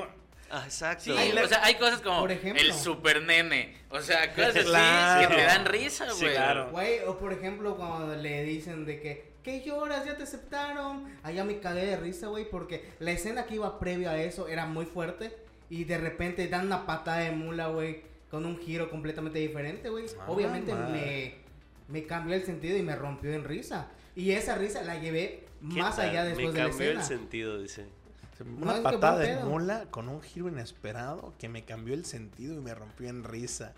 Ah, 0.52 0.64
exacto. 0.66 1.04
Sí, 1.04 1.12
o 1.12 1.48
sea, 1.48 1.64
hay 1.64 1.76
cosas 1.76 2.02
como 2.02 2.22
Por 2.22 2.32
ejemplo. 2.32 2.62
el 2.62 2.74
super 2.74 3.22
nene. 3.22 3.76
O 3.90 4.02
sea, 4.02 4.34
cosas 4.34 4.56
así 4.58 5.28
que 5.28 5.36
te 5.36 5.42
dan 5.44 5.66
risa, 5.66 6.10
Sí, 6.12 6.22
güey. 6.26 6.36
claro. 6.36 6.70
Güey, 6.72 7.00
o 7.06 7.18
por 7.18 7.34
ejemplo, 7.34 7.76
cuando 7.78 8.16
le 8.16 8.44
dicen 8.44 8.86
de 8.86 9.00
que, 9.00 9.32
¿qué 9.44 9.62
lloras? 9.62 10.06
Ya 10.06 10.18
te 10.18 10.24
aceptaron. 10.24 11.06
Allá 11.24 11.44
me 11.44 11.60
cagué 11.60 11.86
de 11.86 11.98
risa, 11.98 12.28
güey, 12.28 12.50
porque 12.50 12.84
la 13.00 13.12
escena 13.12 13.46
que 13.46 13.56
iba 13.56 13.80
previo 13.80 14.10
a 14.10 14.18
eso 14.22 14.48
era 14.48 14.66
muy 14.66 14.86
fuerte. 14.86 15.36
Y 15.70 15.84
de 15.84 15.98
repente 16.00 16.48
dan 16.48 16.66
una 16.66 16.86
patada 16.88 17.20
de 17.20 17.32
mula, 17.32 17.68
güey, 17.68 18.02
con 18.32 18.46
un 18.46 18.58
giro 18.58 18.90
completamente 18.90 19.38
diferente, 19.38 19.90
güey. 19.90 20.06
Ah, 20.20 20.26
Obviamente 20.28 20.74
me, 20.74 21.36
me 21.88 22.06
cambió 22.08 22.36
el 22.36 22.44
sentido 22.44 22.76
y 22.78 22.82
me 22.82 22.96
rompió 22.96 23.32
en 23.34 23.44
risa. 23.44 23.88
Y 24.16 24.32
esa 24.32 24.56
risa 24.56 24.82
la 24.82 24.98
llevé 25.00 25.46
¿Qué 25.74 25.80
más 25.82 25.96
tal? 25.98 26.10
allá 26.10 26.24
después 26.24 26.48
Me 26.48 26.54
de 26.54 26.58
la 26.64 26.70
cambió 26.70 26.90
el 26.92 26.98
escena. 26.98 27.20
sentido, 27.20 27.62
dice. 27.62 27.86
Una 28.40 28.82
patada 28.82 29.20
de 29.20 29.38
mula 29.44 29.86
con 29.92 30.10
un 30.10 30.22
giro 30.22 30.48
inesperado 30.48 31.34
que 31.38 31.50
me 31.50 31.64
cambió 31.66 31.94
el 31.94 32.06
sentido 32.06 32.54
y 32.54 32.58
me 32.60 32.74
rompió 32.74 33.10
en 33.10 33.24
risa. 33.24 33.74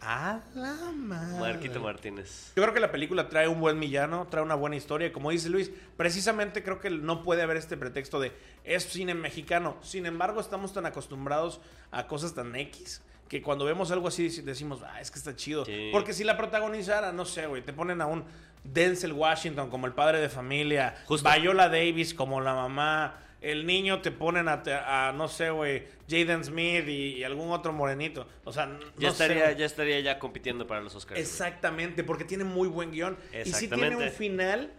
A 0.00 0.40
la 0.54 0.74
madre. 0.94 1.40
Marquito 1.40 1.80
Martínez. 1.80 2.52
Yo 2.54 2.62
creo 2.62 2.74
que 2.74 2.80
la 2.80 2.92
película 2.92 3.30
trae 3.30 3.48
un 3.48 3.60
buen 3.60 3.80
villano, 3.80 4.26
trae 4.30 4.42
una 4.42 4.54
buena 4.54 4.76
historia. 4.76 5.10
Como 5.10 5.30
dice 5.30 5.48
Luis, 5.48 5.70
precisamente 5.96 6.62
creo 6.62 6.80
que 6.80 6.90
no 6.90 7.22
puede 7.22 7.40
haber 7.42 7.56
este 7.56 7.78
pretexto 7.78 8.20
de 8.20 8.32
es 8.64 8.84
cine 8.84 9.14
mexicano. 9.14 9.76
Sin 9.82 10.04
embargo, 10.04 10.38
estamos 10.40 10.74
tan 10.74 10.84
acostumbrados 10.84 11.60
a 11.92 12.06
cosas 12.06 12.34
tan 12.34 12.54
X 12.56 13.00
que 13.28 13.40
cuando 13.42 13.64
vemos 13.64 13.90
algo 13.90 14.06
así 14.08 14.28
dec- 14.28 14.44
decimos, 14.44 14.82
ah, 14.86 15.00
es 15.00 15.10
que 15.10 15.18
está 15.18 15.34
chido. 15.34 15.64
Sí. 15.64 15.88
Porque 15.92 16.12
si 16.12 16.24
la 16.24 16.36
protagonizara, 16.36 17.10
no 17.12 17.24
sé, 17.24 17.46
güey, 17.46 17.62
te 17.62 17.72
ponen 17.72 18.00
a 18.02 18.06
un 18.06 18.22
Denzel 18.64 19.14
Washington 19.14 19.70
como 19.70 19.86
el 19.86 19.94
padre 19.94 20.20
de 20.20 20.28
familia, 20.28 20.94
Justo. 21.06 21.28
Viola 21.40 21.68
Davis 21.70 22.12
como 22.12 22.40
la 22.42 22.54
mamá. 22.54 23.14
El 23.50 23.66
niño 23.66 24.00
te 24.02 24.10
ponen 24.10 24.48
a, 24.48 24.62
a, 24.86 25.12
no 25.12 25.28
sé, 25.28 25.50
güey, 25.50 25.84
Jaden 26.08 26.44
Smith 26.44 26.86
y, 26.88 27.14
y 27.18 27.24
algún 27.24 27.50
otro 27.50 27.72
morenito. 27.72 28.26
O 28.44 28.52
sea, 28.52 28.66
no 28.66 28.78
Ya 28.98 29.10
sé, 29.10 29.24
estaría, 29.24 29.44
güey. 29.44 29.56
ya 29.56 29.66
estaría 29.66 30.00
ya 30.00 30.18
compitiendo 30.18 30.66
para 30.66 30.80
los 30.80 30.94
Oscars. 30.94 31.20
Exactamente, 31.20 32.04
porque 32.04 32.24
tiene 32.24 32.44
muy 32.44 32.68
buen 32.68 32.90
guion. 32.92 33.16
Y 33.44 33.52
sí 33.52 33.68
tiene 33.68 33.96
un 33.96 34.10
final, 34.10 34.72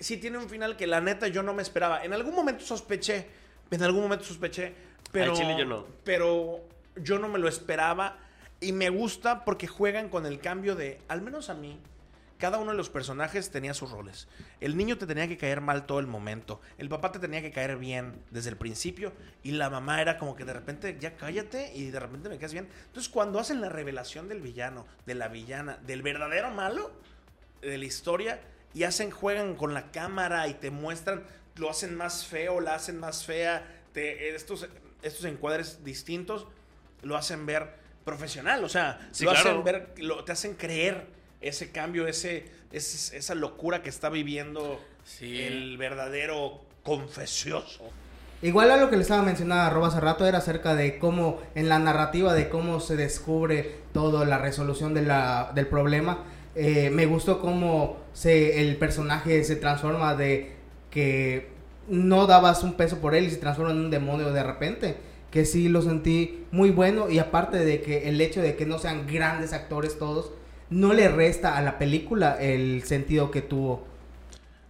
sí 0.00 0.16
tiene 0.16 0.38
un 0.38 0.48
final 0.48 0.76
que 0.76 0.86
la 0.86 1.00
neta 1.00 1.28
yo 1.28 1.42
no 1.42 1.52
me 1.54 1.62
esperaba. 1.62 2.04
En 2.04 2.12
algún 2.12 2.34
momento 2.34 2.64
sospeché, 2.64 3.26
en 3.70 3.82
algún 3.82 4.02
momento 4.02 4.24
sospeché, 4.24 4.72
pero... 5.12 5.34
Chile 5.34 5.54
yo 5.58 5.64
no. 5.64 5.86
Pero 6.04 6.60
yo 6.96 7.18
no 7.18 7.28
me 7.28 7.38
lo 7.38 7.48
esperaba 7.48 8.18
y 8.60 8.72
me 8.72 8.88
gusta 8.88 9.44
porque 9.44 9.66
juegan 9.66 10.08
con 10.08 10.24
el 10.26 10.40
cambio 10.40 10.74
de, 10.74 10.98
al 11.08 11.20
menos 11.22 11.50
a 11.50 11.54
mí, 11.54 11.78
cada 12.38 12.58
uno 12.58 12.72
de 12.72 12.76
los 12.76 12.90
personajes 12.90 13.50
tenía 13.50 13.72
sus 13.74 13.90
roles. 13.90 14.28
El 14.60 14.76
niño 14.76 14.98
te 14.98 15.06
tenía 15.06 15.26
que 15.28 15.36
caer 15.36 15.60
mal 15.60 15.86
todo 15.86 15.98
el 16.00 16.06
momento. 16.06 16.60
El 16.78 16.88
papá 16.88 17.10
te 17.12 17.18
tenía 17.18 17.40
que 17.42 17.50
caer 17.50 17.76
bien 17.76 18.20
desde 18.30 18.50
el 18.50 18.56
principio. 18.56 19.12
Y 19.42 19.52
la 19.52 19.70
mamá 19.70 20.00
era 20.02 20.18
como 20.18 20.36
que 20.36 20.44
de 20.44 20.52
repente, 20.52 20.96
ya 21.00 21.16
cállate 21.16 21.72
y 21.74 21.90
de 21.90 21.98
repente 22.00 22.28
me 22.28 22.38
caes 22.38 22.52
bien. 22.52 22.68
Entonces, 22.86 23.10
cuando 23.10 23.38
hacen 23.38 23.60
la 23.60 23.68
revelación 23.68 24.28
del 24.28 24.40
villano, 24.40 24.86
de 25.06 25.14
la 25.14 25.28
villana, 25.28 25.78
del 25.86 26.02
verdadero 26.02 26.50
malo 26.50 26.90
de 27.62 27.78
la 27.78 27.84
historia, 27.84 28.40
y 28.74 28.82
hacen, 28.84 29.10
juegan 29.10 29.54
con 29.56 29.72
la 29.72 29.90
cámara 29.90 30.46
y 30.48 30.54
te 30.54 30.70
muestran, 30.70 31.24
lo 31.56 31.70
hacen 31.70 31.94
más 31.96 32.26
feo, 32.26 32.60
la 32.60 32.74
hacen 32.74 32.98
más 33.00 33.24
fea, 33.24 33.66
te, 33.92 34.34
estos, 34.34 34.68
estos 35.00 35.24
encuadres 35.24 35.82
distintos 35.82 36.46
lo 37.02 37.16
hacen 37.16 37.46
ver 37.46 37.74
profesional. 38.04 38.62
O 38.64 38.68
sea, 38.68 39.08
Sí, 39.12 39.24
lo 39.24 39.30
claro. 39.30 39.48
hacen 39.50 39.64
ver, 39.64 39.94
lo- 39.96 40.22
te 40.24 40.32
hacen 40.32 40.54
creer 40.54 41.06
ese 41.40 41.70
cambio, 41.70 42.06
ese, 42.06 42.44
ese- 42.72 43.16
esa 43.16 43.34
locura 43.34 43.82
que 43.82 43.88
está 43.90 44.08
viviendo 44.08 44.80
Sí. 45.04 45.40
el 45.42 45.76
verdadero 45.78 46.60
confesioso. 46.82 47.84
Igual 48.42 48.70
a 48.70 48.76
lo 48.76 48.90
que 48.90 48.96
le 48.96 49.02
estaba 49.02 49.22
mencionando 49.22 49.64
a 49.64 49.70
Rob 49.70 49.84
hace 49.86 50.00
rato 50.00 50.26
era 50.26 50.38
acerca 50.38 50.74
de 50.74 50.98
cómo 50.98 51.40
en 51.54 51.68
la 51.68 51.78
narrativa 51.78 52.34
de 52.34 52.48
cómo 52.48 52.80
se 52.80 52.96
descubre 52.96 53.76
todo 53.92 54.24
la 54.24 54.38
resolución 54.38 54.92
de 54.94 55.02
la, 55.02 55.52
del 55.54 55.66
problema. 55.68 56.24
eh, 56.58 56.90
me 56.90 57.04
gustó 57.06 57.40
cómo 57.40 57.98
se, 58.14 58.62
el 58.62 58.76
personaje 58.76 59.44
se 59.44 59.56
transforma 59.56 60.14
de 60.14 60.52
que 60.90 61.48
no 61.88 62.26
dabas 62.26 62.62
un 62.62 62.74
peso 62.74 62.98
por 62.98 63.14
él 63.14 63.24
y 63.24 63.30
se 63.30 63.36
transforma 63.36 63.72
en 63.72 63.78
un 63.78 63.90
demonio 63.90 64.32
de 64.32 64.42
repente. 64.42 64.96
Que 65.30 65.44
sí 65.44 65.68
lo 65.68 65.82
sentí 65.82 66.46
muy 66.50 66.70
bueno 66.70 67.10
y 67.10 67.18
aparte 67.18 67.58
de 67.64 67.82
que 67.82 68.08
el 68.08 68.18
hecho 68.22 68.40
de 68.40 68.56
que 68.56 68.64
no 68.64 68.78
sean 68.78 69.06
grandes 69.06 69.52
actores 69.52 69.98
todos, 69.98 70.30
no 70.70 70.92
le 70.92 71.08
resta 71.08 71.56
a 71.56 71.62
la 71.62 71.78
película 71.78 72.36
el 72.40 72.82
sentido 72.84 73.30
que 73.30 73.42
tuvo. 73.42 73.86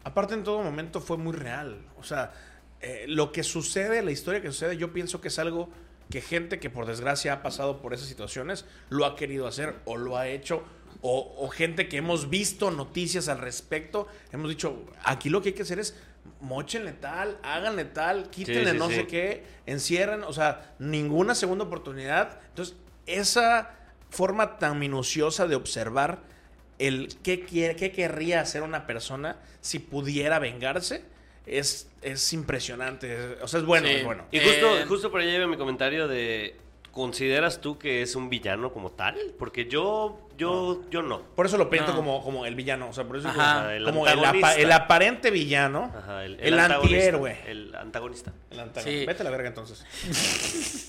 Aparte, 0.05 0.34
en 0.34 0.44
todo 0.44 0.62
momento 0.62 1.01
fue 1.01 1.16
muy 1.16 1.32
real. 1.32 1.78
O 1.99 2.03
sea, 2.03 2.32
eh, 2.80 3.07
lo 3.09 3.32
que 3.32 3.42
sucede, 3.42 4.03
la 4.03 4.11
historia 4.11 4.40
que 4.40 4.49
sucede, 4.49 4.76
yo 4.76 4.92
pienso 4.92 5.20
que 5.20 5.28
es 5.28 5.38
algo 5.38 5.68
que 6.11 6.20
gente 6.20 6.61
que 6.61 6.70
por 6.70 6.86
desgracia 6.86 7.32
ha 7.32 7.42
pasado 7.42 7.82
por 7.82 7.92
esas 7.92 8.07
situaciones 8.07 8.64
lo 8.90 9.05
ha 9.07 9.16
querido 9.16 9.47
hacer 9.47 9.74
o 9.84 9.97
lo 9.97 10.16
ha 10.16 10.28
hecho. 10.28 10.62
O, 11.03 11.34
o 11.38 11.49
gente 11.49 11.88
que 11.88 11.99
hemos 11.99 12.30
visto 12.30 12.70
noticias 12.70 13.28
al 13.28 13.38
respecto, 13.38 14.09
hemos 14.32 14.49
dicho, 14.49 14.84
aquí 15.05 15.28
lo 15.28 15.42
que 15.42 15.51
hay 15.51 15.55
que 15.55 15.62
hacer 15.62 15.78
es 15.78 15.94
mochenle 16.40 16.92
tal, 16.92 17.38
háganle 17.42 17.84
tal, 17.84 18.30
quítenle 18.30 18.72
sí, 18.72 18.78
no 18.78 18.88
sí. 18.88 18.94
sé 18.97 19.07
qué, 19.07 19.44
encierren, 19.66 20.22
o 20.24 20.32
sea, 20.32 20.74
ninguna 20.78 21.34
segunda 21.34 21.64
oportunidad. 21.64 22.40
Entonces, 22.49 22.76
esa 23.07 23.70
forma 24.16 24.58
tan 24.58 24.78
minuciosa 24.78 25.46
de 25.46 25.54
observar 25.56 26.20
el 26.78 27.08
qué, 27.22 27.40
quiere, 27.44 27.76
qué 27.76 27.92
querría 27.92 28.40
hacer 28.40 28.62
una 28.62 28.86
persona 28.86 29.36
si 29.60 29.78
pudiera 29.78 30.38
vengarse 30.38 31.04
es, 31.46 31.88
es 32.02 32.32
impresionante. 32.32 33.36
O 33.42 33.48
sea, 33.48 33.60
es 33.60 33.66
bueno, 33.66 33.86
Sí. 33.88 33.94
es 33.94 34.04
bueno. 34.04 34.24
Y 34.32 34.40
justo, 34.40 34.78
Eh, 34.78 34.84
justo 34.86 35.10
por 35.10 35.20
ahí 35.20 35.34
iba 35.34 35.46
mi 35.46 35.56
comentario 35.56 36.08
de 36.08 36.56
¿consideras 36.92 37.60
tú 37.60 37.78
que 37.78 38.02
es 38.02 38.16
un 38.16 38.28
villano 38.30 38.72
como 38.72 38.90
tal? 38.92 39.16
Porque 39.38 39.66
yo 39.66 40.26
yo 40.37 40.82
yo 40.91 41.03
no. 41.03 41.20
Por 41.34 41.47
eso 41.47 41.57
lo 41.59 41.68
pinto 41.70 41.89
No. 41.93 41.97
como, 41.97 42.22
como 42.22 42.47
el 42.47 42.55
villano. 42.55 42.89
O 42.89 42.93
sea, 42.93 43.05
por 43.05 43.16
eso 43.16 43.28
Ajá. 43.28 43.74
El 43.74 43.84
como 43.84 44.07
el, 44.07 44.12
apa- 44.18 44.28
antagonista. 44.28 44.55
el 44.57 44.72
aparente 44.72 45.30
villano. 45.30 45.93
Ajá, 45.97 46.24
el, 46.24 46.39
el 46.41 46.59
antagonista, 46.59 46.97
antihéroe. 46.97 47.39
El 47.47 47.74
antagonista. 47.74 48.32
El 48.51 48.61
antagonista. 48.61 48.82
Sí. 49.01 49.07
Vete 49.07 49.22
a 49.22 49.24
la 49.24 49.30
verga 49.30 49.49
entonces. 49.49 49.84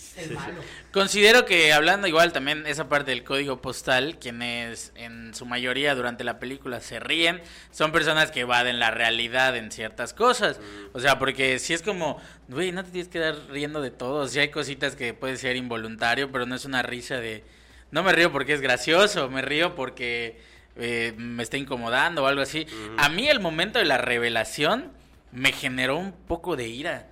El 0.18 0.32
malo. 0.32 0.62
Considero 0.92 1.46
que 1.46 1.74
hablando 1.74 2.08
igual 2.08 2.34
también 2.34 2.66
esa 2.66 2.90
parte 2.90 3.12
del 3.12 3.24
código 3.24 3.62
postal, 3.62 4.18
quienes 4.20 4.92
en 4.96 5.36
su 5.36 5.46
mayoría 5.46 5.94
durante 5.94 6.24
la 6.24 6.40
película 6.40 6.80
se 6.80 7.00
ríen, 7.00 7.40
son 7.70 7.92
personas 7.92 8.32
que 8.32 8.40
evaden 8.40 8.80
la 8.80 8.90
realidad 8.90 9.56
en 9.56 9.70
ciertas 9.72 10.16
cosas. 10.16 10.60
O 10.94 11.00
sea, 11.00 11.20
porque 11.20 11.60
si 11.60 11.76
es 11.76 11.84
como, 11.84 12.20
güey, 12.48 12.72
no 12.72 12.84
te 12.84 12.90
tienes 12.90 13.10
que 13.10 13.20
dar 13.20 13.36
riendo 13.52 13.80
de 13.80 13.92
todo. 13.92 14.28
Si 14.28 14.40
hay 14.40 14.50
cositas 14.50 14.96
que 14.96 15.14
puede 15.14 15.38
ser 15.38 15.56
involuntario, 15.56 16.32
pero 16.32 16.48
no 16.48 16.56
es 16.56 16.66
una 16.66 16.82
risa 16.82 17.18
de... 17.20 17.44
No 17.92 18.04
me 18.04 18.12
río 18.12 18.32
porque 18.32 18.54
es 18.54 18.62
gracioso, 18.62 19.30
me 19.30 19.42
río 19.42 19.76
porque 19.76 20.40
eh, 20.76 21.14
me 21.18 21.44
está 21.44 21.58
incomodando 21.58 22.24
o 22.24 22.28
algo 22.28 22.42
así. 22.42 22.68
A 22.98 23.10
mí 23.10 23.28
el 23.30 23.40
momento 23.40 23.80
de 23.80 23.86
la 23.86 23.98
revelación 23.98 24.92
me 25.32 25.52
generó 25.52 25.98
un 25.98 26.12
poco 26.12 26.56
de 26.56 26.68
ira. 26.68 27.08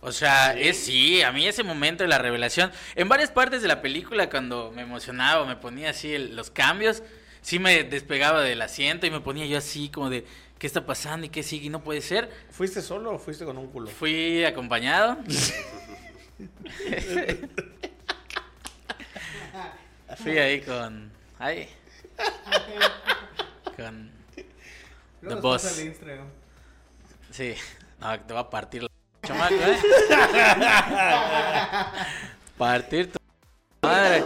O 0.00 0.12
sea, 0.12 0.52
es 0.56 0.78
sí, 0.78 1.22
a 1.22 1.32
mí 1.32 1.46
ese 1.48 1.62
momento 1.64 2.04
de 2.04 2.08
la 2.08 2.18
revelación, 2.18 2.70
en 2.94 3.08
varias 3.08 3.30
partes 3.30 3.60
de 3.62 3.68
la 3.68 3.82
película 3.82 4.30
cuando 4.30 4.70
me 4.74 4.82
emocionaba, 4.82 5.44
me 5.46 5.56
ponía 5.56 5.90
así 5.90 6.14
el- 6.14 6.36
los 6.36 6.50
cambios, 6.50 7.02
sí 7.40 7.58
me 7.58 7.82
despegaba 7.84 8.40
del 8.42 8.62
asiento 8.62 9.06
y 9.06 9.10
me 9.10 9.20
ponía 9.20 9.46
yo 9.46 9.58
así 9.58 9.88
como 9.88 10.08
de, 10.10 10.24
¿qué 10.58 10.66
está 10.66 10.86
pasando 10.86 11.26
y 11.26 11.28
qué 11.30 11.42
sigue? 11.42 11.66
Y 11.66 11.70
no 11.70 11.82
puede 11.82 12.02
ser. 12.02 12.30
¿Fuiste 12.50 12.82
solo 12.82 13.12
o 13.14 13.18
fuiste 13.18 13.44
con 13.44 13.58
un 13.58 13.66
culo? 13.68 13.88
Fui 13.90 14.44
acompañado. 14.44 15.18
Fui 20.14 20.38
ahí 20.38 20.60
con... 20.60 21.10
Ay. 21.38 21.68
Con... 23.76 24.10
The 25.26 25.34
Boss. 25.34 25.82
Sí. 27.30 27.54
No, 28.00 28.20
te 28.20 28.34
va 28.34 28.40
a 28.40 28.50
partir 28.50 28.82
la 28.82 28.88
chamaco, 29.26 29.54
¿eh? 29.54 29.76
partir 32.56 33.12
tu 33.12 33.18
madre. 33.82 34.24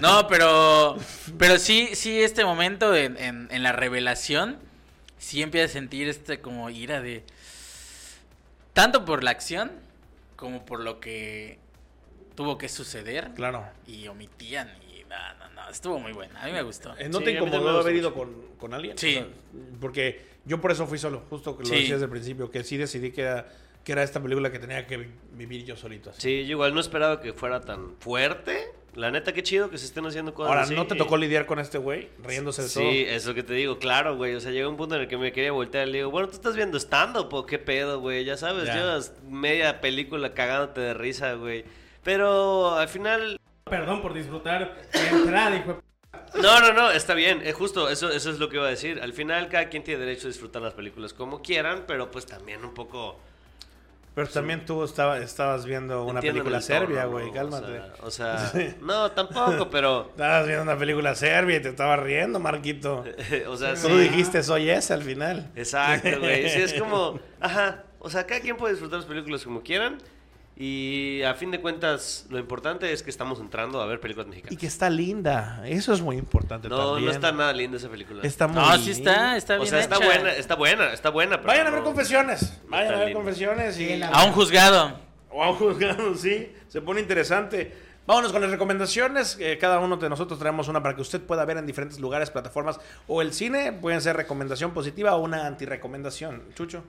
No, 0.00 0.26
pero 0.26 0.96
pero 1.38 1.58
sí, 1.58 1.90
sí, 1.94 2.20
este 2.20 2.44
momento 2.44 2.94
en, 2.94 3.16
en, 3.16 3.48
en 3.50 3.62
la 3.62 3.72
revelación, 3.72 4.58
sí 5.18 5.42
empieza 5.42 5.66
a 5.66 5.72
sentir 5.72 6.08
este 6.08 6.40
como 6.40 6.68
ira 6.70 7.00
de 7.00 7.24
tanto 8.72 9.04
por 9.04 9.22
la 9.22 9.30
acción 9.30 9.70
como 10.34 10.64
por 10.64 10.80
lo 10.80 11.00
que 11.00 11.58
tuvo 12.36 12.56
que 12.58 12.68
suceder 12.68 13.30
Claro. 13.34 13.64
y 13.86 14.06
omitían 14.08 14.70
y 14.92 15.02
no, 15.04 15.16
no, 15.38 15.50
no, 15.54 15.68
estuvo 15.70 15.98
muy 15.98 16.12
buena, 16.12 16.40
a 16.42 16.46
mí 16.46 16.52
me 16.52 16.62
gustó. 16.62 16.96
Eh, 16.98 17.08
¿No 17.08 17.18
Sí, 17.18 17.24
te 17.24 17.30
incomodó 17.32 17.80
haber 17.80 17.96
ido 17.96 18.14
con, 18.14 18.32
con 18.58 18.74
alguien? 18.74 18.96
Sí. 18.98 19.16
O 19.16 19.20
sea, 19.20 19.26
porque 19.80 20.24
yo 20.44 20.60
por 20.60 20.70
eso 20.70 20.86
fui 20.86 20.98
solo, 20.98 21.22
justo 21.30 21.56
que 21.56 21.64
lo 21.64 21.68
Sí. 21.68 21.74
decía 21.76 21.94
desde 21.94 22.04
el 22.04 22.10
principio, 22.10 22.50
que 22.50 22.62
sí 22.62 22.76
decidí 22.76 23.10
que 23.10 23.22
era, 23.22 23.48
que 23.82 23.92
era 23.92 24.02
esta 24.02 24.20
película 24.22 24.50
que 24.52 24.58
tenía 24.58 24.86
que 24.86 24.96
vi- 24.96 25.10
vivir 25.32 25.64
yo 25.64 25.76
solito. 25.76 26.10
así. 26.10 26.20
Sí, 26.20 26.44
yo 26.46 26.52
igual 26.52 26.74
no 26.74 26.80
esperaba 26.80 27.20
que 27.20 27.32
fuera 27.32 27.60
tan 27.60 27.96
fuerte. 28.00 28.66
La 28.96 29.10
neta, 29.10 29.32
qué 29.34 29.42
chido 29.42 29.68
que 29.68 29.76
se 29.76 29.84
estén 29.84 30.06
haciendo 30.06 30.32
cosas 30.32 30.48
Ahora, 30.48 30.62
así. 30.62 30.74
¿no 30.74 30.86
te 30.86 30.94
tocó 30.94 31.18
lidiar 31.18 31.44
con 31.44 31.58
este 31.58 31.76
güey 31.76 32.08
riéndose 32.24 32.62
de 32.62 32.68
Sí, 32.68 32.78
todo? 32.80 32.90
eso 32.90 33.34
que 33.34 33.42
te 33.42 33.52
digo, 33.52 33.78
claro, 33.78 34.16
güey. 34.16 34.34
O 34.34 34.40
sea, 34.40 34.52
llegó 34.52 34.70
un 34.70 34.78
punto 34.78 34.94
en 34.94 35.02
el 35.02 35.06
que 35.08 35.18
me 35.18 35.32
quería 35.32 35.52
voltear 35.52 35.86
y 35.86 35.90
le 35.92 35.98
digo, 35.98 36.10
bueno, 36.10 36.28
tú 36.28 36.34
estás 36.34 36.56
viendo 36.56 36.78
stand-up 36.78 37.44
qué 37.46 37.58
pedo, 37.58 38.00
güey. 38.00 38.24
Ya 38.24 38.38
sabes, 38.38 38.64
Ya. 38.66 38.74
llevas 38.74 39.12
media 39.28 39.82
película 39.82 40.32
cagándote 40.32 40.80
de 40.80 40.94
risa, 40.94 41.34
güey. 41.34 41.64
Pero 42.06 42.76
al 42.76 42.88
final, 42.88 43.40
Perdón 43.64 44.00
por 44.00 44.14
disfrutar 44.14 44.76
la 44.94 45.08
entrada, 45.08 45.56
hijo 45.56 45.72
de 45.72 46.40
no, 46.40 46.60
no, 46.60 46.72
no, 46.72 46.90
está 46.92 47.14
bien. 47.14 47.42
Es 47.44 47.56
justo, 47.56 47.88
eso, 47.88 48.10
eso 48.10 48.30
es 48.30 48.38
lo 48.38 48.48
que 48.48 48.56
iba 48.56 48.66
a 48.66 48.70
decir. 48.70 49.00
Al 49.02 49.12
final, 49.12 49.48
cada 49.48 49.68
quien 49.68 49.82
tiene 49.82 50.04
derecho 50.04 50.28
a 50.28 50.30
disfrutar 50.30 50.62
las 50.62 50.74
películas 50.74 51.12
como 51.12 51.42
quieran, 51.42 51.82
pero 51.86 52.10
pues 52.12 52.26
también 52.26 52.64
un 52.64 52.74
poco. 52.74 53.18
Pero 54.14 54.28
también 54.28 54.64
tú 54.64 54.84
estaba, 54.84 55.18
estabas 55.18 55.66
viendo 55.66 56.04
una 56.04 56.20
película 56.20 56.60
serbia, 56.60 57.04
¿no? 57.04 57.10
güey, 57.10 57.32
cálmate. 57.32 57.80
O 58.02 58.10
sea, 58.12 58.52
o 58.52 58.52
sea, 58.52 58.74
no, 58.80 59.10
tampoco, 59.10 59.68
pero. 59.68 60.10
Estabas 60.10 60.46
viendo 60.46 60.62
una 60.62 60.78
película 60.78 61.14
serbia 61.16 61.56
y 61.56 61.60
te 61.62 61.70
estabas 61.70 61.98
riendo, 61.98 62.38
Marquito. 62.38 63.04
o 63.48 63.56
sea, 63.56 63.74
Tú 63.74 63.88
sí. 63.88 63.98
dijiste, 63.98 64.44
soy 64.44 64.70
ese 64.70 64.94
al 64.94 65.02
final. 65.02 65.50
Exacto, 65.56 66.20
güey. 66.20 66.48
Sí, 66.50 66.60
es 66.60 66.74
como, 66.74 67.18
ajá, 67.40 67.82
o 67.98 68.08
sea, 68.08 68.26
cada 68.26 68.40
quien 68.40 68.56
puede 68.56 68.74
disfrutar 68.74 69.00
las 69.00 69.08
películas 69.08 69.42
como 69.42 69.62
quieran. 69.62 69.98
Y 70.58 71.20
a 71.22 71.34
fin 71.34 71.50
de 71.50 71.60
cuentas, 71.60 72.24
lo 72.30 72.38
importante 72.38 72.90
es 72.90 73.02
que 73.02 73.10
estamos 73.10 73.40
entrando 73.40 73.82
a 73.82 73.86
ver 73.86 74.00
películas 74.00 74.26
Y 74.28 74.30
mexicanas. 74.30 74.58
que 74.58 74.66
está 74.66 74.88
linda. 74.88 75.60
Eso 75.66 75.92
es 75.92 76.00
muy 76.00 76.16
importante 76.16 76.68
No, 76.70 76.78
también. 76.78 77.04
no 77.04 77.10
está 77.12 77.30
nada 77.30 77.52
linda 77.52 77.76
esa 77.76 77.90
película. 77.90 78.22
Está 78.22 78.48
muy 78.48 78.56
No, 78.62 78.78
sí 78.78 78.90
está, 78.92 79.10
linda. 79.10 79.36
está 79.36 79.54
o 79.56 79.58
bien 79.58 79.68
sea, 79.68 79.80
está 79.80 79.96
hecha. 79.96 80.06
buena, 80.06 80.32
está 80.32 80.54
buena, 80.54 80.92
está 80.94 81.10
buena. 81.10 81.36
pero 81.36 81.48
Vayan 81.48 81.66
a 81.66 81.70
ver 81.70 81.80
no- 81.80 81.84
confesiones. 81.84 82.58
Vayan 82.68 82.94
a 82.94 82.96
ver 82.98 83.06
linda. 83.08 83.20
confesiones 83.20 83.78
y... 83.78 83.86
Sí, 83.86 84.00
A 84.02 84.24
un 84.24 84.32
juzgado. 84.32 84.98
O 85.30 85.42
a 85.44 85.50
un 85.50 85.56
juzgado, 85.56 86.14
sí. 86.16 86.50
Se 86.68 86.80
pone 86.80 87.00
interesante. 87.02 87.74
Vámonos 88.06 88.30
con 88.30 88.40
las 88.40 88.52
recomendaciones. 88.52 89.36
Eh, 89.40 89.58
cada 89.58 89.80
uno 89.80 89.96
de 89.96 90.08
nosotros 90.08 90.38
traemos 90.38 90.68
una 90.68 90.80
para 90.80 90.94
que 90.94 91.02
usted 91.02 91.20
pueda 91.20 91.44
ver 91.44 91.56
en 91.56 91.66
diferentes 91.66 91.98
lugares, 91.98 92.30
plataformas 92.30 92.78
o 93.08 93.20
el 93.20 93.32
cine. 93.32 93.72
Pueden 93.72 94.00
ser 94.00 94.16
recomendación 94.16 94.72
positiva 94.72 95.16
o 95.16 95.22
una 95.22 95.44
antirecomendación. 95.46 96.42
Chucho. 96.54 96.84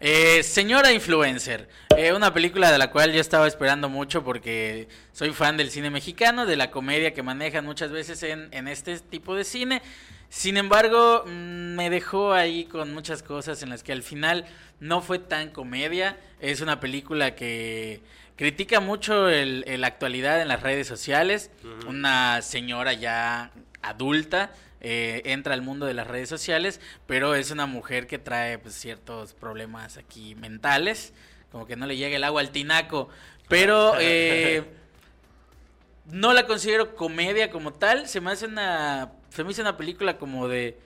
Eh, 0.00 0.42
Señora 0.44 0.92
Influencer, 0.92 1.68
eh, 1.96 2.12
una 2.12 2.32
película 2.32 2.70
de 2.70 2.78
la 2.78 2.90
cual 2.90 3.12
yo 3.12 3.20
estaba 3.20 3.48
esperando 3.48 3.88
mucho 3.88 4.22
porque 4.22 4.86
soy 5.12 5.32
fan 5.32 5.56
del 5.56 5.70
cine 5.70 5.90
mexicano, 5.90 6.46
de 6.46 6.54
la 6.54 6.70
comedia 6.70 7.12
que 7.14 7.24
manejan 7.24 7.64
muchas 7.64 7.90
veces 7.90 8.22
en, 8.22 8.68
este 8.68 9.00
tipo 9.00 9.34
de 9.34 9.42
cine. 9.42 9.82
Sin 10.28 10.56
embargo, 10.56 11.24
mm, 11.26 11.74
me 11.74 11.90
dejó 11.90 12.32
ahí 12.32 12.66
con 12.66 12.92
muchas 12.92 13.24
cosas 13.24 13.62
en 13.62 13.70
las 13.70 13.82
que 13.82 13.92
al 13.92 14.02
final 14.02 14.44
no 14.78 15.00
fue 15.00 15.18
tan 15.18 15.50
comedia. 15.50 16.16
Es 16.40 16.60
una 16.60 16.78
película 16.78 17.34
que 17.34 18.00
critica 18.38 18.80
mucho 18.80 19.28
el, 19.28 19.64
el- 19.66 19.82
la 19.82 19.88
actualidad 19.88 20.40
en 20.40 20.48
las 20.48 20.62
redes 20.62 20.86
sociales. 20.86 21.50
Una 21.86 22.40
señora 22.40 22.94
ya 22.94 23.50
adulta 23.82 24.52
eh, 24.80 25.22
entra 25.26 25.52
al 25.54 25.60
mundo 25.62 25.84
de 25.86 25.92
las 25.94 26.06
redes 26.06 26.28
sociales, 26.30 26.80
pero 27.06 27.34
es 27.34 27.50
una 27.50 27.66
mujer 27.66 28.06
que 28.06 28.18
trae 28.18 28.58
pues, 28.58 28.74
ciertos 28.74 29.34
problemas 29.34 29.96
aquí 29.98 30.34
mentales, 30.36 31.12
como 31.52 31.66
que 31.66 31.74
no 31.76 31.84
le 31.86 31.96
llega 31.96 32.16
el 32.16 32.24
agua 32.24 32.40
al 32.40 32.50
tinaco. 32.50 33.08
Pero 33.48 33.94
eh, 33.98 34.62
no 36.06 36.32
la 36.32 36.46
considero 36.46 36.94
comedia 36.94 37.50
como 37.50 37.72
tal. 37.72 38.08
Se 38.08 38.20
me 38.20 38.30
hace 38.30 38.46
una. 38.46 39.12
Se 39.30 39.44
me 39.44 39.50
hizo 39.50 39.62
una 39.62 39.76
película 39.76 40.16
como 40.18 40.48
de. 40.48 40.78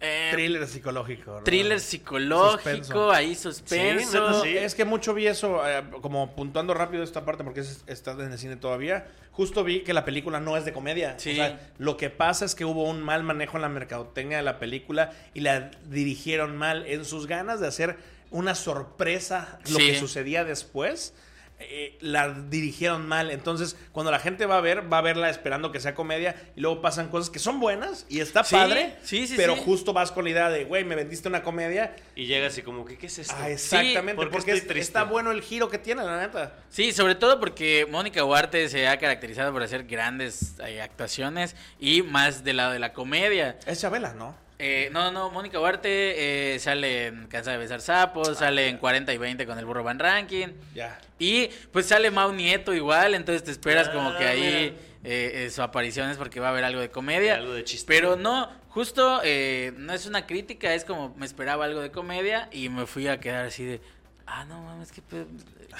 Eh, 0.00 0.30
Thriller 0.32 0.66
psicológico. 0.66 1.30
¿no? 1.32 1.42
thriller 1.44 1.78
psicológico, 1.80 2.52
Suspenso. 2.62 3.10
ahí 3.12 3.34
suspenso. 3.34 4.30
No, 4.30 4.42
sí. 4.42 4.56
Es 4.56 4.74
que 4.74 4.84
mucho 4.84 5.12
vi 5.14 5.26
eso, 5.26 5.60
eh, 5.68 5.82
como 6.00 6.34
puntuando 6.34 6.72
rápido 6.74 7.02
esta 7.02 7.24
parte 7.24 7.44
porque 7.44 7.60
es- 7.60 7.84
está 7.86 8.12
en 8.12 8.32
el 8.32 8.38
cine 8.38 8.56
todavía. 8.56 9.06
Justo 9.32 9.62
vi 9.62 9.80
que 9.82 9.92
la 9.92 10.04
película 10.04 10.40
no 10.40 10.56
es 10.56 10.64
de 10.64 10.72
comedia. 10.72 11.18
Sí. 11.18 11.32
O 11.32 11.34
sea, 11.36 11.70
lo 11.78 11.96
que 11.96 12.10
pasa 12.10 12.44
es 12.44 12.54
que 12.54 12.64
hubo 12.64 12.84
un 12.84 13.02
mal 13.02 13.22
manejo 13.22 13.56
en 13.58 13.62
la 13.62 13.68
mercadotecnia 13.68 14.38
de 14.38 14.42
la 14.42 14.58
película 14.58 15.12
y 15.34 15.40
la 15.40 15.70
dirigieron 15.88 16.56
mal 16.56 16.84
en 16.86 17.04
sus 17.04 17.26
ganas 17.26 17.60
de 17.60 17.66
hacer 17.68 17.96
una 18.30 18.54
sorpresa 18.54 19.58
lo 19.70 19.78
Sí. 19.78 19.86
que 19.88 19.98
sucedía 19.98 20.44
después. 20.44 21.14
Eh, 21.60 21.98
la 22.00 22.30
dirigieron 22.48 23.06
mal. 23.06 23.30
Entonces, 23.30 23.76
cuando 23.92 24.10
la 24.10 24.18
gente 24.18 24.46
va 24.46 24.56
a 24.56 24.60
ver, 24.60 24.92
va 24.92 24.98
a 24.98 25.02
verla 25.02 25.28
esperando 25.30 25.70
que 25.72 25.78
sea 25.80 25.94
comedia 25.94 26.34
y 26.56 26.60
luego 26.60 26.80
pasan 26.80 27.08
cosas 27.08 27.30
que 27.30 27.38
son 27.38 27.60
buenas 27.60 28.06
y 28.08 28.20
está 28.20 28.42
Sí, 28.44 28.54
padre. 28.54 28.96
sí, 29.02 29.26
sí, 29.26 29.34
pero 29.36 29.54
sí. 29.54 29.62
justo 29.64 29.92
vas 29.92 30.10
con 30.10 30.24
la 30.24 30.30
idea 30.30 30.48
de, 30.50 30.64
güey, 30.64 30.84
me 30.84 30.94
vendiste 30.94 31.28
una 31.28 31.42
comedia 31.42 31.94
Y 32.16 32.26
llega 32.26 32.46
así 32.48 32.62
como 32.62 32.84
que, 32.84 32.96
¿qué 32.98 33.06
es 33.06 33.18
esto? 33.18 33.34
Ah, 33.38 33.50
exactamente, 33.50 34.14
¿por 34.16 34.26
qué 34.26 34.32
porque 34.32 34.50
estoy 34.52 34.58
es- 34.58 34.66
triste? 34.66 34.80
está 34.80 35.04
bueno 35.04 35.30
el 35.30 35.42
giro 35.42 35.68
que 35.68 35.78
tiene, 35.78 36.02
la 36.02 36.18
neta. 36.20 36.54
Sí, 36.70 36.92
sobre 36.92 37.14
todo 37.14 37.38
porque 37.38 37.86
Mónica 37.90 38.24
Huarte 38.24 38.68
se 38.68 38.88
ha 38.88 38.98
caracterizado 38.98 39.52
por 39.52 39.62
hacer 39.62 39.84
grandes 39.84 40.54
eh, 40.66 40.80
actuaciones 40.80 41.54
y 41.78 42.02
más 42.02 42.42
del 42.44 42.56
lado 42.56 42.72
de 42.72 42.78
la 42.78 42.92
comedia. 42.92 43.58
Es 43.66 43.80
Chabela, 43.80 44.14
¿no? 44.14 44.34
Eh, 44.62 44.90
no, 44.92 45.10
no, 45.10 45.30
Mónica 45.30 45.58
Huarte 45.58 46.54
eh, 46.54 46.58
sale 46.58 47.06
en 47.06 47.26
Cansa 47.28 47.52
de 47.52 47.56
Besar 47.58 47.80
Sapos, 47.80 48.36
sale 48.38 48.68
en 48.68 48.76
40 48.76 49.12
y 49.14 49.18
20 49.18 49.46
con 49.46 49.58
el 49.58 49.64
Burro 49.64 49.82
Van 49.82 49.98
Ranking. 49.98 50.48
Ya. 50.74 51.00
Y 51.18 51.48
pues 51.72 51.86
sale 51.86 52.10
Mau 52.10 52.32
Nieto 52.32 52.74
igual, 52.74 53.14
entonces 53.14 53.42
te 53.42 53.50
esperas 53.50 53.88
Ah, 53.88 53.92
como 53.92 54.16
que 54.18 54.24
ahí 54.24 54.40
mira. 54.40 54.82
eh, 55.04 55.44
eh, 55.46 55.50
su 55.50 55.62
aparición 55.62 56.10
es 56.10 56.18
porque 56.18 56.40
va 56.40 56.48
a 56.48 56.50
haber 56.50 56.64
algo 56.64 56.80
de 56.80 56.90
comedia. 56.90 57.36
Algo 57.36 57.54
de 57.54 57.64
chiste. 57.64 57.86
Pero 57.86 58.16
no, 58.16 58.50
justo 58.68 59.20
eh, 59.24 59.72
no 59.78 59.94
es 59.94 60.04
una 60.06 60.26
crítica, 60.26 60.74
es 60.74 60.84
como 60.84 61.14
me 61.16 61.24
esperaba 61.24 61.64
algo 61.64 61.80
de 61.80 61.90
comedia 61.90 62.48
y 62.52 62.68
me 62.68 62.86
fui 62.86 63.08
a 63.08 63.18
quedar 63.18 63.46
así 63.46 63.64
de, 63.64 63.80
ah, 64.26 64.44
no 64.44 64.60
mames, 64.62 64.92
que 64.92 65.00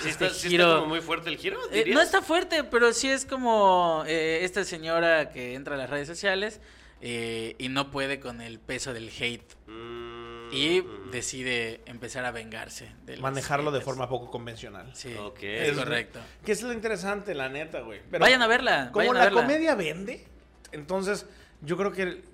¿Sí 0.03 0.09
este 0.09 0.27
está, 0.27 0.31
sí 0.31 0.55
está 0.57 0.77
como 0.77 0.87
muy 0.87 1.01
fuerte 1.01 1.29
el 1.29 1.37
giro? 1.37 1.59
Eh, 1.73 1.85
no 1.93 2.01
está 2.01 2.23
fuerte, 2.23 2.65
pero 2.65 2.93
sí 2.95 3.11
es 3.11 3.27
como 3.27 4.05
eh, 4.07 4.41
esta 4.43 4.65
señora 4.65 5.31
que 5.31 5.55
entra 5.55 5.75
a 5.75 5.79
las 5.79 5.91
redes 5.91 6.07
sociales 6.09 6.61
eh, 7.01 7.55
y 7.59 7.69
no 7.69 7.91
puede 7.91 8.21
con 8.21 8.41
el 8.41 8.59
peso 8.61 8.93
del 8.93 9.09
hate 9.19 9.55
Mm, 9.67 10.53
y 10.53 10.83
mm. 10.83 11.11
decide 11.13 11.81
empezar 11.87 12.25
a 12.25 12.31
vengarse. 12.33 12.93
De 13.05 13.17
Manejarlo 13.19 13.71
de 13.71 13.81
forma 13.81 14.09
poco 14.09 14.31
convencional. 14.31 14.91
Sí, 14.95 15.15
Ok. 15.17 15.39
es 15.43 15.77
correcto. 15.79 16.19
Que 16.45 16.53
es 16.53 16.63
lo 16.63 16.73
interesante, 16.73 17.35
la 17.35 17.49
neta, 17.49 17.81
güey. 17.81 18.01
Pero 18.11 18.21
vayan 18.23 18.43
a 18.43 18.47
verla. 18.49 18.91
Como 18.93 19.07
vayan 19.07 19.17
a 19.17 19.19
la 19.21 19.25
verla. 19.27 19.43
comedia 19.43 19.75
vende, 19.77 20.27
entonces 20.73 21.27
yo 21.63 21.77
creo 21.77 21.93
que 21.93 22.03
el- 22.03 22.25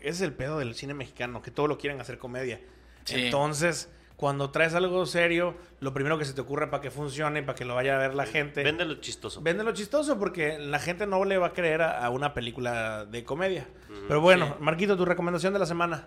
ese 0.00 0.08
es 0.08 0.20
el 0.22 0.32
pedo 0.32 0.58
del 0.58 0.74
cine 0.74 0.94
mexicano, 0.94 1.42
que 1.42 1.50
todo 1.50 1.66
lo 1.66 1.76
quieren 1.76 2.00
hacer 2.00 2.18
comedia. 2.18 2.60
Sí. 3.04 3.16
Entonces, 3.24 3.88
cuando 4.20 4.50
traes 4.50 4.74
algo 4.74 5.06
serio, 5.06 5.54
lo 5.80 5.94
primero 5.94 6.18
que 6.18 6.26
se 6.26 6.34
te 6.34 6.42
ocurre 6.42 6.68
para 6.68 6.82
que 6.82 6.90
funcione, 6.90 7.42
para 7.42 7.56
que 7.56 7.64
lo 7.64 7.74
vaya 7.74 7.96
a 7.96 7.98
ver 7.98 8.14
la 8.14 8.26
gente. 8.26 8.62
Véndelo 8.62 8.96
chistoso. 8.96 9.40
Vende 9.40 9.64
lo 9.64 9.72
chistoso 9.72 10.18
porque 10.18 10.58
la 10.58 10.78
gente 10.78 11.06
no 11.06 11.24
le 11.24 11.38
va 11.38 11.46
a 11.46 11.52
creer 11.54 11.80
a, 11.80 12.04
a 12.04 12.10
una 12.10 12.34
película 12.34 13.06
de 13.06 13.24
comedia. 13.24 13.66
Pero 14.06 14.20
bueno, 14.20 14.46
sí. 14.48 14.52
Marquito, 14.60 14.94
tu 14.94 15.06
recomendación 15.06 15.54
de 15.54 15.58
la 15.58 15.64
semana. 15.64 16.06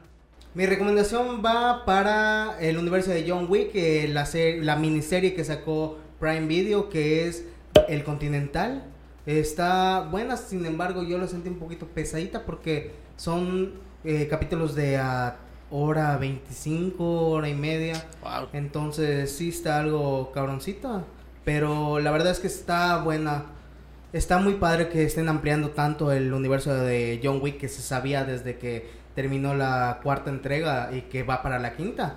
Mi 0.54 0.68
recomendación 0.68 1.44
va 1.44 1.86
para 1.86 2.56
el 2.60 2.78
universo 2.78 3.10
de 3.10 3.26
John 3.28 3.48
Wick, 3.50 3.72
eh, 3.74 4.08
la, 4.08 4.30
la 4.62 4.76
miniserie 4.76 5.34
que 5.34 5.44
sacó 5.44 5.98
Prime 6.20 6.46
Video, 6.46 6.90
que 6.90 7.28
es 7.28 7.48
El 7.88 8.04
Continental. 8.04 8.84
Está 9.26 10.02
buena, 10.12 10.38
sin 10.38 10.64
embargo, 10.68 11.02
yo 11.02 11.18
lo 11.18 11.28
sentí 11.28 11.50
un 11.50 11.58
poquito 11.58 11.88
pesadita 11.88 12.46
porque 12.46 12.92
son 13.18 13.74
eh, 14.04 14.28
capítulos 14.30 14.76
de 14.76 14.98
a 14.98 15.40
hora 15.76 16.16
25, 16.18 17.30
hora 17.30 17.50
y 17.50 17.56
media. 17.56 18.06
Wow. 18.22 18.50
Entonces 18.54 19.36
sí 19.36 19.50
está 19.50 19.80
algo 19.80 20.32
cabroncita. 20.32 21.04
Pero 21.44 22.00
la 22.00 22.12
verdad 22.12 22.32
es 22.32 22.40
que 22.40 22.48
está 22.48 23.00
buena. 23.00 23.46
Está 24.14 24.38
muy 24.38 24.54
padre 24.54 24.90
que 24.90 25.04
estén 25.04 25.28
ampliando 25.28 25.72
tanto 25.72 26.12
el 26.12 26.32
universo 26.34 26.74
de 26.74 27.20
John 27.24 27.40
Wick 27.42 27.58
que 27.60 27.68
se 27.68 27.82
sabía 27.82 28.24
desde 28.24 28.58
que 28.60 28.88
terminó 29.16 29.54
la 29.56 30.00
cuarta 30.04 30.30
entrega 30.30 30.92
y 30.94 31.02
que 31.02 31.24
va 31.24 31.42
para 31.42 31.58
la 31.60 31.74
quinta. 31.76 32.16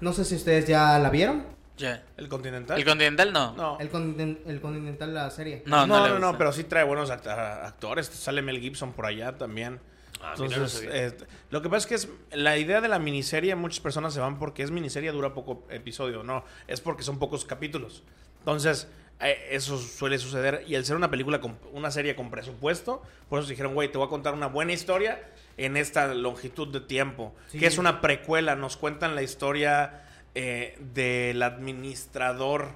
No 0.00 0.12
sé 0.12 0.24
si 0.24 0.34
ustedes 0.34 0.66
ya 0.66 0.98
la 0.98 1.08
vieron. 1.10 1.44
Ya. 1.76 2.02
¿El 2.16 2.28
Continental? 2.28 2.78
El 2.78 2.84
Continental 2.84 3.32
no. 3.32 3.52
no. 3.54 3.78
El, 3.78 3.90
Continen- 3.90 4.38
el 4.46 4.60
Continental, 4.60 5.14
la 5.14 5.30
serie. 5.30 5.62
No, 5.66 5.86
no, 5.86 6.06
no, 6.08 6.18
no, 6.18 6.36
pero 6.36 6.52
sí 6.52 6.64
trae 6.64 6.84
buenos 6.84 7.10
act- 7.10 7.26
actores. 7.28 8.06
Sale 8.06 8.42
Mel 8.42 8.58
Gibson 8.60 8.92
por 8.92 9.06
allá 9.06 9.38
también. 9.38 9.78
Ah, 10.22 10.34
Entonces, 10.38 10.86
eh, 10.90 11.16
lo 11.50 11.62
que 11.62 11.68
pasa 11.70 11.78
es 11.78 11.86
que 11.86 11.94
es 11.94 12.08
la 12.38 12.58
idea 12.58 12.80
de 12.80 12.88
la 12.88 12.98
miniserie, 12.98 13.54
muchas 13.54 13.80
personas 13.80 14.12
se 14.12 14.20
van 14.20 14.38
porque 14.38 14.62
es 14.62 14.70
miniserie, 14.70 15.10
dura 15.12 15.32
poco 15.32 15.66
episodio, 15.70 16.22
no, 16.22 16.44
es 16.68 16.80
porque 16.80 17.02
son 17.02 17.18
pocos 17.18 17.44
capítulos. 17.46 18.02
Entonces, 18.40 18.86
eh, 19.20 19.48
eso 19.50 19.78
suele 19.78 20.18
suceder 20.18 20.64
y 20.66 20.74
al 20.74 20.84
ser 20.84 20.96
una 20.96 21.10
película 21.10 21.40
con 21.40 21.58
una 21.72 21.90
serie 21.90 22.14
con 22.16 22.30
presupuesto, 22.30 23.02
por 23.28 23.38
eso 23.40 23.48
dijeron, 23.48 23.74
güey, 23.74 23.90
te 23.90 23.98
voy 23.98 24.06
a 24.06 24.10
contar 24.10 24.34
una 24.34 24.46
buena 24.46 24.72
historia 24.72 25.22
en 25.56 25.76
esta 25.76 26.14
longitud 26.14 26.68
de 26.68 26.80
tiempo, 26.80 27.34
Sí. 27.48 27.58
que 27.58 27.66
es 27.66 27.78
una 27.78 28.00
precuela, 28.00 28.56
nos 28.56 28.76
cuentan 28.76 29.14
la 29.14 29.22
historia 29.22 30.04
eh, 30.34 30.76
del 30.94 31.42
administrador 31.42 32.68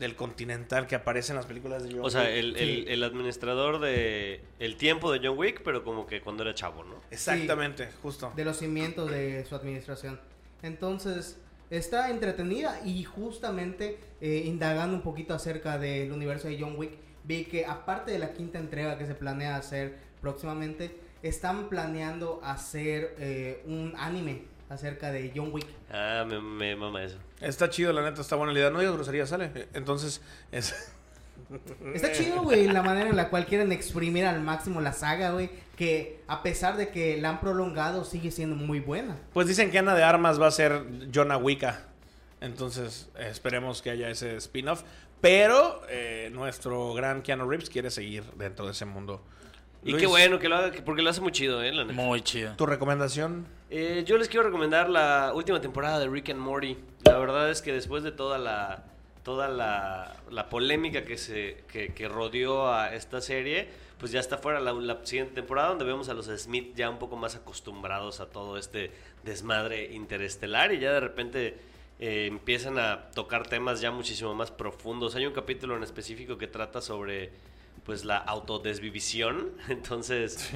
del 0.00 0.16
Continental 0.16 0.88
que 0.88 0.96
aparece 0.96 1.30
en 1.30 1.36
las 1.36 1.46
películas 1.46 1.84
de 1.84 1.92
John 1.92 2.00
O 2.04 2.10
sea, 2.10 2.22
Wick. 2.22 2.30
el, 2.30 2.56
el- 2.56 2.88
el 2.88 3.04
administrador 3.04 3.78
de 3.78 4.40
el 4.58 4.76
tiempo 4.76 5.12
de 5.12 5.20
John 5.24 5.38
Wick, 5.38 5.62
pero 5.62 5.84
como 5.84 6.06
que 6.06 6.20
cuando 6.20 6.42
era 6.42 6.54
chavo, 6.54 6.82
¿no? 6.82 6.96
Exactamente, 7.12 7.88
justo. 8.02 8.32
de 8.34 8.44
los 8.44 8.56
cimientos 8.58 9.08
de 9.10 9.44
su 9.44 9.54
administración. 9.54 10.18
Entonces, 10.62 11.38
está 11.70 12.10
entretenida 12.10 12.80
y 12.84 13.04
justamente 13.04 13.98
eh, 14.20 14.42
indagando 14.44 14.96
un 14.96 15.02
poquito 15.02 15.34
acerca 15.34 15.78
del 15.78 16.10
universo 16.12 16.48
de 16.48 16.58
John 16.60 16.74
Wick, 16.76 16.92
vi 17.24 17.44
que 17.44 17.64
aparte 17.66 18.10
de 18.10 18.18
la 18.18 18.32
quinta 18.32 18.58
entrega 18.58 18.98
que 18.98 19.06
se 19.06 19.14
planea 19.14 19.56
hacer 19.56 19.96
próximamente, 20.20 20.94
están 21.22 21.68
planeando 21.68 22.40
hacer 22.42 23.14
eh, 23.18 23.62
un 23.66 23.94
anime 23.96 24.42
acerca 24.68 25.10
de 25.12 25.32
John 25.34 25.50
Wick. 25.52 25.66
Ah, 25.90 26.24
me, 26.28 26.40
me 26.40 26.76
mama 26.76 27.02
eso. 27.04 27.18
Está 27.40 27.70
chido, 27.70 27.92
la 27.92 28.02
neta, 28.02 28.20
está 28.20 28.36
buena 28.36 28.52
la 28.52 28.58
idea. 28.58 28.70
No 28.70 28.80
digas 28.80 28.94
grosería, 28.94 29.26
sale. 29.26 29.68
Entonces, 29.74 30.20
es... 30.52 30.74
Está 31.94 32.12
chido, 32.12 32.42
güey, 32.42 32.66
la 32.68 32.82
manera 32.82 33.10
en 33.10 33.16
la 33.16 33.28
cual 33.28 33.44
quieren 33.46 33.72
exprimir 33.72 34.24
al 34.26 34.40
máximo 34.40 34.80
la 34.80 34.92
saga, 34.92 35.30
güey, 35.32 35.50
que 35.76 36.20
a 36.28 36.42
pesar 36.42 36.76
de 36.76 36.90
que 36.90 37.16
la 37.20 37.30
han 37.30 37.40
prolongado, 37.40 38.04
sigue 38.04 38.30
siendo 38.30 38.54
muy 38.54 38.78
buena. 38.78 39.16
Pues 39.32 39.48
dicen 39.48 39.70
que 39.72 39.78
Ana 39.78 39.94
de 39.96 40.04
Armas 40.04 40.40
va 40.40 40.46
a 40.46 40.50
ser 40.52 40.84
Jonah 41.12 41.38
Wicca. 41.38 41.86
Entonces, 42.40 43.08
esperemos 43.18 43.82
que 43.82 43.90
haya 43.90 44.08
ese 44.10 44.36
spin-off. 44.36 44.82
Pero 45.20 45.82
eh, 45.88 46.30
nuestro 46.32 46.94
gran 46.94 47.20
Keanu 47.22 47.48
Reeves 47.48 47.68
quiere 47.68 47.90
seguir 47.90 48.22
dentro 48.36 48.64
de 48.66 48.72
ese 48.72 48.84
mundo. 48.84 49.22
Y 49.82 49.90
Luis, 49.92 50.02
qué 50.02 50.06
bueno 50.06 50.38
que 50.38 50.48
lo 50.48 50.56
haga, 50.56 50.70
que- 50.70 50.82
porque 50.82 51.02
lo 51.02 51.10
hace 51.10 51.20
muy 51.20 51.32
chido, 51.32 51.62
¿eh? 51.62 51.72
La 51.72 51.82
neta. 51.84 51.94
Muy 51.94 52.20
chido. 52.22 52.54
¿Tu 52.56 52.64
recomendación? 52.66 53.46
Eh, 53.70 54.04
yo 54.06 54.18
les 54.18 54.28
quiero 54.28 54.44
recomendar 54.46 54.88
la 54.88 55.32
última 55.34 55.60
temporada 55.60 55.98
de 55.98 56.08
Rick 56.08 56.30
and 56.30 56.38
Morty. 56.38 56.76
La 57.10 57.18
verdad 57.18 57.50
es 57.50 57.60
que 57.60 57.72
después 57.72 58.02
de 58.02 58.12
toda 58.12 58.38
la 58.38 58.84
toda 59.24 59.48
la, 59.48 60.16
la 60.30 60.48
polémica 60.48 61.04
que 61.04 61.18
se 61.18 61.64
que, 61.70 61.92
que 61.92 62.08
rodeó 62.08 62.72
a 62.72 62.94
esta 62.94 63.20
serie, 63.20 63.68
pues 63.98 64.12
ya 64.12 64.20
está 64.20 64.38
fuera 64.38 64.60
la, 64.60 64.72
la 64.72 65.04
siguiente 65.04 65.34
temporada 65.34 65.70
donde 65.70 65.84
vemos 65.84 66.08
a 66.08 66.14
los 66.14 66.26
Smith 66.26 66.74
ya 66.74 66.88
un 66.88 66.98
poco 66.98 67.16
más 67.16 67.36
acostumbrados 67.36 68.20
a 68.20 68.26
todo 68.26 68.56
este 68.56 68.90
desmadre 69.24 69.92
interestelar 69.92 70.72
y 70.72 70.78
ya 70.78 70.92
de 70.92 71.00
repente 71.00 71.58
eh, 71.98 72.26
empiezan 72.26 72.78
a 72.78 73.10
tocar 73.10 73.46
temas 73.46 73.80
ya 73.80 73.90
muchísimo 73.90 74.34
más 74.34 74.50
profundos. 74.50 75.16
Hay 75.16 75.26
un 75.26 75.34
capítulo 75.34 75.76
en 75.76 75.82
específico 75.82 76.38
que 76.38 76.46
trata 76.46 76.80
sobre 76.80 77.30
pues 77.84 78.04
la 78.04 78.16
autodesvivisión. 78.16 79.50
Entonces, 79.68 80.50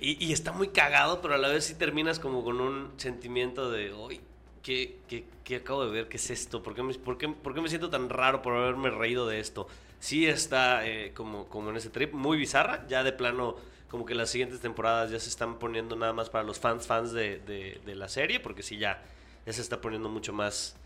y, 0.00 0.24
y 0.24 0.32
está 0.32 0.52
muy 0.52 0.68
cagado, 0.68 1.20
pero 1.20 1.34
a 1.34 1.38
la 1.38 1.48
vez 1.48 1.64
sí 1.64 1.74
terminas 1.74 2.18
como 2.18 2.42
con 2.42 2.60
un 2.60 2.92
sentimiento 2.96 3.70
de, 3.70 3.92
uy, 3.92 4.20
¿qué, 4.62 4.98
qué, 5.08 5.24
qué 5.44 5.56
acabo 5.56 5.84
de 5.84 5.90
ver? 5.90 6.08
¿Qué 6.08 6.16
es 6.16 6.30
esto? 6.30 6.62
¿Por 6.62 6.74
qué, 6.74 6.82
me, 6.82 6.94
por, 6.94 7.18
qué, 7.18 7.28
por 7.28 7.54
qué 7.54 7.60
me 7.60 7.68
siento 7.68 7.90
tan 7.90 8.08
raro 8.08 8.42
por 8.42 8.54
haberme 8.54 8.90
reído 8.90 9.26
de 9.26 9.40
esto? 9.40 9.66
Sí 9.98 10.26
está 10.26 10.86
eh, 10.86 11.12
como, 11.14 11.46
como 11.48 11.70
en 11.70 11.76
ese 11.76 11.90
trip, 11.90 12.12
muy 12.12 12.36
bizarra, 12.36 12.86
ya 12.88 13.04
de 13.04 13.12
plano 13.12 13.56
como 13.88 14.06
que 14.06 14.14
las 14.14 14.30
siguientes 14.30 14.60
temporadas 14.60 15.10
ya 15.10 15.20
se 15.20 15.28
están 15.28 15.58
poniendo 15.58 15.96
nada 15.96 16.14
más 16.14 16.30
para 16.30 16.44
los 16.44 16.58
fans 16.58 16.86
fans 16.86 17.12
de, 17.12 17.38
de, 17.84 17.94
la 17.94 18.08
serie, 18.08 18.40
porque 18.40 18.62
sí 18.62 18.78
ya, 18.78 19.02
ya 19.44 19.52
se 19.52 19.60
está 19.60 19.82
poniendo 19.82 20.08
mucho 20.08 20.32
más, 20.32 20.76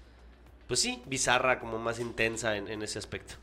pues 0.67 0.81
sí, 0.81 1.01
bizarra, 1.07 1.61
como 1.61 1.79
más 1.79 2.01
intensa 2.01 2.57
en, 2.57 2.67
en 2.67 2.83
ese 2.83 2.99
aspecto. 2.99 3.35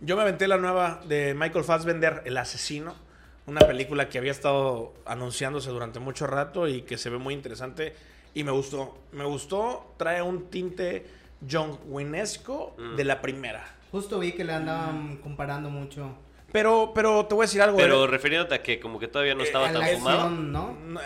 Yo 0.00 0.16
me 0.16 0.22
aventé 0.22 0.48
la 0.48 0.56
nueva 0.56 1.00
de 1.06 1.32
Michael 1.34 1.64
Fassbender, 1.64 2.22
El 2.24 2.36
Asesino. 2.36 2.94
Una 3.46 3.60
película 3.60 4.08
que 4.08 4.18
había 4.18 4.32
estado 4.32 4.94
anunciándose 5.06 5.70
durante 5.70 6.00
mucho 6.00 6.26
rato 6.26 6.68
y 6.68 6.82
que 6.82 6.98
se 6.98 7.08
ve 7.08 7.18
muy 7.18 7.34
interesante. 7.34 7.94
Y 8.38 8.44
me 8.44 8.52
gustó. 8.52 8.96
Me 9.10 9.24
gustó. 9.24 9.94
Trae 9.96 10.22
un 10.22 10.48
tinte 10.48 11.04
John 11.50 11.76
Winesco 11.88 12.76
Mm. 12.78 12.94
de 12.94 13.02
la 13.04 13.20
primera. 13.20 13.64
Justo 13.90 14.20
vi 14.20 14.30
que 14.30 14.44
le 14.44 14.52
andaban 14.52 15.16
comparando 15.16 15.70
mucho 15.70 16.12
Pero, 16.52 16.92
pero 16.94 17.26
te 17.26 17.34
voy 17.34 17.42
a 17.42 17.46
decir 17.46 17.60
algo. 17.60 17.76
Pero 17.78 18.04
eh, 18.04 18.06
refiriéndote 18.06 18.54
a 18.54 18.62
que 18.62 18.78
como 18.78 19.00
que 19.00 19.08
todavía 19.08 19.34
no 19.34 19.40
Eh, 19.42 19.46
estaba 19.46 19.72
tan 19.72 19.82
fumado. 19.88 20.30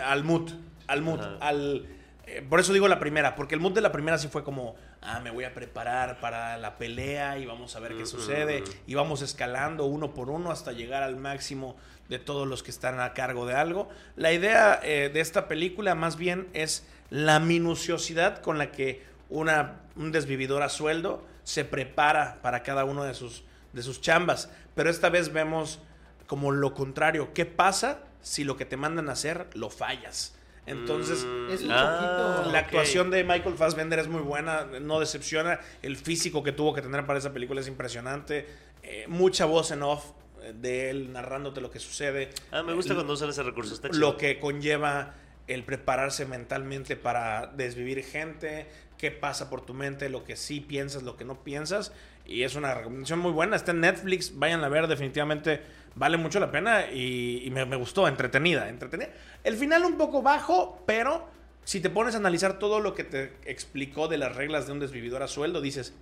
Al 0.05 0.23
mood. 0.23 0.51
Al 0.85 1.01
mood. 1.01 1.19
Ajá. 1.21 1.37
Al, 1.41 1.87
eh, 2.27 2.45
por 2.47 2.59
eso 2.59 2.71
digo 2.71 2.87
la 2.87 2.99
primera, 2.99 3.35
porque 3.35 3.55
el 3.55 3.61
mood 3.61 3.71
de 3.73 3.81
la 3.81 3.91
primera 3.91 4.19
sí 4.19 4.27
fue 4.27 4.43
como, 4.43 4.75
ah, 5.01 5.19
me 5.21 5.31
voy 5.31 5.43
a 5.45 5.53
preparar 5.55 6.19
para 6.19 6.57
la 6.57 6.77
pelea 6.77 7.39
y 7.39 7.45
vamos 7.47 7.75
a 7.75 7.79
ver 7.79 7.93
qué 7.93 8.03
Ujú, 8.03 8.05
sucede. 8.05 8.63
Y 8.85 8.93
vamos 8.93 9.23
escalando 9.23 9.85
uno 9.85 10.13
por 10.13 10.29
uno 10.29 10.51
hasta 10.51 10.71
llegar 10.71 11.01
al 11.01 11.15
máximo 11.17 11.75
de 12.13 12.19
todos 12.19 12.47
los 12.47 12.61
que 12.63 12.69
están 12.71 12.99
a 12.99 13.13
cargo 13.13 13.45
de 13.47 13.55
algo. 13.55 13.89
La 14.15 14.31
idea 14.31 14.79
eh, 14.83 15.09
de 15.11 15.19
esta 15.19 15.47
película 15.47 15.95
más 15.95 16.15
bien 16.15 16.47
es 16.53 16.85
la 17.09 17.39
minuciosidad 17.39 18.39
con 18.41 18.57
la 18.59 18.71
que 18.71 19.03
una, 19.29 19.81
un 19.95 20.11
desvividor 20.11 20.61
a 20.61 20.69
sueldo 20.69 21.25
se 21.43 21.65
prepara 21.65 22.39
para 22.43 22.61
cada 22.63 22.85
uno 22.85 23.03
de 23.03 23.13
sus, 23.15 23.43
de 23.73 23.81
sus 23.81 23.99
chambas. 23.99 24.49
Pero 24.75 24.89
esta 24.91 25.09
vez 25.09 25.33
vemos 25.33 25.79
como 26.27 26.51
lo 26.51 26.73
contrario. 26.75 27.33
¿Qué 27.33 27.45
pasa 27.45 27.99
si 28.21 28.43
lo 28.43 28.55
que 28.57 28.65
te 28.65 28.77
mandan 28.77 29.09
a 29.09 29.13
hacer 29.13 29.47
lo 29.55 29.69
fallas? 29.71 30.35
Entonces, 30.65 31.25
Mm, 31.25 31.49
Es 31.51 31.61
un 31.63 31.71
ah, 31.71 32.35
poquito- 32.37 32.51
la 32.53 32.59
actuación 32.59 33.09
de 33.11 33.23
Michael 33.23 33.55
Fassbender 33.55 33.99
es 33.99 34.07
muy 34.07 34.21
buena, 34.21 34.65
no 34.81 34.99
decepciona. 34.99 35.59
El 35.81 35.97
físico 35.97 36.41
que 36.43 36.51
tuvo 36.53 36.73
que 36.73 36.81
tener 36.81 37.05
para 37.05 37.17
esa 37.19 37.33
película 37.33 37.59
es 37.59 37.67
impresionante. 37.67 38.47
Eh, 38.83 39.05
mucha 39.07 39.45
voz 39.45 39.71
en 39.71 39.81
off 39.83 40.11
de 40.53 40.89
él 40.89 41.13
narrándote 41.13 41.61
lo 41.61 41.71
que 41.71 41.79
sucede. 41.79 42.29
Ah, 42.51 42.63
me 42.63 42.73
gusta 42.73 42.93
Eh, 42.93 42.95
cuando 42.95 43.13
usan 43.13 43.29
ese 43.29 43.43
recurso. 43.43 43.73
Está 43.73 43.89
lo 43.89 44.17
que 44.17 44.39
conlleva 44.39 45.15
el 45.47 45.63
prepararse 45.63 46.25
mentalmente 46.25 46.95
para 46.95 47.47
desvivir 47.47 48.03
gente, 48.03 48.67
qué 48.97 49.11
pasa 49.11 49.49
por 49.49 49.65
tu 49.65 49.73
mente, 49.73 50.09
lo 50.09 50.23
que 50.23 50.35
sí 50.35 50.59
piensas, 50.59 51.03
lo 51.03 51.17
que 51.17 51.25
no 51.25 51.43
piensas. 51.43 51.91
Y 52.25 52.43
es 52.43 52.55
una 52.55 52.73
recomendación 52.73 53.19
muy 53.19 53.31
buena. 53.31 53.55
Está 53.55 53.71
en 53.71 53.81
Netflix, 53.81 54.37
vayan 54.37 54.63
a 54.63 54.69
ver, 54.69 54.87
definitivamente 54.87 55.61
vale 55.95 56.17
mucho 56.17 56.39
la 56.39 56.49
pena 56.49 56.89
y, 56.91 57.43
y 57.45 57.51
me, 57.51 57.65
me 57.65 57.75
gustó, 57.75 58.07
entretenida, 58.07 58.69
entretenida. 58.69 59.09
El 59.43 59.57
final 59.57 59.83
un 59.85 59.97
poco 59.97 60.21
bajo, 60.21 60.81
pero 60.87 61.27
si 61.65 61.81
te 61.81 61.89
pones 61.89 62.15
a 62.15 62.17
analizar 62.17 62.59
todo 62.59 62.79
lo 62.79 62.93
que 62.95 63.03
te 63.03 63.33
explicó 63.45 64.07
de 64.07 64.17
las 64.17 64.35
reglas 64.35 64.65
de 64.67 64.71
un 64.71 64.79
desvividor 64.79 65.21
a 65.21 65.27
sueldo, 65.27 65.59
dices, 65.61 65.93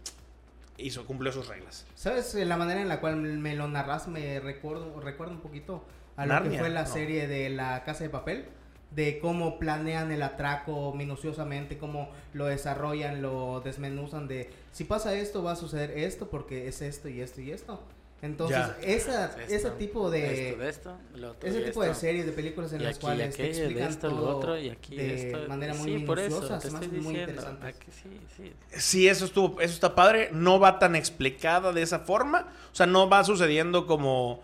hizo, 0.78 1.06
cumplió 1.06 1.32
sus 1.32 1.48
reglas. 1.48 1.86
¿Sabes? 1.96 2.34
Eh, 2.36 2.46
La 2.46 2.58
manera 2.58 2.82
en 2.82 2.88
la 2.88 3.00
cual 3.00 3.18
me 3.18 3.56
lo 3.56 3.68
narras 3.68 4.08
me 4.08 4.40
recuerdo, 4.40 5.00
recuerda 5.00 5.34
un 5.34 5.42
poquito 5.42 5.84
a 6.16 6.26
lo 6.26 6.34
Narnia, 6.34 6.52
que 6.52 6.60
fue 6.60 6.70
la 6.70 6.84
no. 6.84 6.88
serie 6.88 7.28
de 7.28 7.50
La 7.50 7.84
Casa 7.84 8.04
de 8.04 8.10
Papel. 8.10 8.46
De 8.92 9.20
cómo 9.20 9.58
planean 9.58 10.12
el 10.12 10.22
atraco 10.22 10.94
minuciosamente, 10.94 11.78
cómo 11.78 12.10
lo 12.34 12.48
desarrollan, 12.48 13.22
lo 13.22 13.62
desmenuzan 13.62 14.28
de 14.28 14.50
si 14.74 14.84
pasa 14.84 15.14
esto 15.16 15.42
va 15.44 15.54
a 15.54 15.56
suceder 15.56 15.92
esto 15.98 16.30
porque 16.30 16.68
es 16.68 16.82
esto 16.82 17.08
y 17.08 17.22
esto 17.22 17.40
y 17.40 17.52
esto. 17.52 17.82
Entonces, 18.22 18.58
Ya. 18.58 18.78
esa, 18.84 19.26
Esto, 19.42 19.42
ese 19.42 19.72
tipo 19.72 20.12
de... 20.12 20.50
esto, 20.50 20.60
de 20.62 20.70
esto, 20.70 20.98
lo 21.16 21.32
otro 21.32 21.50
Ese 21.50 21.62
tipo 21.62 21.82
de 21.82 21.90
esto. 21.90 22.02
series, 22.02 22.26
de 22.28 22.32
películas 22.34 22.72
en 22.74 22.82
Y 22.82 22.84
las 22.84 22.96
aquí 22.98 23.02
cuales 23.02 23.36
te 23.36 23.44
aquello, 23.44 23.56
de 23.58 23.66
explican 23.66 23.90
esto, 23.90 24.10
lo 24.10 24.16
todo 24.18 24.38
otro, 24.38 24.60
y 24.60 24.70
aquí 24.70 24.96
de 24.96 25.28
esto. 25.30 25.48
manera 25.48 25.74
muy 25.74 25.98
sí, 26.00 26.06
por 26.06 26.20
eso, 26.20 26.36
minuciosa, 26.36 26.60
te 26.60 26.68
estoy 26.68 26.88
muy 26.88 26.98
diciendo. 26.98 27.20
interesantes. 27.32 27.76
¿a 27.76 27.80
que 27.80 27.92
sí, 27.92 28.22
sí. 28.38 28.54
Sí, 28.78 29.08
eso 29.08 29.26
estuvo, 29.26 29.60
eso 29.60 29.74
está 29.74 29.96
padre. 29.96 30.30
No 30.34 30.60
va 30.60 30.78
tan 30.78 30.96
explicada 30.96 31.72
de 31.74 31.82
esa 31.82 32.00
forma. 32.02 32.48
O 32.72 32.76
sea, 32.76 32.86
no 32.86 33.10
va 33.10 33.24
sucediendo 33.24 33.88
como 33.88 34.44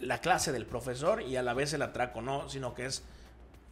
la 0.00 0.20
clase 0.22 0.50
del 0.52 0.64
profesor 0.64 1.20
y 1.22 1.36
a 1.36 1.42
la 1.42 1.52
vez 1.52 1.72
el 1.74 1.82
atraco, 1.82 2.22
no, 2.22 2.48
sino 2.48 2.72
que 2.74 2.86
es 2.86 3.02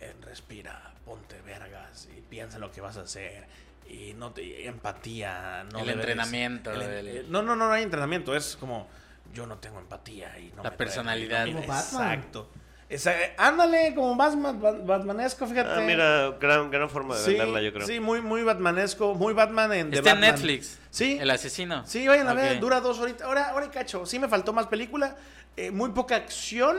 eh, 0.00 0.12
respira, 0.22 0.92
ponte 1.06 1.40
vergas 1.46 2.08
y 2.14 2.20
piensa 2.20 2.56
en 2.56 2.60
lo 2.60 2.72
que 2.72 2.82
vas 2.82 2.98
a 2.98 3.02
hacer. 3.02 3.44
Y 3.88 4.12
no 4.14 4.32
te, 4.32 4.42
y 4.44 4.66
empatía, 4.66 5.64
no 5.72 5.78
El 5.78 5.86
debes- 5.86 5.94
entrenamiento, 5.94 6.72
el- 6.72 6.82
el- 6.82 7.08
eh, 7.08 7.24
no, 7.30 7.40
no, 7.42 7.56
no, 7.56 7.68
no 7.68 7.72
hay 7.72 7.84
entrenamiento. 7.84 8.36
Es 8.36 8.56
como 8.56 8.86
yo 9.32 9.46
no 9.46 9.58
tengo 9.58 9.78
empatía 9.78 10.38
y 10.38 10.52
no 10.56 10.62
La 10.62 10.70
me 10.70 10.76
personalidad. 10.76 11.46
Como 11.46 11.60
Batman. 11.66 11.78
Exacto. 12.12 12.50
Esa- 12.88 13.14
ándale, 13.36 13.94
como 13.96 14.14
Batman, 14.14 14.60
Bat- 14.62 14.86
Batmanesco, 14.86 15.44
fíjate. 15.46 15.70
Ah, 15.70 15.80
mira, 15.84 16.30
gran, 16.40 16.70
gran 16.70 16.88
forma 16.88 17.16
de 17.16 17.22
Sí, 17.24 17.30
venderla, 17.30 17.60
yo 17.60 17.72
creo. 17.72 17.84
sí, 17.86 17.98
muy, 17.98 18.20
muy 18.20 18.44
Batmanesco, 18.44 19.14
muy 19.14 19.34
Batman 19.34 19.72
en 19.72 19.90
The 19.90 19.96
Está 19.98 20.12
en. 20.12 20.20
Netflix. 20.20 20.78
Sí. 20.90 21.18
El 21.20 21.28
asesino. 21.30 21.84
Sí, 21.84 22.06
vayan 22.06 22.28
a 22.28 22.34
ver, 22.34 22.60
dura 22.60 22.80
dos 22.80 23.00
horitas. 23.00 23.22
Ahora, 23.22 23.50
ahora 23.50 23.66
y 23.66 23.68
cacho. 23.70 24.06
Sí 24.06 24.18
me 24.20 24.28
faltó 24.28 24.52
más 24.52 24.66
película. 24.68 25.16
eh, 25.56 25.70
muy 25.70 25.90
poca 25.90 26.14
acción. 26.16 26.78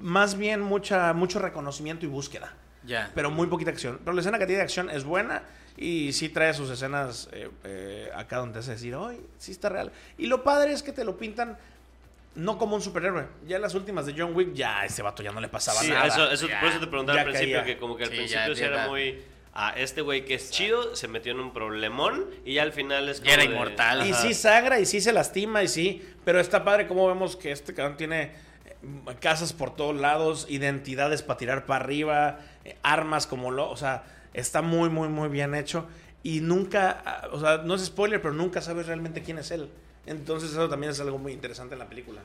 Más 0.00 0.36
bien 0.36 0.60
mucha, 0.60 1.12
mucho 1.12 1.38
reconocimiento 1.38 2.04
y 2.06 2.08
búsqueda. 2.08 2.52
Ya. 2.84 3.10
Pero 3.14 3.30
muy 3.30 3.46
poquita 3.48 3.70
acción. 3.70 3.98
Pero 4.04 4.12
la 4.12 4.20
escena 4.20 4.38
que 4.38 4.46
tiene 4.46 4.58
de 4.58 4.64
acción 4.64 4.90
es 4.90 5.04
buena. 5.04 5.42
Y 5.80 6.12
sí 6.12 6.28
trae 6.28 6.52
sus 6.54 6.68
escenas 6.70 7.28
eh, 7.32 7.48
eh, 7.64 8.10
acá 8.14 8.38
donde 8.38 8.54
te 8.54 8.58
hace 8.58 8.72
decir, 8.72 8.96
¡ay! 8.98 9.20
Sí 9.38 9.52
está 9.52 9.68
real. 9.68 9.92
Y 10.18 10.26
lo 10.26 10.42
padre 10.42 10.72
es 10.72 10.82
que 10.82 10.92
te 10.92 11.04
lo 11.04 11.16
pintan 11.16 11.56
no 12.34 12.58
como 12.58 12.74
un 12.76 12.82
superhéroe. 12.82 13.26
Ya 13.46 13.56
en 13.56 13.62
las 13.62 13.74
últimas 13.74 14.04
de 14.06 14.14
John 14.16 14.34
Wick, 14.34 14.54
ya 14.54 14.80
a 14.80 14.86
ese 14.86 15.02
vato 15.02 15.22
ya 15.22 15.30
no 15.32 15.40
le 15.40 15.48
pasaba 15.48 15.80
Sí, 15.80 15.88
nada. 15.90 16.06
eso, 16.06 16.30
eso 16.30 16.48
Ya, 16.48 16.58
por 16.60 16.68
eso 16.68 16.80
te 16.80 16.86
preguntaba 16.88 17.20
al 17.20 17.26
principio, 17.26 17.60
caía. 17.60 17.64
que 17.64 17.78
como 17.78 17.96
que 17.96 18.04
al 18.04 18.10
Sí, 18.10 18.16
principio 18.16 18.46
ya, 18.48 18.54
sí 18.54 18.60
ya 18.60 18.66
era 18.66 18.76
era. 18.82 18.88
muy... 18.88 19.22
Ah, 19.60 19.72
este 19.76 20.02
güey 20.02 20.24
que 20.24 20.34
es 20.34 20.50
chido, 20.50 20.94
se 20.94 21.08
metió 21.08 21.32
en 21.32 21.40
un 21.40 21.52
problemón 21.52 22.26
y 22.44 22.54
ya 22.54 22.62
al 22.62 22.72
final 22.72 23.08
es 23.08 23.20
era 23.24 23.30
como 23.36 23.38
de- 23.38 23.44
inmortal. 23.46 24.06
Y 24.06 24.12
Ajá. 24.12 24.22
sí 24.22 24.34
sangra 24.34 24.78
y 24.78 24.86
sí 24.86 25.00
se 25.00 25.12
lastima 25.12 25.62
y 25.64 25.68
sí, 25.68 26.02
pero 26.24 26.38
está 26.38 26.64
padre 26.64 26.86
como 26.86 27.06
vemos 27.08 27.34
que 27.36 27.50
este 27.50 27.74
cabrón 27.74 27.96
tiene 27.96 28.22
eh, 28.66 29.14
casas 29.20 29.52
por 29.52 29.74
todos 29.74 29.96
lados, 29.96 30.46
identidades 30.48 31.22
para 31.22 31.38
tirar 31.38 31.66
para 31.66 31.84
arriba, 31.84 32.38
armas 32.84 33.26
como 33.26 33.50
lo, 33.50 33.68
o 33.68 33.76
sea, 33.76 34.04
está 34.34 34.62
muy 34.62 34.88
muy 34.88 35.08
muy 35.08 35.28
bien 35.28 35.54
hecho 35.54 35.86
y 36.22 36.40
nunca, 36.40 37.02
ah, 37.04 37.28
o 37.32 37.40
sea, 37.40 37.58
no 37.58 37.74
es 37.74 37.84
spoiler, 37.84 38.20
pero 38.20 38.34
nunca 38.34 38.60
sabes 38.60 38.86
realmente 38.86 39.22
quién 39.22 39.38
es 39.38 39.50
él. 39.50 39.68
Entonces 40.06 40.50
eso 40.50 40.68
también 40.68 40.92
es 40.92 41.00
algo 41.00 41.18
muy 41.18 41.32
interesante 41.32 41.74
en 41.74 41.78
la 41.78 41.88
película. 41.88 42.20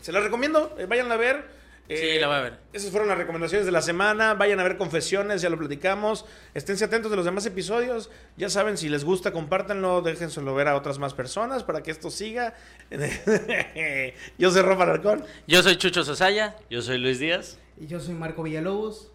Se 0.00 0.12
la 0.12 0.20
recomiendo, 0.20 0.74
eh, 0.78 0.86
vayan 0.86 1.10
a 1.10 1.16
ver. 1.16 1.62
Sí, 1.88 2.18
la 2.18 2.28
voy 2.28 2.36
a 2.36 2.40
ver. 2.40 2.58
Esas 2.72 2.90
fueron 2.90 3.08
las 3.08 3.18
recomendaciones 3.18 3.66
de 3.66 3.72
la 3.72 3.82
semana. 3.82 4.32
Vayan 4.32 4.58
a 4.60 4.62
ver 4.62 4.78
confesiones, 4.78 5.42
ya 5.42 5.50
lo 5.50 5.58
platicamos. 5.58 6.24
Esténse 6.54 6.86
atentos 6.86 7.10
de 7.10 7.16
los 7.18 7.26
demás 7.26 7.44
episodios. 7.44 8.08
Ya 8.38 8.48
saben, 8.48 8.78
si 8.78 8.88
les 8.88 9.04
gusta, 9.04 9.32
compártanlo, 9.32 10.00
déjenselo 10.00 10.54
ver 10.54 10.68
a 10.68 10.76
otras 10.76 10.98
más 10.98 11.12
personas 11.12 11.64
para 11.64 11.82
que 11.82 11.90
esto 11.90 12.10
siga. 12.10 12.54
Yo 14.38 14.50
soy 14.50 14.62
Rafa 14.62 14.84
Alarcón. 14.84 15.24
Yo 15.46 15.62
soy 15.62 15.76
Chucho 15.76 16.02
Sosaya. 16.04 16.56
Yo 16.70 16.80
soy 16.80 16.96
Luis 16.96 17.18
Díaz. 17.18 17.58
Y 17.78 17.86
yo 17.86 18.00
soy 18.00 18.14
Marco 18.14 18.42
Villalobos. 18.42 19.11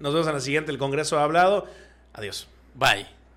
Nos 0.00 0.12
vemos 0.12 0.28
en 0.28 0.34
la 0.34 0.40
siguiente. 0.40 0.70
El 0.70 0.78
Congreso 0.78 1.18
ha 1.18 1.24
hablado. 1.24 1.66
Adiós. 2.12 2.48
Bye. 2.74 3.17